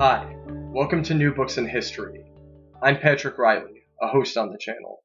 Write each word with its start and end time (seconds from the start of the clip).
Hi, 0.00 0.32
welcome 0.46 1.02
to 1.02 1.14
New 1.14 1.34
Books 1.34 1.58
in 1.58 1.68
History. 1.68 2.24
I'm 2.80 3.00
Patrick 3.00 3.36
Riley, 3.36 3.82
a 4.00 4.06
host 4.06 4.36
on 4.36 4.52
the 4.52 4.56
channel. 4.56 5.02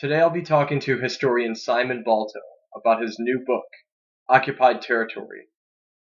Today 0.00 0.18
I'll 0.18 0.28
be 0.28 0.42
talking 0.42 0.80
to 0.80 0.98
historian 0.98 1.54
Simon 1.54 2.02
Balto 2.04 2.40
about 2.74 3.00
his 3.00 3.16
new 3.20 3.44
book, 3.46 3.68
Occupied 4.28 4.82
Territory 4.82 5.46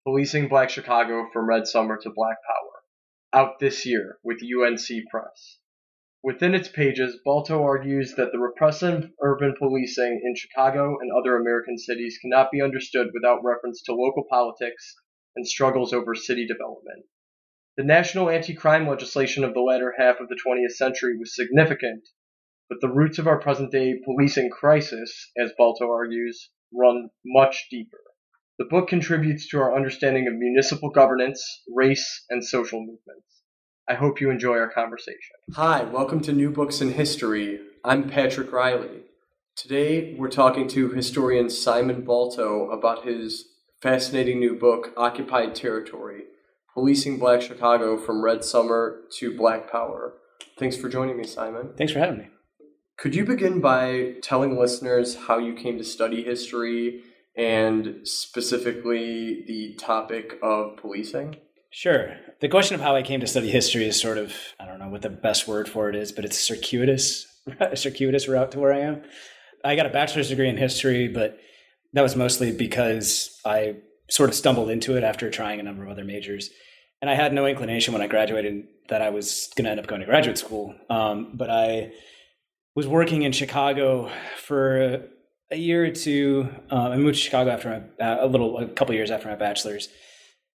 Policing 0.04 0.46
Black 0.46 0.70
Chicago 0.70 1.30
from 1.32 1.48
Red 1.48 1.66
Summer 1.66 1.98
to 2.00 2.12
Black 2.14 2.36
Power, 2.46 3.40
out 3.40 3.58
this 3.58 3.84
year 3.84 4.18
with 4.22 4.38
UNC 4.40 4.86
Press. 5.10 5.58
Within 6.22 6.54
its 6.54 6.68
pages, 6.68 7.18
Balto 7.24 7.64
argues 7.64 8.14
that 8.14 8.30
the 8.30 8.38
repressive 8.38 9.10
urban 9.20 9.56
policing 9.58 10.20
in 10.22 10.36
Chicago 10.36 10.96
and 11.00 11.10
other 11.10 11.36
American 11.36 11.76
cities 11.76 12.20
cannot 12.22 12.52
be 12.52 12.62
understood 12.62 13.08
without 13.12 13.42
reference 13.42 13.82
to 13.82 13.92
local 13.92 14.22
politics 14.30 14.94
and 15.34 15.44
struggles 15.44 15.92
over 15.92 16.14
city 16.14 16.46
development. 16.46 17.04
The 17.78 17.84
national 17.84 18.28
anti-crime 18.28 18.86
legislation 18.86 19.44
of 19.44 19.54
the 19.54 19.62
latter 19.62 19.94
half 19.96 20.20
of 20.20 20.28
the 20.28 20.36
20th 20.46 20.72
century 20.72 21.16
was 21.16 21.34
significant, 21.34 22.06
but 22.68 22.82
the 22.82 22.92
roots 22.92 23.18
of 23.18 23.26
our 23.26 23.40
present-day 23.40 23.94
policing 24.04 24.50
crisis, 24.50 25.30
as 25.42 25.54
Balto 25.56 25.90
argues, 25.90 26.50
run 26.70 27.08
much 27.24 27.68
deeper. 27.70 27.96
The 28.58 28.66
book 28.66 28.88
contributes 28.88 29.48
to 29.48 29.58
our 29.58 29.74
understanding 29.74 30.28
of 30.28 30.34
municipal 30.34 30.90
governance, 30.90 31.42
race, 31.66 32.26
and 32.28 32.44
social 32.44 32.80
movements. 32.80 33.40
I 33.88 33.94
hope 33.94 34.20
you 34.20 34.28
enjoy 34.28 34.58
our 34.58 34.70
conversation. 34.70 35.36
Hi, 35.54 35.82
welcome 35.82 36.20
to 36.24 36.32
New 36.34 36.50
Books 36.50 36.82
in 36.82 36.92
History. 36.92 37.58
I'm 37.86 38.06
Patrick 38.10 38.52
Riley. 38.52 39.04
Today 39.56 40.14
we're 40.18 40.28
talking 40.28 40.68
to 40.68 40.90
historian 40.90 41.48
Simon 41.48 42.02
Balto 42.04 42.70
about 42.70 43.06
his 43.06 43.46
fascinating 43.80 44.40
new 44.40 44.58
book, 44.58 44.92
Occupied 44.94 45.54
Territory 45.54 46.24
Policing 46.74 47.18
Black 47.18 47.42
Chicago 47.42 47.98
from 47.98 48.24
Red 48.24 48.44
Summer 48.44 49.02
to 49.18 49.36
Black 49.36 49.70
Power. 49.70 50.14
Thanks 50.58 50.76
for 50.76 50.88
joining 50.88 51.16
me, 51.16 51.24
Simon. 51.24 51.70
Thanks 51.76 51.92
for 51.92 51.98
having 51.98 52.18
me. 52.18 52.28
Could 52.96 53.14
you 53.14 53.24
begin 53.24 53.60
by 53.60 54.14
telling 54.22 54.58
listeners 54.58 55.16
how 55.26 55.38
you 55.38 55.54
came 55.54 55.76
to 55.78 55.84
study 55.84 56.22
history 56.22 57.02
and 57.36 58.00
specifically 58.04 59.44
the 59.46 59.74
topic 59.78 60.38
of 60.42 60.76
policing? 60.76 61.36
Sure. 61.70 62.16
The 62.40 62.48
question 62.48 62.74
of 62.74 62.80
how 62.80 62.94
I 62.94 63.02
came 63.02 63.20
to 63.20 63.26
study 63.26 63.50
history 63.50 63.86
is 63.86 64.00
sort 64.00 64.18
of, 64.18 64.34
I 64.60 64.66
don't 64.66 64.78
know 64.78 64.88
what 64.88 65.02
the 65.02 65.08
best 65.08 65.48
word 65.48 65.68
for 65.68 65.88
it 65.88 65.96
is, 65.96 66.12
but 66.12 66.24
it's 66.24 66.38
circuitous, 66.38 67.26
a 67.60 67.76
circuitous 67.76 68.28
route 68.28 68.52
to 68.52 68.60
where 68.60 68.72
I 68.72 68.80
am. 68.80 69.02
I 69.64 69.74
got 69.76 69.86
a 69.86 69.90
bachelor's 69.90 70.28
degree 70.28 70.48
in 70.48 70.56
history, 70.56 71.08
but 71.08 71.38
that 71.94 72.02
was 72.02 72.14
mostly 72.14 72.52
because 72.52 73.40
I 73.44 73.76
sort 74.12 74.28
of 74.28 74.36
stumbled 74.36 74.68
into 74.68 74.94
it 74.94 75.02
after 75.02 75.30
trying 75.30 75.58
a 75.58 75.62
number 75.62 75.82
of 75.82 75.90
other 75.90 76.04
majors. 76.04 76.50
And 77.00 77.10
I 77.10 77.14
had 77.14 77.32
no 77.32 77.46
inclination 77.46 77.94
when 77.94 78.02
I 78.02 78.06
graduated 78.08 78.64
that 78.90 79.00
I 79.00 79.08
was 79.08 79.50
going 79.56 79.64
to 79.64 79.70
end 79.70 79.80
up 79.80 79.86
going 79.86 80.02
to 80.02 80.06
graduate 80.06 80.36
school. 80.36 80.74
Um, 80.90 81.30
but 81.32 81.48
I 81.48 81.92
was 82.74 82.86
working 82.86 83.22
in 83.22 83.32
Chicago 83.32 84.10
for 84.36 85.08
a 85.50 85.56
year 85.56 85.86
or 85.86 85.90
two. 85.90 86.48
Uh, 86.70 86.90
I 86.90 86.96
moved 86.98 87.16
to 87.16 87.20
Chicago 87.22 87.50
after 87.50 87.88
my, 87.98 88.06
a 88.22 88.26
little, 88.26 88.58
a 88.58 88.68
couple 88.68 88.94
years 88.94 89.10
after 89.10 89.28
my 89.28 89.34
bachelor's, 89.34 89.88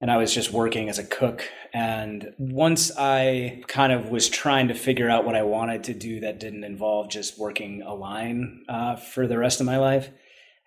and 0.00 0.10
I 0.10 0.16
was 0.16 0.34
just 0.34 0.52
working 0.52 0.88
as 0.88 0.98
a 0.98 1.04
cook. 1.04 1.44
And 1.72 2.34
once 2.38 2.90
I 2.98 3.62
kind 3.68 3.92
of 3.92 4.10
was 4.10 4.28
trying 4.28 4.66
to 4.68 4.74
figure 4.74 5.08
out 5.08 5.24
what 5.24 5.36
I 5.36 5.42
wanted 5.42 5.84
to 5.84 5.94
do 5.94 6.20
that 6.20 6.40
didn't 6.40 6.64
involve 6.64 7.08
just 7.08 7.38
working 7.38 7.82
a 7.82 7.94
line 7.94 8.64
uh, 8.68 8.96
for 8.96 9.28
the 9.28 9.38
rest 9.38 9.60
of 9.60 9.66
my 9.66 9.76
life, 9.78 10.10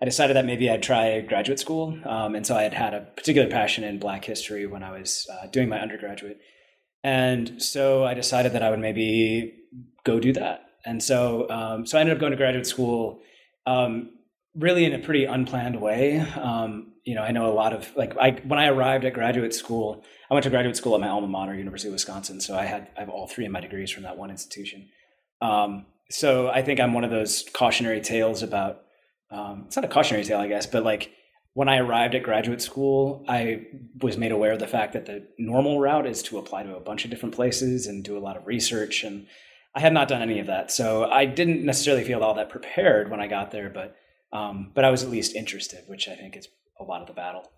I 0.01 0.05
decided 0.05 0.35
that 0.35 0.45
maybe 0.45 0.69
I'd 0.69 0.83
try 0.83 1.19
graduate 1.21 1.59
school. 1.59 1.97
Um, 2.05 2.35
and 2.35 2.45
so 2.45 2.55
I 2.55 2.63
had 2.63 2.73
had 2.73 2.93
a 2.93 3.01
particular 3.01 3.49
passion 3.49 3.83
in 3.83 3.99
Black 3.99 4.23
history 4.23 4.67
when 4.67 4.83
I 4.83 4.91
was 4.91 5.27
uh, 5.31 5.47
doing 5.47 5.69
my 5.69 5.79
undergraduate. 5.79 6.39
And 7.03 7.61
so 7.61 8.03
I 8.03 8.13
decided 8.13 8.53
that 8.53 8.63
I 8.63 8.69
would 8.69 8.79
maybe 8.79 9.53
go 10.03 10.19
do 10.19 10.33
that. 10.33 10.65
And 10.85 11.01
so, 11.01 11.49
um, 11.49 11.85
so 11.85 11.97
I 11.97 12.01
ended 12.01 12.15
up 12.15 12.19
going 12.19 12.31
to 12.31 12.37
graduate 12.37 12.67
school 12.67 13.21
um, 13.65 14.11
really 14.55 14.85
in 14.85 14.93
a 14.93 14.99
pretty 14.99 15.25
unplanned 15.25 15.81
way. 15.81 16.19
Um, 16.19 16.93
you 17.03 17.15
know, 17.15 17.21
I 17.21 17.31
know 17.31 17.51
a 17.51 17.53
lot 17.53 17.73
of 17.73 17.95
like 17.95 18.15
I, 18.17 18.31
when 18.43 18.59
I 18.59 18.67
arrived 18.67 19.05
at 19.05 19.13
graduate 19.13 19.53
school, 19.53 20.03
I 20.29 20.33
went 20.33 20.43
to 20.43 20.49
graduate 20.49 20.75
school 20.75 20.93
at 20.95 21.01
my 21.01 21.07
alma 21.07 21.27
mater, 21.27 21.55
University 21.55 21.89
of 21.89 21.93
Wisconsin. 21.93 22.41
So 22.41 22.57
I 22.57 22.65
had 22.65 22.89
I 22.97 23.01
have 23.01 23.09
all 23.09 23.27
three 23.27 23.45
of 23.45 23.51
my 23.51 23.61
degrees 23.61 23.91
from 23.91 24.03
that 24.03 24.17
one 24.17 24.29
institution. 24.29 24.89
Um, 25.41 25.85
so 26.09 26.49
I 26.49 26.61
think 26.61 26.79
I'm 26.79 26.93
one 26.93 27.03
of 27.03 27.11
those 27.11 27.45
cautionary 27.53 28.01
tales 28.01 28.43
about 28.43 28.81
um, 29.31 29.63
it's 29.67 29.75
not 29.75 29.85
a 29.85 29.89
cautionary 29.89 30.23
tale, 30.23 30.39
I 30.39 30.47
guess, 30.47 30.65
but 30.65 30.83
like 30.83 31.11
when 31.53 31.69
I 31.69 31.79
arrived 31.79 32.13
at 32.15 32.23
graduate 32.23 32.61
school, 32.61 33.25
I 33.27 33.65
was 34.01 34.17
made 34.17 34.31
aware 34.31 34.51
of 34.51 34.59
the 34.59 34.67
fact 34.67 34.93
that 34.93 35.07
the 35.07 35.27
normal 35.39 35.79
route 35.79 36.05
is 36.05 36.21
to 36.23 36.37
apply 36.37 36.63
to 36.63 36.75
a 36.75 36.79
bunch 36.79 37.03
of 37.03 37.09
different 37.09 37.35
places 37.35 37.87
and 37.87 38.03
do 38.03 38.17
a 38.17 38.19
lot 38.19 38.37
of 38.37 38.45
research. 38.45 39.03
And 39.03 39.25
I 39.73 39.79
had 39.79 39.91
not 39.91 40.07
done 40.07 40.21
any 40.21 40.39
of 40.39 40.47
that. 40.47 40.71
So 40.71 41.05
I 41.05 41.25
didn't 41.25 41.65
necessarily 41.65 42.03
feel 42.03 42.23
all 42.23 42.35
that 42.35 42.49
prepared 42.49 43.09
when 43.09 43.19
I 43.19 43.27
got 43.27 43.51
there, 43.51 43.69
but, 43.69 43.95
um, 44.31 44.71
but 44.75 44.85
I 44.85 44.91
was 44.91 45.03
at 45.03 45.09
least 45.09 45.35
interested, 45.35 45.83
which 45.87 46.07
I 46.07 46.15
think 46.15 46.37
is 46.37 46.47
a 46.79 46.83
lot 46.83 47.01
of 47.01 47.07
the 47.07 47.13
battle. 47.13 47.51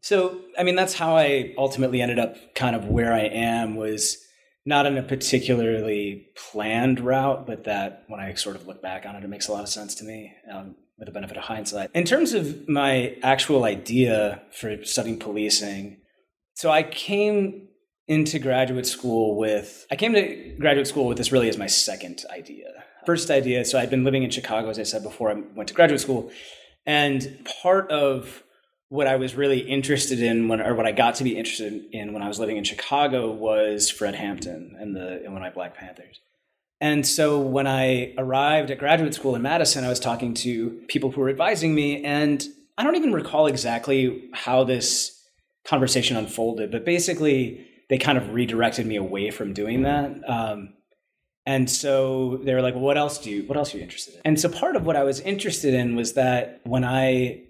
So, 0.00 0.42
I 0.58 0.62
mean, 0.62 0.76
that's 0.76 0.94
how 0.94 1.16
I 1.16 1.52
ultimately 1.58 2.00
ended 2.00 2.18
up 2.18 2.36
kind 2.54 2.74
of 2.74 2.86
where 2.86 3.12
I 3.12 3.22
am 3.22 3.76
was 3.76 4.16
not 4.64 4.86
in 4.86 4.96
a 4.96 5.02
particularly 5.02 6.28
planned 6.36 7.00
route, 7.00 7.46
but 7.46 7.64
that 7.64 8.04
when 8.08 8.20
I 8.20 8.34
sort 8.34 8.56
of 8.56 8.66
look 8.66 8.80
back 8.80 9.06
on 9.06 9.16
it, 9.16 9.24
it 9.24 9.28
makes 9.28 9.48
a 9.48 9.52
lot 9.52 9.62
of 9.62 9.68
sense 9.68 9.96
to 9.96 10.04
me. 10.04 10.32
Um, 10.50 10.76
with 11.00 11.06
the 11.06 11.12
benefit 11.12 11.36
of 11.38 11.44
hindsight. 11.44 11.90
In 11.94 12.04
terms 12.04 12.34
of 12.34 12.68
my 12.68 13.16
actual 13.22 13.64
idea 13.64 14.42
for 14.52 14.84
studying 14.84 15.18
policing, 15.18 15.96
so 16.54 16.70
I 16.70 16.84
came 16.84 17.68
into 18.06 18.38
graduate 18.38 18.86
school 18.86 19.36
with 19.36 19.86
I 19.90 19.96
came 19.96 20.12
to 20.12 20.56
graduate 20.58 20.86
school 20.86 21.06
with 21.06 21.16
this 21.16 21.32
really 21.32 21.48
as 21.48 21.56
my 21.56 21.66
second 21.66 22.24
idea. 22.30 22.84
First 23.06 23.30
idea, 23.30 23.64
so 23.64 23.78
I'd 23.78 23.90
been 23.90 24.04
living 24.04 24.22
in 24.22 24.30
Chicago 24.30 24.68
as 24.68 24.78
I 24.78 24.82
said 24.82 25.02
before 25.02 25.30
I 25.30 25.42
went 25.54 25.68
to 25.68 25.74
graduate 25.74 26.00
school, 26.00 26.30
and 26.86 27.48
part 27.62 27.90
of 27.90 28.42
what 28.90 29.06
I 29.06 29.16
was 29.16 29.34
really 29.34 29.60
interested 29.60 30.20
in 30.20 30.48
when 30.48 30.60
or 30.60 30.74
what 30.74 30.86
I 30.86 30.92
got 30.92 31.14
to 31.16 31.24
be 31.24 31.38
interested 31.38 31.84
in 31.92 32.12
when 32.12 32.22
I 32.22 32.28
was 32.28 32.38
living 32.38 32.58
in 32.58 32.64
Chicago 32.64 33.30
was 33.30 33.88
Fred 33.88 34.14
Hampton 34.16 34.76
and 34.78 34.94
the 34.94 35.24
Illinois 35.24 35.52
Black 35.54 35.76
Panthers. 35.76 36.20
And 36.80 37.06
so 37.06 37.38
when 37.38 37.66
I 37.66 38.14
arrived 38.16 38.70
at 38.70 38.78
graduate 38.78 39.14
school 39.14 39.34
in 39.34 39.42
Madison, 39.42 39.84
I 39.84 39.88
was 39.88 40.00
talking 40.00 40.32
to 40.34 40.70
people 40.88 41.10
who 41.10 41.20
were 41.20 41.28
advising 41.28 41.74
me, 41.74 42.02
and 42.02 42.42
I 42.78 42.84
don't 42.84 42.96
even 42.96 43.12
recall 43.12 43.46
exactly 43.46 44.30
how 44.32 44.64
this 44.64 45.22
conversation 45.64 46.16
unfolded, 46.16 46.70
but 46.70 46.86
basically 46.86 47.66
they 47.90 47.98
kind 47.98 48.16
of 48.16 48.32
redirected 48.32 48.86
me 48.86 48.96
away 48.96 49.30
from 49.30 49.52
doing 49.52 49.82
that. 49.82 50.28
Um, 50.28 50.74
and 51.44 51.68
so 51.68 52.38
they 52.44 52.54
were 52.54 52.62
like, 52.62 52.74
well, 52.74 52.84
"What 52.84 52.96
else 52.96 53.18
do 53.18 53.30
you? 53.30 53.42
What 53.44 53.58
else 53.58 53.74
are 53.74 53.78
you 53.78 53.82
interested 53.82 54.14
in?" 54.14 54.20
And 54.24 54.40
so 54.40 54.48
part 54.48 54.76
of 54.76 54.86
what 54.86 54.96
I 54.96 55.02
was 55.02 55.20
interested 55.20 55.74
in 55.74 55.96
was 55.96 56.14
that 56.14 56.60
when 56.64 56.84
I 56.84 57.42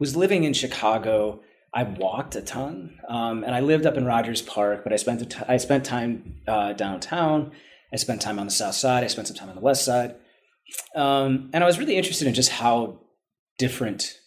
was 0.00 0.16
living 0.16 0.44
in 0.44 0.54
Chicago, 0.54 1.40
I 1.74 1.84
walked 1.84 2.34
a 2.34 2.42
ton, 2.42 2.98
um, 3.08 3.44
and 3.44 3.54
I 3.54 3.60
lived 3.60 3.86
up 3.86 3.96
in 3.96 4.04
Rogers 4.04 4.42
Park, 4.42 4.82
but 4.82 4.92
I 4.92 4.96
spent 4.96 5.48
I 5.48 5.56
spent 5.56 5.84
time 5.84 6.40
uh, 6.48 6.72
downtown 6.72 7.52
I 7.92 7.96
spent 7.96 8.22
time 8.22 8.38
on 8.38 8.46
the 8.46 8.52
south 8.52 8.74
side. 8.74 9.04
I 9.04 9.08
spent 9.08 9.28
some 9.28 9.36
time 9.36 9.48
on 9.48 9.54
the 9.54 9.60
west 9.60 9.84
side. 9.84 10.16
Um, 10.94 11.50
and 11.52 11.62
I 11.62 11.66
was 11.66 11.78
really 11.78 11.96
interested 11.96 12.26
in 12.26 12.34
just 12.34 12.50
how 12.50 13.00
different 13.58 14.18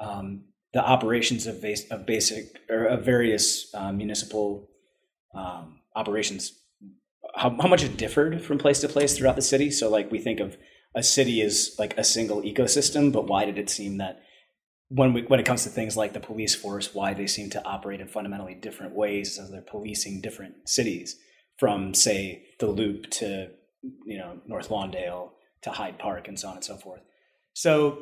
um, 0.00 0.44
the 0.72 0.84
operations 0.84 1.46
of, 1.46 1.60
base, 1.60 1.88
of 1.90 2.06
basic 2.06 2.58
or 2.70 2.86
of 2.86 3.04
various 3.04 3.72
um, 3.74 3.98
municipal 3.98 4.68
um, 5.34 5.80
operations, 5.94 6.52
how, 7.34 7.50
how 7.60 7.68
much 7.68 7.84
it 7.84 7.96
differed 7.96 8.42
from 8.42 8.58
place 8.58 8.80
to 8.80 8.88
place 8.88 9.16
throughout 9.16 9.36
the 9.36 9.42
city. 9.42 9.70
So, 9.70 9.90
like, 9.90 10.10
we 10.10 10.18
think 10.18 10.40
of 10.40 10.56
a 10.94 11.02
city 11.02 11.42
as 11.42 11.74
like 11.78 11.96
a 11.98 12.04
single 12.04 12.42
ecosystem, 12.42 13.12
but 13.12 13.26
why 13.26 13.44
did 13.44 13.58
it 13.58 13.70
seem 13.70 13.98
that 13.98 14.20
when 14.88 15.14
we, 15.14 15.22
when 15.22 15.40
it 15.40 15.46
comes 15.46 15.62
to 15.64 15.70
things 15.70 15.96
like 15.96 16.12
the 16.12 16.20
police 16.20 16.54
force, 16.54 16.94
why 16.94 17.14
they 17.14 17.26
seem 17.26 17.48
to 17.50 17.64
operate 17.64 18.00
in 18.00 18.08
fundamentally 18.08 18.54
different 18.54 18.94
ways 18.94 19.38
as 19.38 19.50
they're 19.50 19.62
policing 19.62 20.20
different 20.20 20.68
cities? 20.68 21.16
From 21.58 21.94
say 21.94 22.44
the 22.58 22.66
loop 22.66 23.10
to 23.10 23.50
you 24.04 24.18
know 24.18 24.40
North 24.46 24.68
Lawndale 24.68 25.30
to 25.62 25.70
Hyde 25.70 25.98
Park 25.98 26.28
and 26.28 26.38
so 26.38 26.48
on 26.48 26.56
and 26.56 26.64
so 26.64 26.76
forth. 26.76 27.02
So 27.54 27.98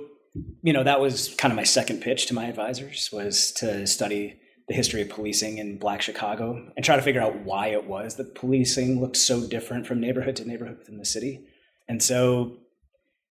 you 0.63 0.73
know, 0.73 0.85
that 0.85 1.01
was 1.01 1.35
kind 1.37 1.53
of 1.53 1.57
my 1.57 1.65
second 1.65 2.01
pitch 2.01 2.27
to 2.27 2.35
my 2.35 2.47
advisors 2.47 3.11
was 3.13 3.51
to 3.53 3.87
study 3.87 4.39
the 4.69 4.75
history 4.75 5.03
of 5.03 5.09
policing 5.09 5.59
in 5.59 5.79
Black 5.79 6.01
Chicago 6.01 6.71
and 6.77 6.85
try 6.85 6.95
to 6.95 7.03
figure 7.03 7.21
out 7.21 7.41
why 7.41 7.69
it 7.69 7.87
was 7.87 8.15
that 8.17 8.37
policing 8.37 9.01
looked 9.01 9.17
so 9.17 9.47
different 9.47 9.87
from 9.87 10.01
neighborhood 10.01 10.37
to 10.37 10.47
neighborhood 10.47 10.79
within 10.79 10.99
the 10.99 11.05
city. 11.05 11.41
And 11.89 12.01
so 12.01 12.59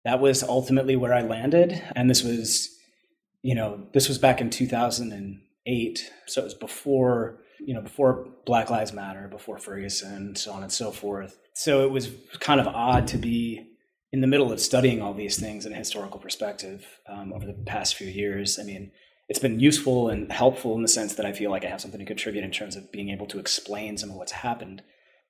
that 0.06 0.22
was 0.22 0.44
ultimately 0.44 0.96
where 0.96 1.14
I 1.14 1.22
landed. 1.22 1.84
And 1.96 2.10
this 2.10 2.24
was, 2.24 2.70
you 3.42 3.56
know, 3.56 3.86
this 3.94 4.08
was 4.08 4.18
back 4.18 4.40
in 4.40 4.50
2008. 4.50 6.12
So 6.26 6.42
it 6.42 6.44
was 6.46 6.54
before, 6.54 7.40
you 7.60 7.74
know, 7.74 7.82
before 7.82 8.28
Black 8.46 8.70
Lives 8.70 8.94
Matter, 8.94 9.28
before 9.28 9.58
Ferguson, 9.58 10.36
so 10.36 10.52
on 10.52 10.64
and 10.64 10.72
so 10.72 10.92
forth. 10.92 11.38
So 11.54 11.84
it 11.84 11.92
was 11.92 12.12
kind 12.40 12.60
of 12.60 12.68
odd 12.68 13.08
to 13.10 13.18
be 13.18 13.66
in 14.12 14.22
the 14.22 14.28
middle 14.28 14.52
of 14.52 14.60
studying 14.60 15.02
all 15.02 15.14
these 15.14 15.40
things 15.40 15.66
in 15.66 15.74
a 15.74 15.78
historical 15.78 16.20
perspective 16.20 16.86
um, 17.08 17.34
over 17.34 17.46
the 17.46 17.54
past 17.66 17.96
few 17.96 18.08
years. 18.08 18.60
I 18.60 18.64
mean, 18.64 18.92
it's 19.28 19.40
been 19.40 19.60
useful 19.60 20.10
and 20.10 20.32
helpful 20.32 20.76
in 20.76 20.82
the 20.82 20.88
sense 20.88 21.16
that 21.16 21.26
I 21.26 21.34
feel 21.34 21.52
like 21.52 21.66
I 21.66 21.70
have 21.70 21.82
something 21.82 22.00
to 22.00 22.06
contribute 22.06 22.44
in 22.44 22.52
terms 22.52 22.76
of 22.76 22.92
being 22.92 23.10
able 23.10 23.26
to 23.28 23.40
explain 23.40 23.98
some 23.98 24.12
of 24.12 24.16
what's 24.16 24.32
happened 24.32 24.84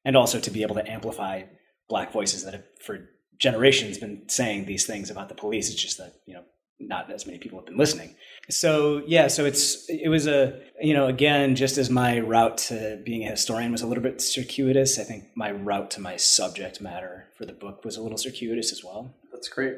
and 0.04 0.16
also 0.16 0.40
to 0.40 0.52
be 0.52 0.62
able 0.62 0.76
to 0.76 0.92
amplify 0.92 1.44
black 1.88 2.12
voices 2.12 2.44
that 2.44 2.54
have 2.54 2.64
for 2.82 3.10
generations 3.40 3.98
been 3.98 4.28
saying 4.28 4.66
these 4.66 4.86
things 4.86 5.10
about 5.10 5.30
the 5.30 5.36
police. 5.36 5.70
It's 5.70 5.82
just 5.82 5.98
that, 5.98 6.14
you 6.26 6.34
know, 6.34 6.44
not 6.80 7.12
as 7.12 7.26
many 7.26 7.40
people 7.40 7.60
have 7.60 7.66
been 7.66 7.78
listening. 7.78 8.16
So 8.50 9.02
yeah, 9.08 9.28
so 9.28 9.46
it's 9.46 9.90
it 9.90 10.10
was 10.10 10.28
a 10.28 10.60
you 10.82 10.94
know 10.94 11.08
again 11.08 11.56
just 11.56 11.78
as 11.78 11.90
my 11.90 12.20
route 12.20 12.58
to 12.70 13.02
being 13.06 13.26
a 13.26 13.32
historian 13.32 13.72
was 13.72 13.82
a 13.82 13.88
little 13.88 14.04
bit 14.04 14.22
circuitous. 14.22 15.00
I 15.00 15.04
think 15.04 15.26
my 15.36 15.52
route 15.52 15.92
to 15.92 16.02
my 16.02 16.18
subject 16.18 16.82
matter 16.82 17.28
for 17.38 17.46
the 17.46 17.54
book 17.54 17.84
was 17.84 17.98
a 17.98 18.04
little 18.04 18.18
circuitous 18.18 18.72
as 18.72 18.84
well. 18.84 19.14
That's 19.32 19.50
great. 19.50 19.76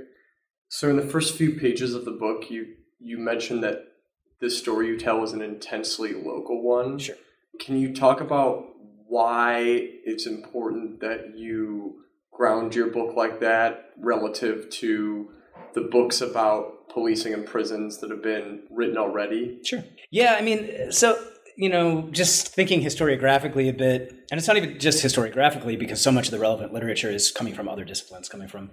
So 0.69 0.89
in 0.89 0.97
the 0.97 1.03
first 1.03 1.35
few 1.35 1.53
pages 1.53 1.94
of 1.94 2.05
the 2.05 2.11
book, 2.11 2.49
you 2.49 2.75
you 2.99 3.17
mentioned 3.17 3.63
that 3.63 3.83
this 4.41 4.57
story 4.57 4.88
you 4.88 4.97
tell 4.97 5.23
is 5.23 5.33
an 5.33 5.41
intensely 5.41 6.13
local 6.13 6.61
one. 6.61 6.99
Sure. 6.99 7.15
Can 7.59 7.79
you 7.79 7.94
talk 7.94 8.21
about 8.21 8.65
why 9.07 9.61
it's 10.03 10.27
important 10.27 10.99
that 10.99 11.38
you 11.38 12.01
ground 12.31 12.75
your 12.75 12.88
book 12.88 13.15
like 13.15 13.39
that 13.39 13.91
relative 13.97 14.69
to 14.69 15.29
the 15.74 15.81
books 15.81 16.21
about 16.21 16.89
policing 16.89 17.33
and 17.33 17.45
prisons 17.45 18.00
that 18.00 18.09
have 18.09 18.24
been 18.24 18.63
written 18.69 18.98
already? 18.98 19.59
Sure. 19.63 19.83
Yeah, 20.09 20.36
I 20.39 20.42
mean, 20.42 20.92
so 20.92 21.18
you 21.57 21.69
know, 21.69 22.07
just 22.12 22.50
thinking 22.50 22.81
historiographically 22.81 23.68
a 23.68 23.74
bit, 23.74 24.12
and 24.31 24.38
it's 24.38 24.48
not 24.48 24.57
even 24.57 24.80
just 24.80 25.04
historiographically 25.04 25.77
because 25.77 26.00
so 26.00 26.12
much 26.12 26.27
of 26.27 26.31
the 26.31 26.39
relevant 26.39 26.71
literature 26.71 27.09
is 27.09 27.31
coming 27.31 27.56
from 27.56 27.68
other 27.68 27.83
disciplines, 27.83 28.30
coming 28.30 28.48
from, 28.48 28.69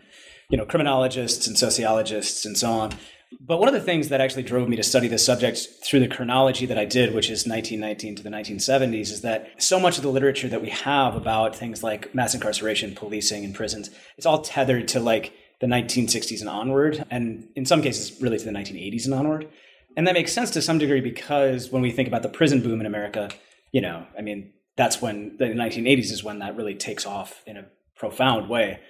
you 0.51 0.59
know, 0.59 0.67
criminologists 0.67 1.47
and 1.47 1.57
sociologists 1.57 2.45
and 2.45 2.59
so 2.59 2.71
on. 2.71 2.93
But 3.41 3.59
one 3.59 3.69
of 3.69 3.75
the 3.75 3.81
things 3.81 4.11
that 4.11 4.21
actually 4.21 4.43
drove 4.43 4.69
me 4.69 4.77
to 4.77 4.83
study 4.83 5.09
this 5.09 5.25
subject 5.25 5.67
through 5.83 6.01
the 6.01 6.09
chronology 6.09 6.67
that 6.67 6.79
I 6.79 6.85
did, 6.85 7.15
which 7.15 7.31
is 7.31 7.47
1919 7.47 8.17
to 8.17 8.23
the 8.23 8.29
1970s, 8.29 9.11
is 9.11 9.23
that 9.23 9.51
so 9.57 9.81
much 9.81 9.97
of 9.97 10.03
the 10.03 10.11
literature 10.11 10.49
that 10.49 10.63
we 10.63 10.69
have 10.69 11.17
about 11.17 11.57
things 11.57 11.83
like 11.83 12.15
mass 12.15 12.35
incarceration, 12.35 12.95
policing, 12.95 13.47
and 13.47 13.55
prisons, 13.55 13.91
it's 14.19 14.27
all 14.27 14.43
tethered 14.43 14.89
to 14.89 15.01
like 15.01 15.33
the 15.65 15.71
1960s 15.71 16.41
and 16.41 16.51
onward, 16.51 17.03
and 17.11 17.49
in 17.57 17.65
some 17.65 17.81
cases, 17.81 18.21
really 18.21 18.37
to 18.37 18.45
the 18.45 18.51
1980s 18.51 19.07
and 19.07 19.15
onward. 19.15 19.49
And 19.97 20.07
that 20.07 20.13
makes 20.13 20.31
sense 20.31 20.51
to 20.51 20.61
some 20.61 20.77
degree 20.77 21.01
because 21.01 21.71
when 21.71 21.81
we 21.81 21.91
think 21.91 22.07
about 22.07 22.23
the 22.23 22.29
prison 22.29 22.61
boom 22.61 22.81
in 22.81 22.87
America, 22.87 23.31
you 23.73 23.81
know, 23.81 24.05
I 24.19 24.21
mean, 24.21 24.53
that's 24.77 25.01
when 25.01 25.39
the 25.39 25.47
1980s 25.47 26.13
is 26.13 26.23
when 26.23 26.41
that 26.41 26.55
really 26.55 26.75
takes 26.75 27.07
off 27.07 27.43
in 27.47 27.57
a 27.57 27.65
profound 27.97 28.51
way. 28.51 28.81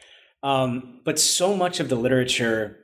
Um, 0.42 1.00
but 1.04 1.20
so 1.20 1.54
much 1.54 1.78
of 1.78 1.88
the 1.88 1.94
literature 1.94 2.80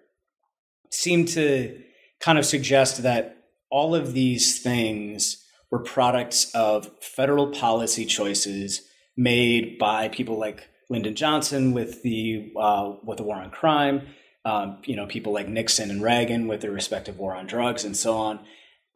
seemed 0.93 1.27
to 1.31 1.83
kind 2.21 2.39
of 2.39 2.47
suggest 2.47 3.03
that 3.03 3.39
all 3.71 3.97
of 3.97 4.13
these 4.13 4.63
things 4.63 5.45
were 5.69 5.81
products 5.81 6.49
of 6.55 6.89
federal 7.01 7.49
policy 7.49 8.05
choices 8.05 8.83
made 9.17 9.79
by 9.79 10.07
people 10.07 10.39
like 10.39 10.69
Lyndon 10.91 11.15
Johnson 11.15 11.73
with 11.73 12.03
the 12.03 12.53
uh, 12.59 12.95
with 13.05 13.19
the 13.19 13.23
war 13.23 13.37
on 13.37 13.51
crime, 13.51 14.09
um, 14.45 14.83
you 14.85 14.97
know, 14.97 15.07
people 15.07 15.33
like 15.33 15.49
Nixon 15.49 15.91
and 15.91 16.03
Reagan 16.03 16.49
with 16.49 16.61
their 16.61 16.73
respective 16.73 17.17
war 17.17 17.35
on 17.35 17.47
drugs 17.47 17.85
and 17.85 17.97
so 17.97 18.17
on, 18.19 18.41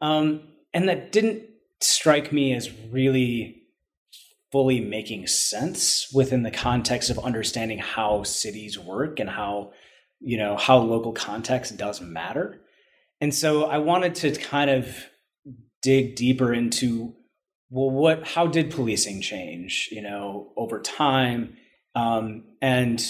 um, 0.01 0.41
and 0.73 0.87
that 0.89 1.11
didn't 1.11 1.43
strike 1.79 2.31
me 2.31 2.53
as 2.53 2.71
really 2.91 3.63
fully 4.51 4.79
making 4.79 5.27
sense 5.27 6.11
within 6.13 6.43
the 6.43 6.51
context 6.51 7.09
of 7.09 7.19
understanding 7.19 7.79
how 7.79 8.23
cities 8.23 8.77
work 8.77 9.19
and 9.19 9.29
how 9.29 9.71
you 10.19 10.37
know 10.37 10.57
how 10.57 10.77
local 10.77 11.13
context 11.13 11.75
does 11.77 12.01
matter. 12.01 12.61
And 13.21 13.33
so 13.33 13.63
i 13.63 13.77
wanted 13.77 14.13
to 14.15 14.31
kind 14.35 14.69
of 14.69 15.07
dig 15.81 16.15
deeper 16.15 16.53
into 16.53 17.13
well 17.69 17.89
what 17.89 18.27
how 18.27 18.47
did 18.47 18.71
policing 18.71 19.21
change 19.21 19.87
you 19.91 20.01
know 20.01 20.51
over 20.57 20.81
time 20.81 21.55
um, 21.95 22.43
and 22.61 23.03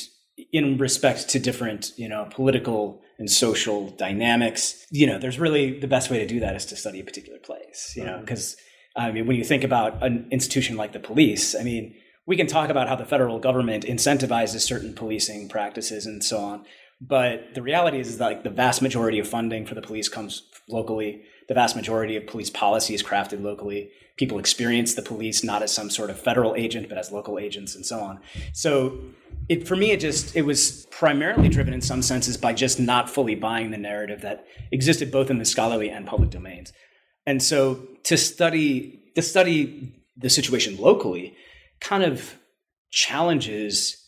in 0.51 0.77
respect 0.77 1.29
to 1.29 1.39
different 1.39 1.91
you 1.97 2.09
know 2.09 2.27
political 2.31 3.01
and 3.17 3.29
social 3.29 3.89
dynamics 3.91 4.85
you 4.91 5.07
know 5.07 5.17
there's 5.17 5.39
really 5.39 5.79
the 5.79 5.87
best 5.87 6.09
way 6.11 6.19
to 6.19 6.27
do 6.27 6.39
that 6.39 6.55
is 6.55 6.65
to 6.65 6.75
study 6.75 6.99
a 6.99 7.03
particular 7.03 7.39
place 7.39 7.93
you 7.95 8.03
know 8.03 8.19
because 8.19 8.55
mm-hmm. 8.97 9.01
i 9.01 9.11
mean 9.11 9.25
when 9.25 9.37
you 9.37 9.43
think 9.43 9.63
about 9.63 10.03
an 10.03 10.27
institution 10.31 10.75
like 10.75 10.91
the 10.91 10.99
police 10.99 11.55
i 11.55 11.63
mean 11.63 11.95
we 12.27 12.35
can 12.35 12.47
talk 12.47 12.69
about 12.69 12.89
how 12.89 12.95
the 12.95 13.05
federal 13.05 13.39
government 13.39 13.85
incentivizes 13.85 14.61
certain 14.61 14.93
policing 14.93 15.47
practices 15.47 16.05
and 16.05 16.23
so 16.23 16.39
on 16.39 16.65
but 17.01 17.53
the 17.53 17.61
reality 17.61 17.99
is, 17.99 18.07
is 18.07 18.17
that 18.19 18.25
like 18.25 18.43
the 18.43 18.49
vast 18.49 18.81
majority 18.81 19.19
of 19.19 19.27
funding 19.27 19.65
for 19.65 19.75
the 19.75 19.81
police 19.81 20.07
comes 20.07 20.43
locally. 20.69 21.23
The 21.47 21.53
vast 21.53 21.75
majority 21.75 22.15
of 22.15 22.25
police 22.25 22.49
policy 22.49 22.93
is 22.93 23.03
crafted 23.03 23.43
locally. 23.43 23.91
People 24.17 24.39
experience 24.39 24.93
the 24.93 25.01
police 25.01 25.43
not 25.43 25.61
as 25.61 25.73
some 25.73 25.89
sort 25.89 26.09
of 26.09 26.19
federal 26.19 26.55
agent, 26.55 26.87
but 26.87 26.97
as 26.97 27.11
local 27.11 27.37
agents 27.37 27.75
and 27.75 27.85
so 27.85 27.99
on. 27.99 28.19
So 28.53 28.97
it, 29.49 29.67
for 29.67 29.75
me, 29.75 29.91
it 29.91 29.99
just, 29.99 30.35
it 30.35 30.43
was 30.43 30.85
primarily 30.89 31.49
driven 31.49 31.73
in 31.73 31.81
some 31.81 32.01
senses 32.01 32.37
by 32.37 32.53
just 32.53 32.79
not 32.79 33.09
fully 33.09 33.35
buying 33.35 33.71
the 33.71 33.77
narrative 33.77 34.21
that 34.21 34.45
existed 34.71 35.11
both 35.11 35.29
in 35.29 35.37
the 35.37 35.45
scholarly 35.45 35.89
and 35.89 36.07
public 36.07 36.29
domains. 36.29 36.71
And 37.25 37.43
so 37.43 37.87
to 38.03 38.17
study, 38.17 39.03
to 39.15 39.21
study 39.21 39.93
the 40.17 40.29
situation 40.29 40.77
locally 40.77 41.35
kind 41.79 42.03
of 42.03 42.35
challenges 42.91 44.01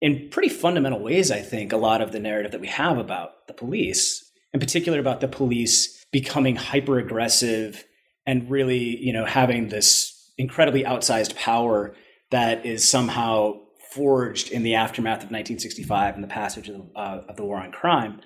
in 0.00 0.28
pretty 0.30 0.48
fundamental 0.48 1.00
ways, 1.00 1.30
I 1.30 1.40
think, 1.40 1.72
a 1.72 1.76
lot 1.76 2.00
of 2.00 2.12
the 2.12 2.20
narrative 2.20 2.52
that 2.52 2.60
we 2.60 2.68
have 2.68 2.98
about 2.98 3.46
the 3.46 3.54
police, 3.54 4.30
in 4.52 4.60
particular 4.60 4.98
about 4.98 5.20
the 5.20 5.28
police 5.28 6.04
becoming 6.12 6.56
hyper 6.56 6.98
aggressive 6.98 7.84
and 8.26 8.50
really, 8.50 8.96
you 8.98 9.12
know, 9.12 9.24
having 9.24 9.68
this 9.68 10.30
incredibly 10.38 10.84
outsized 10.84 11.36
power 11.36 11.94
that 12.30 12.64
is 12.64 12.88
somehow 12.88 13.54
forged 13.90 14.50
in 14.50 14.62
the 14.62 14.74
aftermath 14.74 15.18
of 15.18 15.30
1965 15.30 16.14
and 16.14 16.24
the 16.24 16.28
passage 16.28 16.68
of 16.68 16.76
the, 16.76 16.98
uh, 16.98 17.24
of 17.28 17.36
the 17.36 17.44
war 17.44 17.58
on 17.58 17.70
crime. 17.70 18.20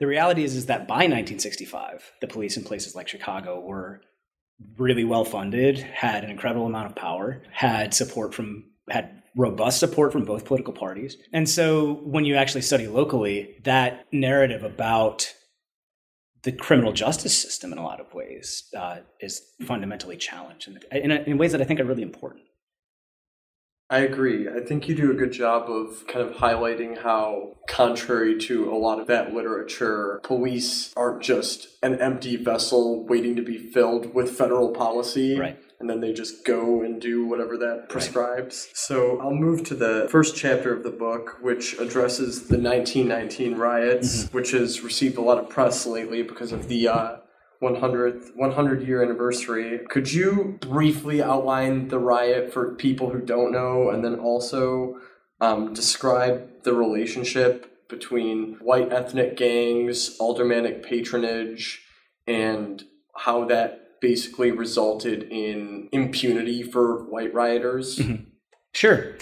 The 0.00 0.06
reality 0.06 0.44
is, 0.44 0.56
is 0.56 0.66
that 0.66 0.88
by 0.88 1.06
1965, 1.06 2.12
the 2.20 2.26
police 2.26 2.56
in 2.56 2.64
places 2.64 2.94
like 2.94 3.08
Chicago 3.08 3.60
were 3.60 4.02
really 4.78 5.04
well 5.04 5.24
funded, 5.24 5.78
had 5.78 6.24
an 6.24 6.30
incredible 6.30 6.66
amount 6.66 6.86
of 6.86 6.96
power, 6.96 7.42
had 7.52 7.94
support 7.94 8.34
from 8.34 8.64
had 8.90 9.22
robust 9.36 9.78
support 9.78 10.12
from 10.12 10.24
both 10.24 10.44
political 10.44 10.72
parties. 10.72 11.16
And 11.32 11.48
so 11.48 11.94
when 12.04 12.24
you 12.24 12.36
actually 12.36 12.62
study 12.62 12.86
locally, 12.86 13.56
that 13.64 14.06
narrative 14.12 14.64
about 14.64 15.32
the 16.46 16.52
criminal 16.52 16.92
justice 16.92 17.36
system 17.36 17.72
in 17.72 17.78
a 17.78 17.82
lot 17.82 17.98
of 17.98 18.14
ways 18.14 18.70
uh, 18.76 18.98
is 19.20 19.42
fundamentally 19.66 20.16
challenged 20.16 20.68
in, 20.68 20.78
in, 20.92 21.10
in 21.10 21.38
ways 21.38 21.50
that 21.50 21.60
I 21.60 21.64
think 21.64 21.80
are 21.80 21.84
really 21.84 22.04
important. 22.04 22.44
I 23.88 24.00
agree. 24.00 24.48
I 24.48 24.60
think 24.60 24.88
you 24.88 24.94
do 24.96 25.12
a 25.12 25.14
good 25.14 25.32
job 25.32 25.70
of 25.70 26.06
kind 26.08 26.26
of 26.26 26.36
highlighting 26.36 27.02
how, 27.02 27.56
contrary 27.68 28.38
to 28.40 28.72
a 28.72 28.74
lot 28.74 28.98
of 28.98 29.06
that 29.06 29.32
literature, 29.32 30.20
police 30.24 30.92
aren't 30.96 31.22
just 31.22 31.68
an 31.82 32.00
empty 32.00 32.36
vessel 32.36 33.04
waiting 33.06 33.36
to 33.36 33.42
be 33.42 33.58
filled 33.58 34.12
with 34.12 34.30
federal 34.30 34.70
policy. 34.70 35.38
Right 35.38 35.58
and 35.78 35.90
then 35.90 36.00
they 36.00 36.12
just 36.12 36.44
go 36.44 36.82
and 36.82 37.00
do 37.00 37.26
whatever 37.26 37.56
that 37.58 37.88
prescribes. 37.88 38.66
Right. 38.68 38.76
So 38.76 39.20
I'll 39.20 39.34
move 39.34 39.64
to 39.64 39.74
the 39.74 40.08
first 40.10 40.36
chapter 40.36 40.74
of 40.74 40.82
the 40.82 40.90
book, 40.90 41.38
which 41.42 41.74
addresses 41.74 42.48
the 42.48 42.58
1919 42.58 43.56
riots, 43.56 44.24
mm-hmm. 44.24 44.36
which 44.36 44.52
has 44.52 44.80
received 44.80 45.18
a 45.18 45.20
lot 45.20 45.38
of 45.38 45.48
press 45.48 45.86
lately 45.86 46.22
because 46.22 46.52
of 46.52 46.68
the 46.68 46.88
uh, 46.88 47.16
100th 47.62 48.36
100 48.36 48.86
year 48.86 49.02
anniversary. 49.02 49.80
Could 49.88 50.12
you 50.12 50.58
briefly 50.60 51.22
outline 51.22 51.88
the 51.88 51.98
riot 51.98 52.52
for 52.52 52.74
people 52.74 53.10
who 53.10 53.20
don't 53.20 53.52
know, 53.52 53.90
and 53.90 54.04
then 54.04 54.16
also 54.16 55.00
um, 55.40 55.72
describe 55.72 56.62
the 56.64 56.74
relationship 56.74 57.88
between 57.88 58.54
white 58.54 58.92
ethnic 58.92 59.36
gangs, 59.36 60.16
aldermanic 60.20 60.82
patronage, 60.82 61.82
and 62.26 62.84
how 63.16 63.44
that 63.44 64.00
basically 64.00 64.50
resulted 64.50 65.22
in 65.24 65.88
impunity 65.92 66.62
for 66.62 67.04
white 67.04 67.32
rioters. 67.32 67.98
Mm-hmm. 67.98 68.24
Sure. 68.74 69.16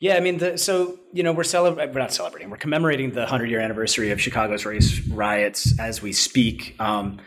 Yeah, 0.00 0.16
I 0.16 0.20
mean, 0.20 0.38
the, 0.38 0.56
so 0.56 0.98
you 1.12 1.22
know, 1.22 1.32
we're 1.32 1.44
celebrating. 1.44 1.94
We're 1.94 2.00
not 2.00 2.12
celebrating. 2.12 2.50
We're 2.50 2.56
commemorating 2.56 3.12
the 3.12 3.26
hundred 3.26 3.50
year 3.50 3.60
anniversary 3.60 4.10
of 4.10 4.20
Chicago's 4.20 4.64
race 4.64 5.06
riots 5.08 5.78
as 5.78 6.00
we 6.00 6.12
speak. 6.12 6.74
Um, 6.78 7.20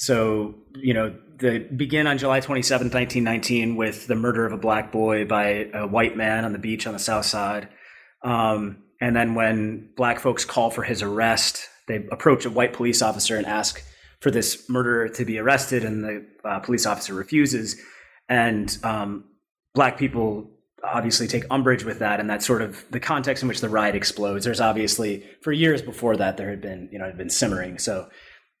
so 0.00 0.54
you 0.76 0.94
know, 0.94 1.14
they 1.36 1.58
begin 1.58 2.06
on 2.06 2.16
July 2.16 2.40
27, 2.40 2.86
1919, 2.86 3.76
with 3.76 4.06
the 4.06 4.14
murder 4.14 4.46
of 4.46 4.52
a 4.52 4.56
black 4.56 4.90
boy 4.90 5.26
by 5.26 5.68
a 5.74 5.86
white 5.86 6.16
man 6.16 6.46
on 6.46 6.52
the 6.52 6.58
beach 6.58 6.86
on 6.86 6.94
the 6.94 6.98
south 6.98 7.26
side. 7.26 7.68
Um, 8.22 8.82
and 8.98 9.14
then 9.14 9.34
when 9.34 9.90
black 9.96 10.18
folks 10.18 10.46
call 10.46 10.70
for 10.70 10.82
his 10.82 11.02
arrest, 11.02 11.68
they 11.86 12.06
approach 12.10 12.46
a 12.46 12.50
white 12.50 12.72
police 12.72 13.02
officer 13.02 13.36
and 13.36 13.46
ask 13.46 13.84
for 14.20 14.30
this 14.30 14.70
murderer 14.70 15.10
to 15.10 15.24
be 15.26 15.38
arrested, 15.38 15.84
and 15.84 16.02
the 16.02 16.26
uh, 16.44 16.60
police 16.60 16.86
officer 16.86 17.12
refuses. 17.12 17.78
And 18.26 18.74
um, 18.82 19.24
black 19.74 19.98
people 19.98 20.50
obviously 20.82 21.26
take 21.26 21.44
umbrage 21.50 21.84
with 21.84 21.98
that, 21.98 22.20
and 22.20 22.30
that's 22.30 22.46
sort 22.46 22.62
of 22.62 22.86
the 22.90 23.00
context 23.00 23.42
in 23.42 23.48
which 23.50 23.60
the 23.60 23.68
riot 23.68 23.94
explodes. 23.94 24.46
There's 24.46 24.62
obviously 24.62 25.26
for 25.42 25.52
years 25.52 25.82
before 25.82 26.16
that 26.16 26.38
there 26.38 26.48
had 26.48 26.62
been 26.62 26.88
you 26.90 26.98
know 26.98 27.04
had 27.04 27.18
been 27.18 27.28
simmering. 27.28 27.78
So 27.78 28.08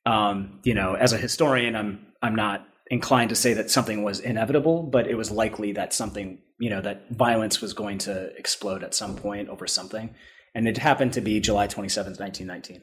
um, 0.06 0.60
you 0.62 0.74
know, 0.74 0.94
as 0.94 1.12
a 1.12 1.18
historian, 1.18 1.76
I'm 1.76 2.06
I'm 2.22 2.34
not 2.34 2.66
inclined 2.90 3.30
to 3.30 3.36
say 3.36 3.54
that 3.54 3.70
something 3.70 4.02
was 4.02 4.20
inevitable, 4.20 4.82
but 4.82 5.06
it 5.06 5.14
was 5.14 5.30
likely 5.30 5.72
that 5.72 5.92
something 5.92 6.38
you 6.58 6.70
know 6.70 6.80
that 6.80 7.10
violence 7.10 7.60
was 7.60 7.72
going 7.72 7.98
to 7.98 8.34
explode 8.36 8.82
at 8.82 8.94
some 8.94 9.16
point 9.16 9.48
over 9.48 9.66
something, 9.66 10.14
and 10.54 10.68
it 10.68 10.78
happened 10.78 11.12
to 11.14 11.20
be 11.20 11.40
July 11.40 11.66
27th, 11.66 12.18
1919. 12.18 12.82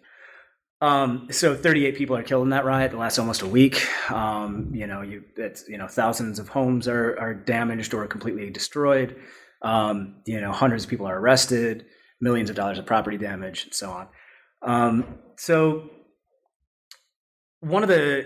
Um, 0.80 1.28
so 1.32 1.56
38 1.56 1.96
people 1.96 2.16
are 2.16 2.24
killed 2.24 2.44
in 2.44 2.52
that 2.52 2.64
riot. 2.64 2.94
It 2.94 2.98
lasts 2.98 3.18
almost 3.18 3.42
a 3.42 3.48
week. 3.48 3.88
Um, 4.12 4.70
you 4.74 4.86
know, 4.86 5.02
you 5.02 5.24
you 5.68 5.78
know 5.78 5.88
thousands 5.88 6.40
of 6.40 6.50
homes 6.50 6.88
are 6.88 7.20
are 7.20 7.34
damaged 7.34 7.94
or 7.94 8.06
completely 8.08 8.50
destroyed. 8.50 9.16
Um, 9.64 10.22
you 10.26 10.40
know, 10.40 10.52
hundreds 10.52 10.84
of 10.84 10.90
people 10.90 11.08
are 11.08 11.20
arrested, 11.20 11.86
millions 12.22 12.52
of 12.52 12.56
dollars 12.56 12.78
of 12.78 12.86
property 12.86 13.18
damage, 13.18 13.64
and 13.66 13.74
so 13.74 13.90
on. 13.90 14.08
Um, 14.62 15.20
so 15.38 15.90
one 17.62 17.84
of 17.84 17.90
the 17.90 18.26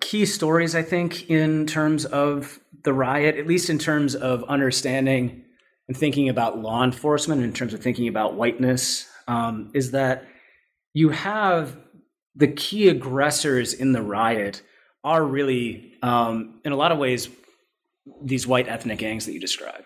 key 0.00 0.26
stories, 0.26 0.74
I 0.74 0.82
think, 0.82 1.30
in 1.30 1.66
terms 1.66 2.04
of 2.04 2.60
the 2.84 2.92
riot, 2.92 3.36
at 3.36 3.46
least 3.46 3.70
in 3.70 3.78
terms 3.78 4.14
of 4.14 4.44
understanding 4.44 5.44
and 5.88 5.96
thinking 5.96 6.28
about 6.28 6.58
law 6.58 6.82
enforcement, 6.82 7.42
in 7.42 7.52
terms 7.52 7.74
of 7.74 7.82
thinking 7.82 8.08
about 8.08 8.34
whiteness, 8.34 9.06
um, 9.28 9.70
is 9.74 9.90
that 9.90 10.26
you 10.94 11.10
have 11.10 11.76
the 12.34 12.48
key 12.48 12.88
aggressors 12.88 13.74
in 13.74 13.92
the 13.92 14.02
riot 14.02 14.62
are 15.04 15.24
really, 15.24 15.94
um, 16.02 16.60
in 16.64 16.72
a 16.72 16.76
lot 16.76 16.92
of 16.92 16.98
ways, 16.98 17.28
these 18.22 18.46
white 18.46 18.68
ethnic 18.68 18.98
gangs 18.98 19.26
that 19.26 19.32
you 19.32 19.40
describe. 19.40 19.84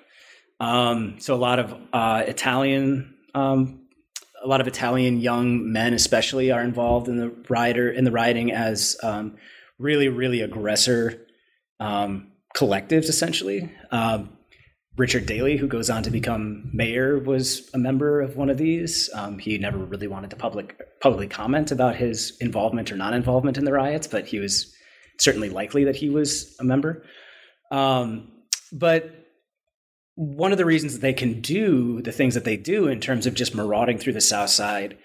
Um, 0.60 1.16
so 1.18 1.34
a 1.34 1.36
lot 1.36 1.58
of 1.58 1.74
uh, 1.92 2.24
Italian, 2.26 3.14
um, 3.34 3.83
a 4.44 4.48
lot 4.48 4.60
of 4.60 4.66
Italian 4.66 5.20
young 5.20 5.72
men, 5.72 5.94
especially, 5.94 6.50
are 6.50 6.62
involved 6.62 7.08
in 7.08 7.16
the 7.16 7.34
rioter 7.48 7.90
in 7.90 8.04
the 8.04 8.12
rioting 8.12 8.52
as 8.52 8.96
um, 9.02 9.36
really, 9.78 10.08
really 10.08 10.42
aggressor 10.42 11.26
um, 11.80 12.30
collectives, 12.54 13.08
essentially. 13.08 13.72
Um, 13.90 14.36
Richard 14.96 15.26
Daley, 15.26 15.56
who 15.56 15.66
goes 15.66 15.90
on 15.90 16.04
to 16.04 16.10
become 16.10 16.70
mayor, 16.72 17.18
was 17.18 17.68
a 17.74 17.78
member 17.78 18.20
of 18.20 18.36
one 18.36 18.48
of 18.48 18.58
these. 18.58 19.10
Um, 19.14 19.38
he 19.38 19.58
never 19.58 19.78
really 19.78 20.06
wanted 20.06 20.30
to 20.30 20.36
public 20.36 20.78
publicly 21.00 21.26
comment 21.26 21.72
about 21.72 21.96
his 21.96 22.36
involvement 22.40 22.92
or 22.92 22.96
non-involvement 22.96 23.56
in 23.58 23.64
the 23.64 23.72
riots, 23.72 24.06
but 24.06 24.26
he 24.26 24.38
was 24.38 24.72
certainly 25.18 25.48
likely 25.48 25.84
that 25.84 25.96
he 25.96 26.10
was 26.10 26.54
a 26.60 26.64
member. 26.64 27.04
Um, 27.72 28.30
but 28.72 29.23
one 30.16 30.52
of 30.52 30.58
the 30.58 30.64
reasons 30.64 30.92
that 30.92 31.00
they 31.00 31.12
can 31.12 31.40
do 31.40 32.00
the 32.02 32.12
things 32.12 32.34
that 32.34 32.44
they 32.44 32.56
do 32.56 32.86
in 32.86 33.00
terms 33.00 33.26
of 33.26 33.34
just 33.34 33.54
marauding 33.54 33.98
through 33.98 34.12
the 34.12 34.20
South 34.20 34.50
Side, 34.50 34.96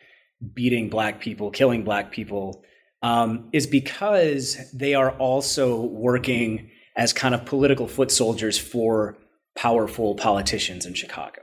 beating 0.54 0.90
black 0.90 1.20
people, 1.20 1.50
killing 1.50 1.84
black 1.84 2.12
people, 2.12 2.64
um, 3.02 3.50
is 3.52 3.66
because 3.66 4.72
they 4.72 4.94
are 4.94 5.12
also 5.12 5.82
working 5.82 6.70
as 6.96 7.14
kind 7.14 7.34
of 7.34 7.46
political 7.46 7.88
foot 7.88 8.12
soldiers 8.12 8.58
for 8.58 9.18
powerful 9.56 10.16
politicians 10.16 10.86
in 10.86 10.94
Chicago. 10.94 11.42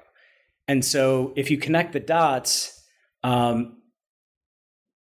And 0.68 0.84
so 0.84 1.32
if 1.36 1.50
you 1.50 1.58
connect 1.58 1.92
the 1.92 2.00
dots, 2.00 2.84
um, 3.22 3.78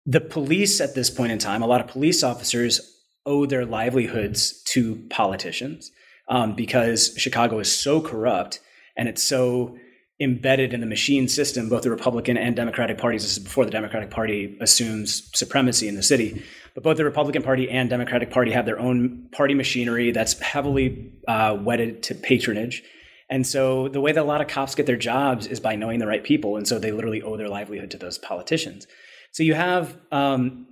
the 0.06 0.20
police 0.20 0.80
at 0.80 0.94
this 0.94 1.10
point 1.10 1.32
in 1.32 1.38
time, 1.38 1.62
a 1.62 1.66
lot 1.66 1.80
of 1.80 1.88
police 1.88 2.22
officers 2.22 2.80
owe 3.26 3.44
their 3.44 3.66
livelihoods 3.66 4.62
to 4.62 5.06
politicians 5.10 5.90
um, 6.28 6.54
because 6.54 7.14
Chicago 7.16 7.58
is 7.58 7.72
so 7.72 8.00
corrupt 8.00 8.60
and 8.96 9.08
it's 9.08 9.22
so 9.22 9.76
embedded 10.20 10.74
in 10.74 10.80
the 10.80 10.86
machine 10.86 11.28
system, 11.28 11.68
both 11.68 11.82
the 11.82 11.90
Republican 11.90 12.36
and 12.36 12.56
Democratic 12.56 12.98
parties. 12.98 13.22
This 13.22 13.36
is 13.36 13.44
before 13.44 13.64
the 13.64 13.70
Democratic 13.70 14.10
Party 14.10 14.56
assumes 14.60 15.30
supremacy 15.34 15.86
in 15.86 15.94
the 15.94 16.02
city. 16.02 16.42
But 16.74 16.82
both 16.82 16.96
the 16.96 17.04
Republican 17.04 17.42
Party 17.42 17.70
and 17.70 17.88
Democratic 17.88 18.30
Party 18.30 18.50
have 18.50 18.66
their 18.66 18.80
own 18.80 19.28
party 19.30 19.54
machinery 19.54 20.10
that's 20.10 20.38
heavily 20.40 21.12
uh, 21.28 21.56
wedded 21.60 22.02
to 22.04 22.14
patronage. 22.14 22.82
And 23.30 23.46
so 23.46 23.88
the 23.88 24.00
way 24.00 24.10
that 24.12 24.20
a 24.20 24.24
lot 24.24 24.40
of 24.40 24.48
cops 24.48 24.74
get 24.74 24.86
their 24.86 24.96
jobs 24.96 25.46
is 25.46 25.60
by 25.60 25.76
knowing 25.76 25.98
the 25.98 26.06
right 26.06 26.24
people. 26.24 26.56
And 26.56 26.66
so 26.66 26.78
they 26.78 26.92
literally 26.92 27.22
owe 27.22 27.36
their 27.36 27.48
livelihood 27.48 27.90
to 27.92 27.98
those 27.98 28.18
politicians. 28.18 28.86
So 29.32 29.42
you 29.42 29.54
have 29.54 29.96
um, 30.10 30.66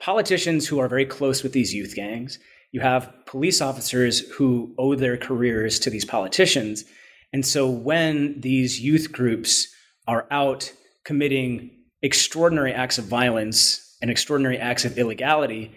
politicians 0.00 0.66
who 0.66 0.78
are 0.78 0.88
very 0.88 1.04
close 1.04 1.42
with 1.42 1.52
these 1.52 1.74
youth 1.74 1.94
gangs. 1.94 2.38
You 2.72 2.80
have 2.80 3.12
police 3.26 3.60
officers 3.60 4.20
who 4.30 4.74
owe 4.78 4.94
their 4.94 5.16
careers 5.16 5.78
to 5.80 5.90
these 5.90 6.04
politicians. 6.04 6.84
And 7.32 7.44
so 7.44 7.68
when 7.68 8.40
these 8.40 8.80
youth 8.80 9.12
groups 9.12 9.68
are 10.06 10.26
out 10.30 10.72
committing 11.04 11.70
extraordinary 12.02 12.72
acts 12.72 12.98
of 12.98 13.04
violence 13.04 13.96
and 14.00 14.10
extraordinary 14.10 14.58
acts 14.58 14.84
of 14.84 14.98
illegality, 14.98 15.72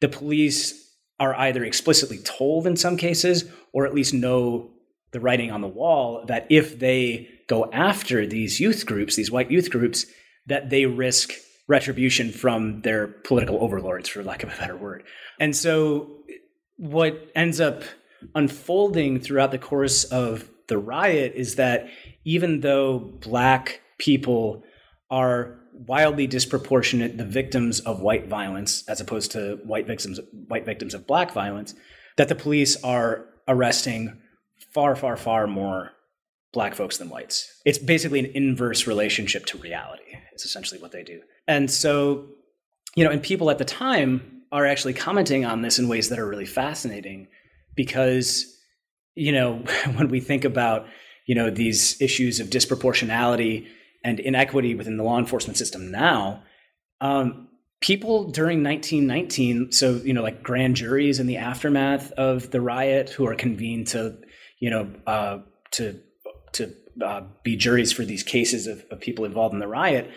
the 0.00 0.08
police 0.08 0.82
are 1.18 1.34
either 1.34 1.64
explicitly 1.64 2.18
told 2.18 2.66
in 2.66 2.76
some 2.76 2.96
cases 2.96 3.44
or 3.72 3.86
at 3.86 3.94
least 3.94 4.14
know 4.14 4.70
the 5.12 5.20
writing 5.20 5.50
on 5.50 5.60
the 5.60 5.68
wall 5.68 6.24
that 6.26 6.46
if 6.50 6.78
they 6.78 7.28
go 7.48 7.70
after 7.72 8.26
these 8.26 8.60
youth 8.60 8.86
groups, 8.86 9.16
these 9.16 9.30
white 9.30 9.50
youth 9.50 9.70
groups, 9.70 10.06
that 10.46 10.70
they 10.70 10.86
risk 10.86 11.32
retribution 11.68 12.30
from 12.30 12.82
their 12.82 13.08
political 13.08 13.62
overlords, 13.62 14.08
for 14.08 14.22
lack 14.22 14.42
of 14.42 14.52
a 14.52 14.56
better 14.56 14.76
word. 14.76 15.02
And 15.40 15.54
so, 15.54 16.10
what 16.76 17.30
ends 17.34 17.60
up 17.60 17.82
unfolding 18.34 19.20
throughout 19.20 19.50
the 19.50 19.58
course 19.58 20.04
of 20.04 20.48
the 20.68 20.78
riot 20.78 21.32
is 21.34 21.56
that 21.56 21.88
even 22.24 22.60
though 22.60 22.98
black 22.98 23.80
people 23.98 24.62
are 25.10 25.58
wildly 25.72 26.26
disproportionate 26.26 27.18
the 27.18 27.24
victims 27.24 27.80
of 27.80 28.00
white 28.00 28.26
violence 28.26 28.86
as 28.88 29.00
opposed 29.00 29.32
to 29.32 29.60
white 29.64 29.86
victims 29.86 30.18
white 30.48 30.64
victims 30.64 30.94
of 30.94 31.06
black 31.06 31.32
violence 31.32 31.74
that 32.16 32.28
the 32.28 32.34
police 32.34 32.82
are 32.82 33.26
arresting 33.46 34.18
far 34.72 34.96
far 34.96 35.16
far 35.16 35.46
more 35.46 35.92
black 36.52 36.74
folks 36.74 36.96
than 36.96 37.10
whites 37.10 37.60
it's 37.66 37.78
basically 37.78 38.18
an 38.18 38.30
inverse 38.34 38.86
relationship 38.86 39.44
to 39.44 39.58
reality 39.58 40.02
it's 40.32 40.46
essentially 40.46 40.80
what 40.80 40.92
they 40.92 41.04
do 41.04 41.20
and 41.48 41.70
so 41.70 42.26
you 42.94 43.04
know 43.04 43.10
and 43.10 43.22
people 43.22 43.50
at 43.50 43.58
the 43.58 43.64
time 43.64 44.42
are 44.52 44.66
actually 44.66 44.94
commenting 44.94 45.44
on 45.44 45.62
this 45.62 45.78
in 45.78 45.88
ways 45.88 46.08
that 46.08 46.18
are 46.18 46.26
really 46.26 46.46
fascinating 46.46 47.28
because 47.74 48.56
you 49.14 49.32
know 49.32 49.56
when 49.94 50.08
we 50.08 50.20
think 50.20 50.44
about 50.44 50.86
you 51.26 51.34
know 51.34 51.50
these 51.50 52.00
issues 52.00 52.40
of 52.40 52.48
disproportionality 52.48 53.66
and 54.06 54.20
inequity 54.20 54.76
within 54.76 54.96
the 54.96 55.02
law 55.02 55.18
enforcement 55.18 55.58
system 55.58 55.90
now, 55.90 56.40
um, 57.00 57.48
people 57.80 58.30
during 58.30 58.62
1919, 58.62 59.72
so 59.72 59.96
you 60.04 60.14
know, 60.14 60.22
like 60.22 60.44
grand 60.44 60.76
juries 60.76 61.18
in 61.18 61.26
the 61.26 61.36
aftermath 61.36 62.12
of 62.12 62.52
the 62.52 62.60
riot, 62.60 63.10
who 63.10 63.26
are 63.26 63.34
convened 63.34 63.88
to, 63.88 64.16
you 64.60 64.70
know, 64.70 64.88
uh, 65.08 65.38
to 65.72 66.00
to 66.52 66.72
uh, 67.04 67.22
be 67.42 67.56
juries 67.56 67.92
for 67.92 68.04
these 68.04 68.22
cases 68.22 68.68
of, 68.68 68.84
of 68.92 69.00
people 69.00 69.24
involved 69.24 69.52
in 69.52 69.58
the 69.58 69.68
riot. 69.68 70.08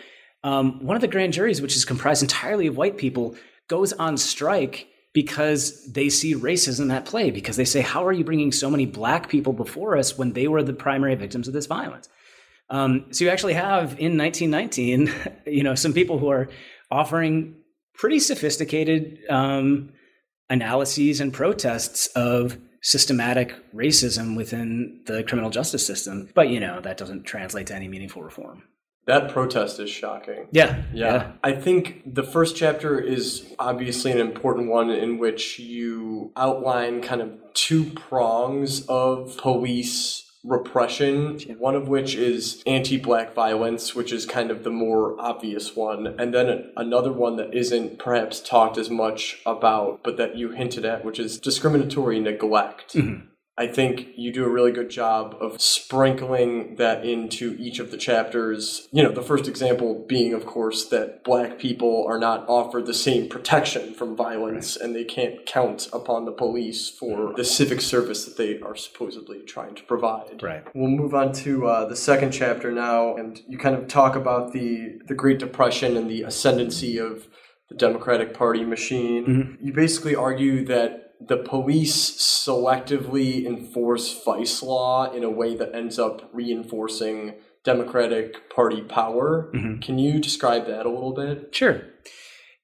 Um, 0.42 0.84
one 0.84 0.96
of 0.96 1.02
the 1.02 1.08
grand 1.08 1.32
juries, 1.32 1.60
which 1.60 1.76
is 1.76 1.84
comprised 1.84 2.22
entirely 2.22 2.66
of 2.66 2.76
white 2.76 2.96
people, 2.96 3.36
goes 3.68 3.92
on 3.92 4.16
strike 4.16 4.88
because 5.12 5.92
they 5.92 6.08
see 6.08 6.34
racism 6.34 6.92
at 6.92 7.04
play. 7.04 7.30
Because 7.30 7.56
they 7.56 7.64
say, 7.64 7.80
"How 7.80 8.04
are 8.06 8.12
you 8.12 8.24
bringing 8.24 8.52
so 8.52 8.70
many 8.70 8.86
black 8.86 9.28
people 9.28 9.52
before 9.52 9.96
us 9.96 10.16
when 10.16 10.32
they 10.32 10.48
were 10.48 10.62
the 10.62 10.72
primary 10.72 11.14
victims 11.14 11.48
of 11.48 11.54
this 11.54 11.66
violence?" 11.66 12.08
Um, 12.70 13.06
so 13.10 13.24
you 13.24 13.30
actually 13.30 13.54
have 13.54 13.98
in 13.98 14.16
1919, 14.16 15.12
you 15.46 15.62
know, 15.62 15.74
some 15.74 15.92
people 15.92 16.18
who 16.18 16.28
are 16.28 16.48
offering 16.90 17.56
pretty 17.94 18.20
sophisticated 18.20 19.18
um, 19.28 19.90
analyses 20.48 21.20
and 21.20 21.32
protests 21.32 22.06
of 22.08 22.56
systematic 22.82 23.54
racism 23.74 24.36
within 24.36 25.02
the 25.06 25.22
criminal 25.24 25.50
justice 25.50 25.86
system. 25.86 26.28
But 26.34 26.48
you 26.48 26.60
know, 26.60 26.80
that 26.80 26.96
doesn't 26.96 27.24
translate 27.24 27.66
to 27.66 27.74
any 27.74 27.88
meaningful 27.88 28.22
reform. 28.22 28.62
That 29.10 29.28
protest 29.28 29.80
is 29.80 29.90
shocking. 29.90 30.46
Yeah, 30.52 30.84
yeah, 30.94 31.12
yeah. 31.12 31.32
I 31.42 31.52
think 31.52 32.14
the 32.14 32.22
first 32.22 32.54
chapter 32.54 32.96
is 33.00 33.44
obviously 33.58 34.12
an 34.12 34.20
important 34.20 34.68
one 34.68 34.88
in 34.88 35.18
which 35.18 35.58
you 35.58 36.30
outline 36.36 37.02
kind 37.02 37.20
of 37.20 37.32
two 37.52 37.86
prongs 37.86 38.86
of 38.86 39.36
police 39.36 40.30
repression, 40.44 41.38
one 41.58 41.74
of 41.74 41.88
which 41.88 42.14
is 42.14 42.62
anti 42.66 42.96
black 42.96 43.34
violence, 43.34 43.96
which 43.96 44.12
is 44.12 44.26
kind 44.26 44.50
of 44.52 44.62
the 44.62 44.70
more 44.70 45.20
obvious 45.20 45.74
one, 45.74 46.06
and 46.18 46.32
then 46.32 46.70
another 46.76 47.12
one 47.12 47.34
that 47.34 47.52
isn't 47.52 47.98
perhaps 47.98 48.40
talked 48.40 48.78
as 48.78 48.90
much 48.90 49.40
about, 49.44 50.04
but 50.04 50.16
that 50.18 50.36
you 50.36 50.52
hinted 50.52 50.84
at, 50.84 51.04
which 51.04 51.18
is 51.18 51.38
discriminatory 51.38 52.20
neglect. 52.20 52.94
Mm-hmm. 52.94 53.26
I 53.58 53.66
think 53.66 54.08
you 54.16 54.32
do 54.32 54.44
a 54.44 54.48
really 54.48 54.72
good 54.72 54.88
job 54.88 55.36
of 55.38 55.60
sprinkling 55.60 56.76
that 56.76 57.04
into 57.04 57.56
each 57.58 57.78
of 57.78 57.90
the 57.90 57.98
chapters. 57.98 58.88
You 58.90 59.02
know, 59.02 59.12
the 59.12 59.22
first 59.22 59.46
example 59.46 60.04
being, 60.08 60.32
of 60.32 60.46
course, 60.46 60.88
that 60.88 61.24
black 61.24 61.58
people 61.58 62.06
are 62.08 62.18
not 62.18 62.48
offered 62.48 62.86
the 62.86 62.94
same 62.94 63.28
protection 63.28 63.92
from 63.92 64.16
violence 64.16 64.78
right. 64.78 64.86
and 64.86 64.96
they 64.96 65.04
can't 65.04 65.44
count 65.44 65.90
upon 65.92 66.24
the 66.24 66.32
police 66.32 66.88
for 66.88 67.34
the 67.36 67.44
civic 67.44 67.82
service 67.82 68.24
that 68.24 68.38
they 68.38 68.60
are 68.60 68.74
supposedly 68.74 69.40
trying 69.40 69.74
to 69.74 69.82
provide. 69.82 70.42
Right. 70.42 70.64
We'll 70.74 70.88
move 70.88 71.14
on 71.14 71.32
to 71.34 71.66
uh, 71.66 71.84
the 71.86 71.96
second 71.96 72.32
chapter 72.32 72.72
now, 72.72 73.16
and 73.16 73.40
you 73.46 73.58
kind 73.58 73.74
of 73.74 73.88
talk 73.88 74.16
about 74.16 74.52
the, 74.52 75.00
the 75.06 75.14
Great 75.14 75.38
Depression 75.38 75.98
and 75.98 76.08
the 76.08 76.22
ascendancy 76.22 76.96
of 76.96 77.28
the 77.68 77.74
Democratic 77.74 78.32
Party 78.32 78.64
machine. 78.64 79.26
Mm-hmm. 79.26 79.66
You 79.66 79.72
basically 79.74 80.14
argue 80.14 80.64
that 80.64 81.09
the 81.20 81.36
police 81.36 82.10
selectively 82.10 83.44
enforce 83.46 84.22
vice 84.24 84.62
law 84.62 85.12
in 85.12 85.22
a 85.22 85.30
way 85.30 85.54
that 85.56 85.74
ends 85.74 85.98
up 85.98 86.28
reinforcing 86.32 87.34
Democratic 87.64 88.48
Party 88.48 88.80
power. 88.82 89.50
Mm-hmm. 89.54 89.80
Can 89.80 89.98
you 89.98 90.18
describe 90.18 90.66
that 90.66 90.86
a 90.86 90.90
little 90.90 91.12
bit? 91.12 91.54
Sure. 91.54 91.82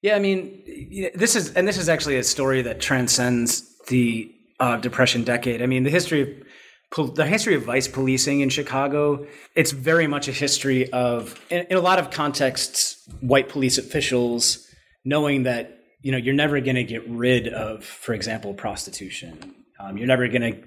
Yeah, 0.01 0.15
I 0.15 0.19
mean, 0.19 1.11
this 1.15 1.35
is 1.35 1.53
and 1.53 1.67
this 1.67 1.77
is 1.77 1.89
actually 1.89 2.17
a 2.17 2.23
story 2.23 2.61
that 2.63 2.79
transcends 2.79 3.63
the 3.87 4.31
uh, 4.59 4.77
Depression 4.77 5.23
decade. 5.23 5.61
I 5.61 5.65
mean, 5.65 5.83
the 5.83 5.89
history 5.89 6.21
of 6.21 7.15
the 7.15 7.25
history 7.25 7.55
of 7.55 7.63
vice 7.63 7.87
policing 7.87 8.39
in 8.39 8.49
Chicago, 8.49 9.27
it's 9.55 9.71
very 9.71 10.07
much 10.07 10.27
a 10.27 10.31
history 10.31 10.91
of, 10.91 11.39
in, 11.49 11.65
in 11.69 11.77
a 11.77 11.81
lot 11.81 11.99
of 11.99 12.11
contexts, 12.11 13.07
white 13.19 13.49
police 13.49 13.77
officials 13.77 14.65
knowing 15.03 15.43
that 15.43 15.76
you 16.07 16.13
know, 16.13 16.17
you're 16.17 16.33
never 16.33 16.61
going 16.61 16.77
to 16.77 16.85
get 16.85 17.05
rid 17.09 17.49
of, 17.49 17.83
for 17.83 18.13
example, 18.13 18.53
prostitution. 18.53 19.53
Um, 19.77 19.97
you're 19.97 20.07
never 20.07 20.29
going 20.29 20.53
to 20.53 20.63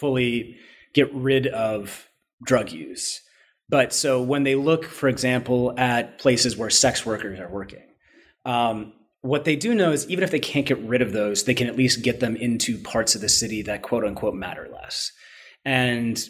fully 0.00 0.56
get 0.94 1.14
rid 1.14 1.46
of 1.46 2.08
drug 2.42 2.72
use. 2.72 3.20
But 3.68 3.92
so 3.92 4.20
when 4.20 4.42
they 4.42 4.56
look, 4.56 4.84
for 4.84 5.08
example, 5.08 5.78
at 5.78 6.18
places 6.18 6.56
where 6.56 6.70
sex 6.70 7.06
workers 7.06 7.38
are 7.38 7.48
working, 7.48 7.86
um, 8.44 8.92
what 9.20 9.44
they 9.44 9.54
do 9.54 9.76
know 9.76 9.92
is 9.92 10.10
even 10.10 10.24
if 10.24 10.32
they 10.32 10.40
can't 10.40 10.66
get 10.66 10.80
rid 10.80 11.02
of 11.02 11.12
those, 11.12 11.44
they 11.44 11.54
can 11.54 11.68
at 11.68 11.76
least 11.76 12.02
get 12.02 12.18
them 12.18 12.34
into 12.34 12.76
parts 12.76 13.14
of 13.14 13.20
the 13.20 13.28
city 13.28 13.62
that 13.62 13.82
quote 13.82 14.04
unquote 14.04 14.34
matter 14.34 14.68
less. 14.72 15.12
And 15.64 16.20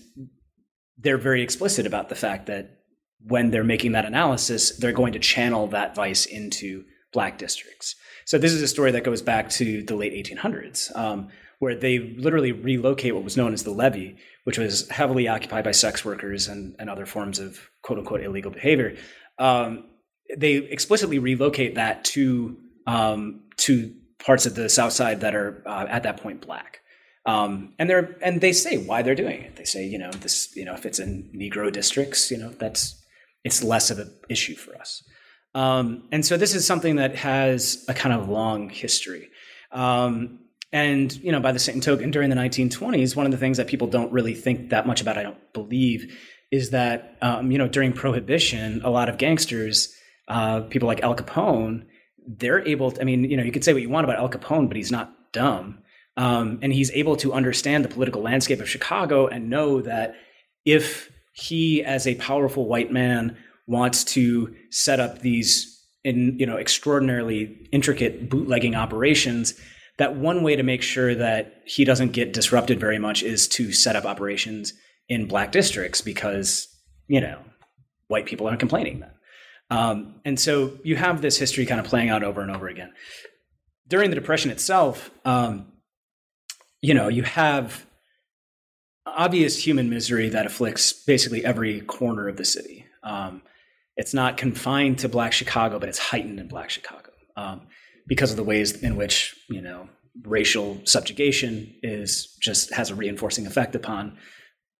they're 0.99 1.17
very 1.17 1.41
explicit 1.41 1.87
about 1.87 2.11
the 2.11 2.15
fact 2.15 2.45
that 2.49 2.83
when 3.23 3.53
they're 3.53 3.65
making 3.65 3.93
that 3.93 4.05
analysis, 4.05 4.77
they're 4.77 4.93
going 4.93 5.15
to 5.15 5.19
channel 5.19 5.69
that 5.69 5.95
vice 5.95 6.27
into 6.27 6.85
black 7.11 7.39
districts. 7.39 7.97
So 8.31 8.39
this 8.39 8.53
is 8.53 8.63
a 8.63 8.69
story 8.69 8.93
that 8.93 9.03
goes 9.03 9.23
back 9.23 9.51
to 9.51 9.83
the 9.83 9.97
late 9.97 10.13
1800s, 10.13 10.97
um, 10.97 11.31
where 11.59 11.75
they 11.75 11.99
literally 11.99 12.53
relocate 12.53 13.13
what 13.13 13.25
was 13.25 13.37
known 13.37 13.53
as 13.53 13.65
the 13.65 13.73
levee, 13.73 14.19
which 14.45 14.57
was 14.57 14.89
heavily 14.89 15.27
occupied 15.27 15.65
by 15.65 15.73
sex 15.73 16.05
workers 16.05 16.47
and, 16.47 16.77
and 16.79 16.89
other 16.89 17.07
forms 17.07 17.41
of 17.41 17.59
quote 17.83 17.99
unquote 17.99 18.21
illegal 18.21 18.53
behavior. 18.53 18.97
Um, 19.41 19.87
they 20.37 20.53
explicitly 20.59 21.19
relocate 21.19 21.75
that 21.75 22.05
to 22.05 22.57
um, 22.87 23.41
to 23.57 23.93
parts 24.25 24.47
of 24.47 24.55
the 24.55 24.69
South 24.69 24.93
Side 24.93 25.23
that 25.23 25.35
are 25.35 25.65
uh, 25.67 25.87
at 25.89 26.05
that 26.05 26.23
point 26.23 26.41
black. 26.41 26.83
Um, 27.27 27.75
and 27.81 27.91
they're 27.91 28.17
and 28.23 28.41
they 28.41 28.53
say 28.53 28.79
why 28.79 29.03
they're 29.03 29.17
doing 29.17 29.43
it. 29.43 29.57
They 29.57 29.65
say, 29.65 29.85
you 29.85 29.99
know, 29.99 30.13
this, 30.13 30.55
you 30.55 30.65
know, 30.65 30.75
if 30.75 30.87
it's 30.87 31.01
in 31.01 31.29
Negro 31.35 31.73
districts, 31.73 32.31
you 32.31 32.39
know, 32.39 32.51
that's 32.51 33.03
it's 33.43 33.65
less 33.65 33.91
of 33.91 33.99
an 33.99 34.15
issue 34.29 34.55
for 34.55 34.77
us. 34.77 35.03
Um, 35.55 36.05
and 36.13 36.25
so 36.25 36.37
this 36.37 36.55
is 36.55 36.67
something 36.67 36.97
that 36.97 37.17
has 37.17 37.85
a 37.89 37.95
kind 37.95 38.15
of 38.15 38.29
long 38.29 38.69
history. 38.69 39.29
Um, 39.73 40.41
and 40.73 41.13
you 41.17 41.33
know, 41.33 41.41
by 41.41 41.53
the 41.53 41.59
same 41.59 41.81
token, 41.81 42.11
during 42.11 42.31
the 42.31 42.37
1920s, 42.37 43.17
one 43.17 43.27
of 43.27 43.33
the 43.33 43.39
things 43.39 43.57
that 43.57 43.67
people 43.67 43.89
don't 43.89 44.13
really 44.13 44.35
think 44.35 44.71
that 44.71 44.87
much 44.87 45.01
about, 45.01 45.19
I 45.19 45.23
don't 45.23 45.53
believe, 45.53 46.17
is 46.51 46.71
that 46.71 47.17
um, 47.23 47.51
you 47.51 47.59
know 47.59 47.69
during 47.69 47.93
Prohibition, 47.93 48.81
a 48.85 48.91
lot 48.91 49.09
of 49.09 49.19
gangsters, 49.19 49.93
uh, 50.29 50.61
people 50.63 50.87
like 50.87 51.03
Al 51.03 51.17
Capone, 51.17 51.87
they're 52.27 52.67
able. 52.67 52.93
To, 52.93 53.01
I 53.01 53.05
mean, 53.05 53.25
you 53.25 53.37
know, 53.37 53.43
you 53.43 53.53
could 53.53 53.65
say 53.65 53.73
what 53.73 53.83
you 53.83 53.89
want 53.89 54.05
about 54.05 54.19
Al 54.19 54.29
Capone, 54.29 54.69
but 54.69 54.77
he's 54.77 54.93
not 54.93 55.33
dumb, 55.33 55.81
um, 56.17 56.61
and 56.63 56.73
he's 56.73 56.93
able 56.93 57.17
to 57.17 57.33
understand 57.33 57.85
the 57.85 57.89
political 57.89 58.23
landscape 58.23 58.61
of 58.61 58.69
Chicago 58.69 59.27
and 59.27 59.51
know 59.51 59.81
that 59.81 60.15
if 60.65 61.11
he, 61.33 61.83
as 61.83 62.07
a 62.07 62.15
powerful 62.17 62.67
white 62.67 62.93
man, 62.93 63.37
wants 63.71 64.03
to 64.03 64.53
set 64.71 64.99
up 64.99 65.21
these 65.21 65.81
in 66.03 66.37
you 66.39 66.45
know 66.45 66.57
extraordinarily 66.57 67.69
intricate 67.73 68.29
bootlegging 68.29 68.75
operations 68.75 69.55
that 69.99 70.17
one 70.17 70.43
way 70.43 70.57
to 70.57 70.63
make 70.63 70.83
sure 70.83 71.15
that 71.15 71.63
he 71.67 71.85
doesn't 71.85 72.13
get 72.13 72.33
disrupted 72.33 72.81
very 72.81 72.99
much 72.99 73.23
is 73.23 73.47
to 73.47 73.73
set 73.73 73.95
up 73.95 74.05
operations 74.05 74.73
in 75.09 75.27
black 75.27 75.53
districts 75.53 76.01
because 76.01 76.69
you 77.07 77.21
know 77.21 77.39
white 78.09 78.27
people 78.27 78.47
aren't 78.47 78.61
complaining 78.61 79.01
then. 79.01 79.11
Um, 79.71 80.17
and 80.25 80.41
so 80.41 80.77
you 80.83 80.97
have 80.97 81.23
this 81.23 81.39
history 81.39 81.65
kind 81.65 81.79
of 81.79 81.87
playing 81.87 82.09
out 82.09 82.25
over 82.25 82.41
and 82.41 82.51
over 82.51 82.67
again. 82.67 82.93
During 83.87 84.11
the 84.11 84.17
depression 84.17 84.51
itself 84.51 85.11
um, 85.25 85.67
you 86.83 86.93
know 86.93 87.07
you 87.07 87.23
have 87.23 87.87
obvious 89.07 89.65
human 89.65 89.89
misery 89.89 90.29
that 90.29 90.47
afflicts 90.47 90.93
basically 90.93 91.45
every 91.45 91.83
corner 91.83 92.29
of 92.29 92.37
the 92.37 92.45
city. 92.45 92.87
Um, 93.05 93.43
it's 93.97 94.15
not 94.15 94.37
confined 94.37 94.99
to 95.01 95.09
Black 95.09 95.33
Chicago, 95.33 95.79
but 95.79 95.89
it's 95.89 95.99
heightened 95.99 96.41
in 96.41 96.49
Black 96.49 96.71
Chicago 96.71 97.11
um, 97.37 97.63
because 98.07 98.31
of 98.31 98.37
the 98.37 98.45
ways 98.45 98.83
in 98.83 98.97
which 98.97 99.37
you 99.49 99.61
know 99.61 99.89
racial 100.25 100.81
subjugation 100.85 101.75
is 101.83 102.37
just 102.41 102.73
has 102.75 102.91
a 102.91 102.95
reinforcing 102.95 103.47
effect 103.47 103.75
upon 103.75 104.17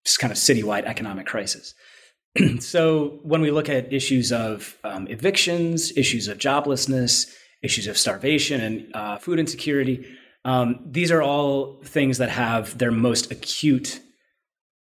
this 0.05 0.17
kind 0.17 0.33
of 0.33 0.39
citywide 0.39 0.85
economic 0.85 1.27
crisis. 1.27 1.75
so 2.61 3.21
when 3.23 3.41
we 3.41 3.51
look 3.51 3.69
at 3.69 3.93
issues 3.93 4.33
of 4.33 4.77
um, 4.85 5.07
evictions, 5.09 5.97
issues 5.97 6.29
of 6.29 6.39
joblessness, 6.39 7.33
issues 7.63 7.87
of 7.87 7.99
starvation 7.99 8.61
and 8.61 8.95
uh, 8.95 9.19
food 9.19 9.39
insecurity, 9.39 10.07
um, 10.45 10.81
these 10.87 11.11
are 11.11 11.23
all 11.23 11.81
things 11.85 12.19
that 12.19 12.31
have 12.31 12.79
their 12.79 12.91
most 12.91 13.31
acute 13.31 14.01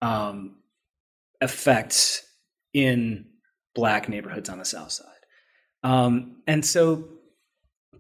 um, 0.03 0.57
effects 1.41 2.23
in 2.75 3.25
black 3.75 4.09
neighborhoods 4.09 4.49
on 4.49 4.59
the 4.59 4.65
south 4.65 4.93
side. 4.93 5.07
Um, 5.83 6.43
and 6.47 6.65
so 6.65 7.05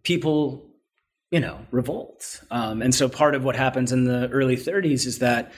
people, 0.02 0.66
you 1.30 1.40
know, 1.40 1.58
revolt. 1.70 2.40
Um, 2.50 2.82
and 2.82 2.94
so 2.94 3.08
part 3.08 3.34
of 3.34 3.44
what 3.44 3.56
happens 3.56 3.92
in 3.92 4.04
the 4.04 4.28
early 4.30 4.56
30s 4.56 5.06
is 5.06 5.18
that 5.20 5.52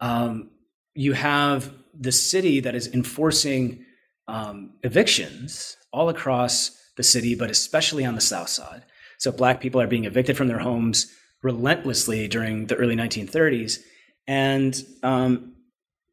um, 0.00 0.50
you 0.94 1.12
have 1.12 1.72
the 1.98 2.12
city 2.12 2.60
that 2.60 2.74
is 2.74 2.92
enforcing 2.94 3.84
um, 4.28 4.74
evictions 4.82 5.76
all 5.92 6.08
across 6.08 6.76
the 6.96 7.02
city, 7.02 7.34
but 7.34 7.50
especially 7.50 8.04
on 8.04 8.14
the 8.14 8.20
south 8.20 8.48
side. 8.48 8.84
So 9.18 9.32
black 9.32 9.60
people 9.60 9.80
are 9.80 9.86
being 9.86 10.04
evicted 10.04 10.36
from 10.36 10.48
their 10.48 10.58
homes 10.58 11.12
relentlessly 11.42 12.28
during 12.28 12.66
the 12.66 12.76
early 12.76 12.96
1930s. 12.96 13.80
And 14.26 14.80
um, 15.02 15.54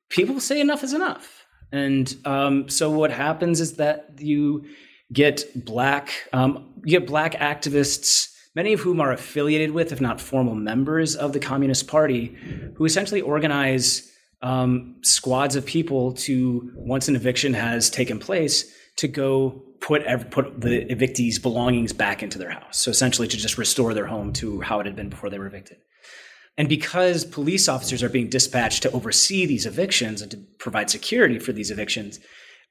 people 0.10 0.39
say 0.39 0.60
enough 0.62 0.84
is 0.84 0.93
enough. 0.93 1.35
And 1.71 2.15
um, 2.25 2.69
so 2.69 2.89
what 2.89 3.12
happens 3.12 3.60
is 3.60 3.73
that 3.73 4.12
you 4.17 4.65
get 5.12 5.65
black 5.65 6.12
um, 6.34 6.73
you 6.84 6.99
get 6.99 7.08
black 7.08 7.34
activists, 7.36 8.32
many 8.54 8.73
of 8.73 8.80
whom 8.80 9.01
are 9.01 9.12
affiliated 9.12 9.71
with, 9.71 9.91
if 9.91 9.99
not 9.99 10.21
formal 10.21 10.56
members 10.56 11.15
of 11.15 11.34
the 11.34 11.39
Communist 11.39 11.88
Party, 11.88 12.36
who 12.75 12.86
essentially 12.86 13.21
organize 13.21 14.12
um, 14.41 14.95
squads 15.01 15.56
of 15.56 15.65
people 15.65 16.13
to 16.13 16.71
once 16.75 17.08
an 17.08 17.15
eviction 17.15 17.54
has 17.54 17.89
taken 17.89 18.19
place 18.19 18.71
to 18.97 19.08
go 19.08 19.63
put 19.82 20.04
put 20.30 20.62
the 20.62 20.86
evictees' 20.86 21.41
belongings 21.41 21.93
back 21.93 22.21
into 22.23 22.38
their 22.38 22.51
house. 22.51 22.80
So 22.80 22.91
essentially, 22.91 23.28
to 23.28 23.38
just 23.38 23.58
restore 23.58 23.93
their 23.93 24.06
home 24.06 24.32
to 24.34 24.62
how 24.62 24.80
it 24.80 24.86
had 24.86 24.95
been 24.95 25.10
before 25.10 25.30
they 25.30 25.39
were 25.39 25.47
evicted. 25.47 25.78
And 26.58 26.70
because 26.70 27.26
police 27.26 27.68
officers 27.68 28.02
are 28.02 28.10
being 28.10 28.30
dispatched 28.30 28.84
to 28.84 28.91
oversee 28.91 29.46
these 29.46 29.65
evictions 29.65 30.22
and 30.22 30.32
to 30.32 30.38
provide 30.58 30.89
security 30.89 31.39
for 31.39 31.52
these 31.52 31.70
evictions, 31.70 32.20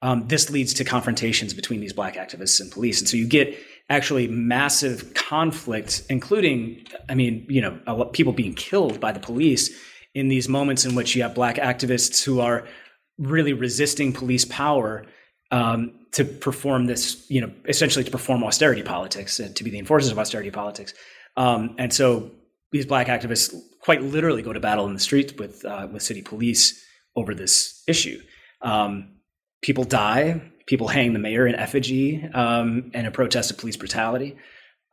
um, 0.02 0.26
this 0.28 0.50
leads 0.50 0.74
to 0.74 0.84
confrontations 0.84 1.54
between 1.54 1.80
these 1.80 1.92
black 1.92 2.16
activists 2.16 2.60
and 2.60 2.70
police. 2.70 3.00
And 3.00 3.08
so 3.08 3.16
you 3.16 3.26
get 3.26 3.56
actually 3.90 4.28
massive 4.28 5.12
conflict, 5.14 6.02
including, 6.08 6.86
I 7.08 7.14
mean, 7.14 7.46
you 7.48 7.60
know, 7.60 8.04
people 8.06 8.32
being 8.32 8.54
killed 8.54 9.00
by 9.00 9.12
the 9.12 9.20
police 9.20 9.70
in 10.14 10.28
these 10.28 10.48
moments 10.48 10.84
in 10.84 10.94
which 10.94 11.14
you 11.14 11.22
have 11.22 11.34
black 11.34 11.56
activists 11.56 12.24
who 12.24 12.40
are 12.40 12.66
really 13.18 13.52
resisting 13.52 14.12
police 14.12 14.44
power 14.44 15.04
um, 15.50 15.92
to 16.12 16.24
perform 16.24 16.86
this, 16.86 17.26
you 17.28 17.40
know, 17.40 17.52
essentially 17.68 18.04
to 18.04 18.10
perform 18.10 18.42
austerity 18.44 18.82
politics, 18.82 19.38
and 19.40 19.54
to 19.56 19.64
be 19.64 19.70
the 19.70 19.78
enforcers 19.78 20.10
of 20.10 20.18
austerity 20.18 20.50
politics. 20.50 20.94
Um, 21.36 21.74
and 21.78 21.92
so 21.92 22.30
these 22.72 22.86
black 22.86 23.08
activists 23.08 23.54
quite 23.84 24.02
literally 24.02 24.40
go 24.40 24.54
to 24.54 24.60
battle 24.60 24.86
in 24.86 24.94
the 24.94 25.00
streets 25.00 25.34
with 25.34 25.64
uh, 25.64 25.86
with 25.92 26.02
city 26.02 26.22
police 26.22 26.82
over 27.14 27.34
this 27.34 27.82
issue. 27.86 28.20
Um, 28.62 29.16
people 29.62 29.84
die. 29.84 30.40
People 30.66 30.88
hang 30.88 31.12
the 31.12 31.18
mayor 31.18 31.46
in 31.46 31.54
effigy 31.54 32.24
um, 32.32 32.90
in 32.94 33.04
a 33.04 33.10
protest 33.10 33.50
of 33.50 33.58
police 33.58 33.76
brutality. 33.76 34.36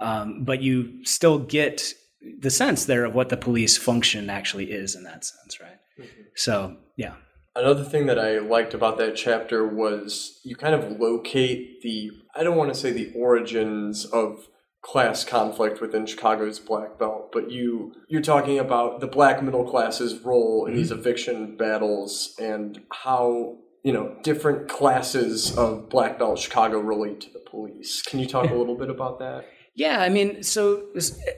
Um, 0.01 0.43
but 0.43 0.61
you 0.61 1.05
still 1.05 1.39
get 1.39 1.93
the 2.39 2.49
sense 2.49 2.85
there 2.85 3.05
of 3.05 3.15
what 3.15 3.29
the 3.29 3.37
police 3.37 3.77
function 3.77 4.29
actually 4.29 4.69
is 4.71 4.95
in 4.95 5.03
that 5.03 5.23
sense, 5.23 5.61
right? 5.61 5.77
Mm-hmm. 5.97 6.21
So, 6.35 6.75
yeah. 6.97 7.13
Another 7.55 7.85
thing 7.85 8.07
that 8.07 8.19
I 8.19 8.39
liked 8.39 8.73
about 8.73 8.97
that 8.97 9.15
chapter 9.15 9.65
was 9.65 10.39
you 10.43 10.55
kind 10.55 10.75
of 10.75 10.99
locate 10.99 11.81
the, 11.81 12.11
I 12.35 12.43
don't 12.43 12.57
want 12.57 12.73
to 12.73 12.79
say 12.79 12.91
the 12.91 13.13
origins 13.15 14.05
of 14.05 14.47
class 14.81 15.23
conflict 15.23 15.79
within 15.79 16.05
Chicago's 16.05 16.59
black 16.59 16.97
belt, 16.97 17.31
but 17.31 17.51
you 17.51 17.93
you're 18.07 18.21
talking 18.21 18.59
about 18.59 18.99
the 18.99 19.07
black 19.07 19.41
middle 19.43 19.63
class's 19.63 20.19
role 20.19 20.65
in 20.65 20.71
mm-hmm. 20.71 20.79
these 20.79 20.91
eviction 20.91 21.55
battles 21.55 22.35
and 22.39 22.81
how 22.91 23.57
you 23.83 23.93
know 23.93 24.15
different 24.23 24.67
classes 24.67 25.55
of 25.57 25.89
black 25.89 26.17
belt 26.17 26.39
Chicago 26.39 26.79
relate 26.79 27.21
to 27.21 27.29
the 27.31 27.39
police. 27.39 28.01
Can 28.01 28.19
you 28.19 28.27
talk 28.27 28.49
a 28.49 28.55
little 28.55 28.75
bit 28.75 28.89
about 28.89 29.19
that? 29.19 29.45
Yeah, 29.73 30.01
I 30.01 30.09
mean, 30.09 30.43
so 30.43 30.83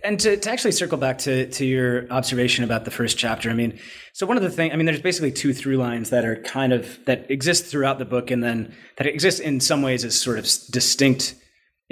and 0.04 0.20
to, 0.22 0.38
to 0.38 0.52
actually 0.52 0.72
circle 0.72 0.98
back 0.98 1.20
to 1.20 1.50
to 1.52 1.66
your 1.66 2.10
observation 2.12 2.64
about 2.64 2.84
the 2.84 2.92
first 2.92 3.18
chapter, 3.18 3.52
I 3.52 3.54
mean, 3.54 3.78
so 4.14 4.26
one 4.26 4.38
of 4.38 4.44
the 4.44 4.50
things, 4.50 4.74
I 4.74 4.78
mean, 4.78 4.88
there's 4.88 5.02
basically 5.02 5.32
two 5.32 5.54
through 5.54 5.78
lines 5.78 6.10
that 6.10 6.26
are 6.26 6.38
kind 6.38 6.74
of 6.74 6.98
that 7.06 7.30
exist 7.30 7.66
throughout 7.66 8.00
the 8.00 8.06
book, 8.06 8.32
and 8.32 8.44
then 8.44 8.74
that 8.98 9.06
exist 9.06 9.40
in 9.40 9.60
some 9.60 9.84
ways 9.84 10.04
as 10.04 10.20
sort 10.20 10.40
of 10.40 10.46
distinct 10.72 11.36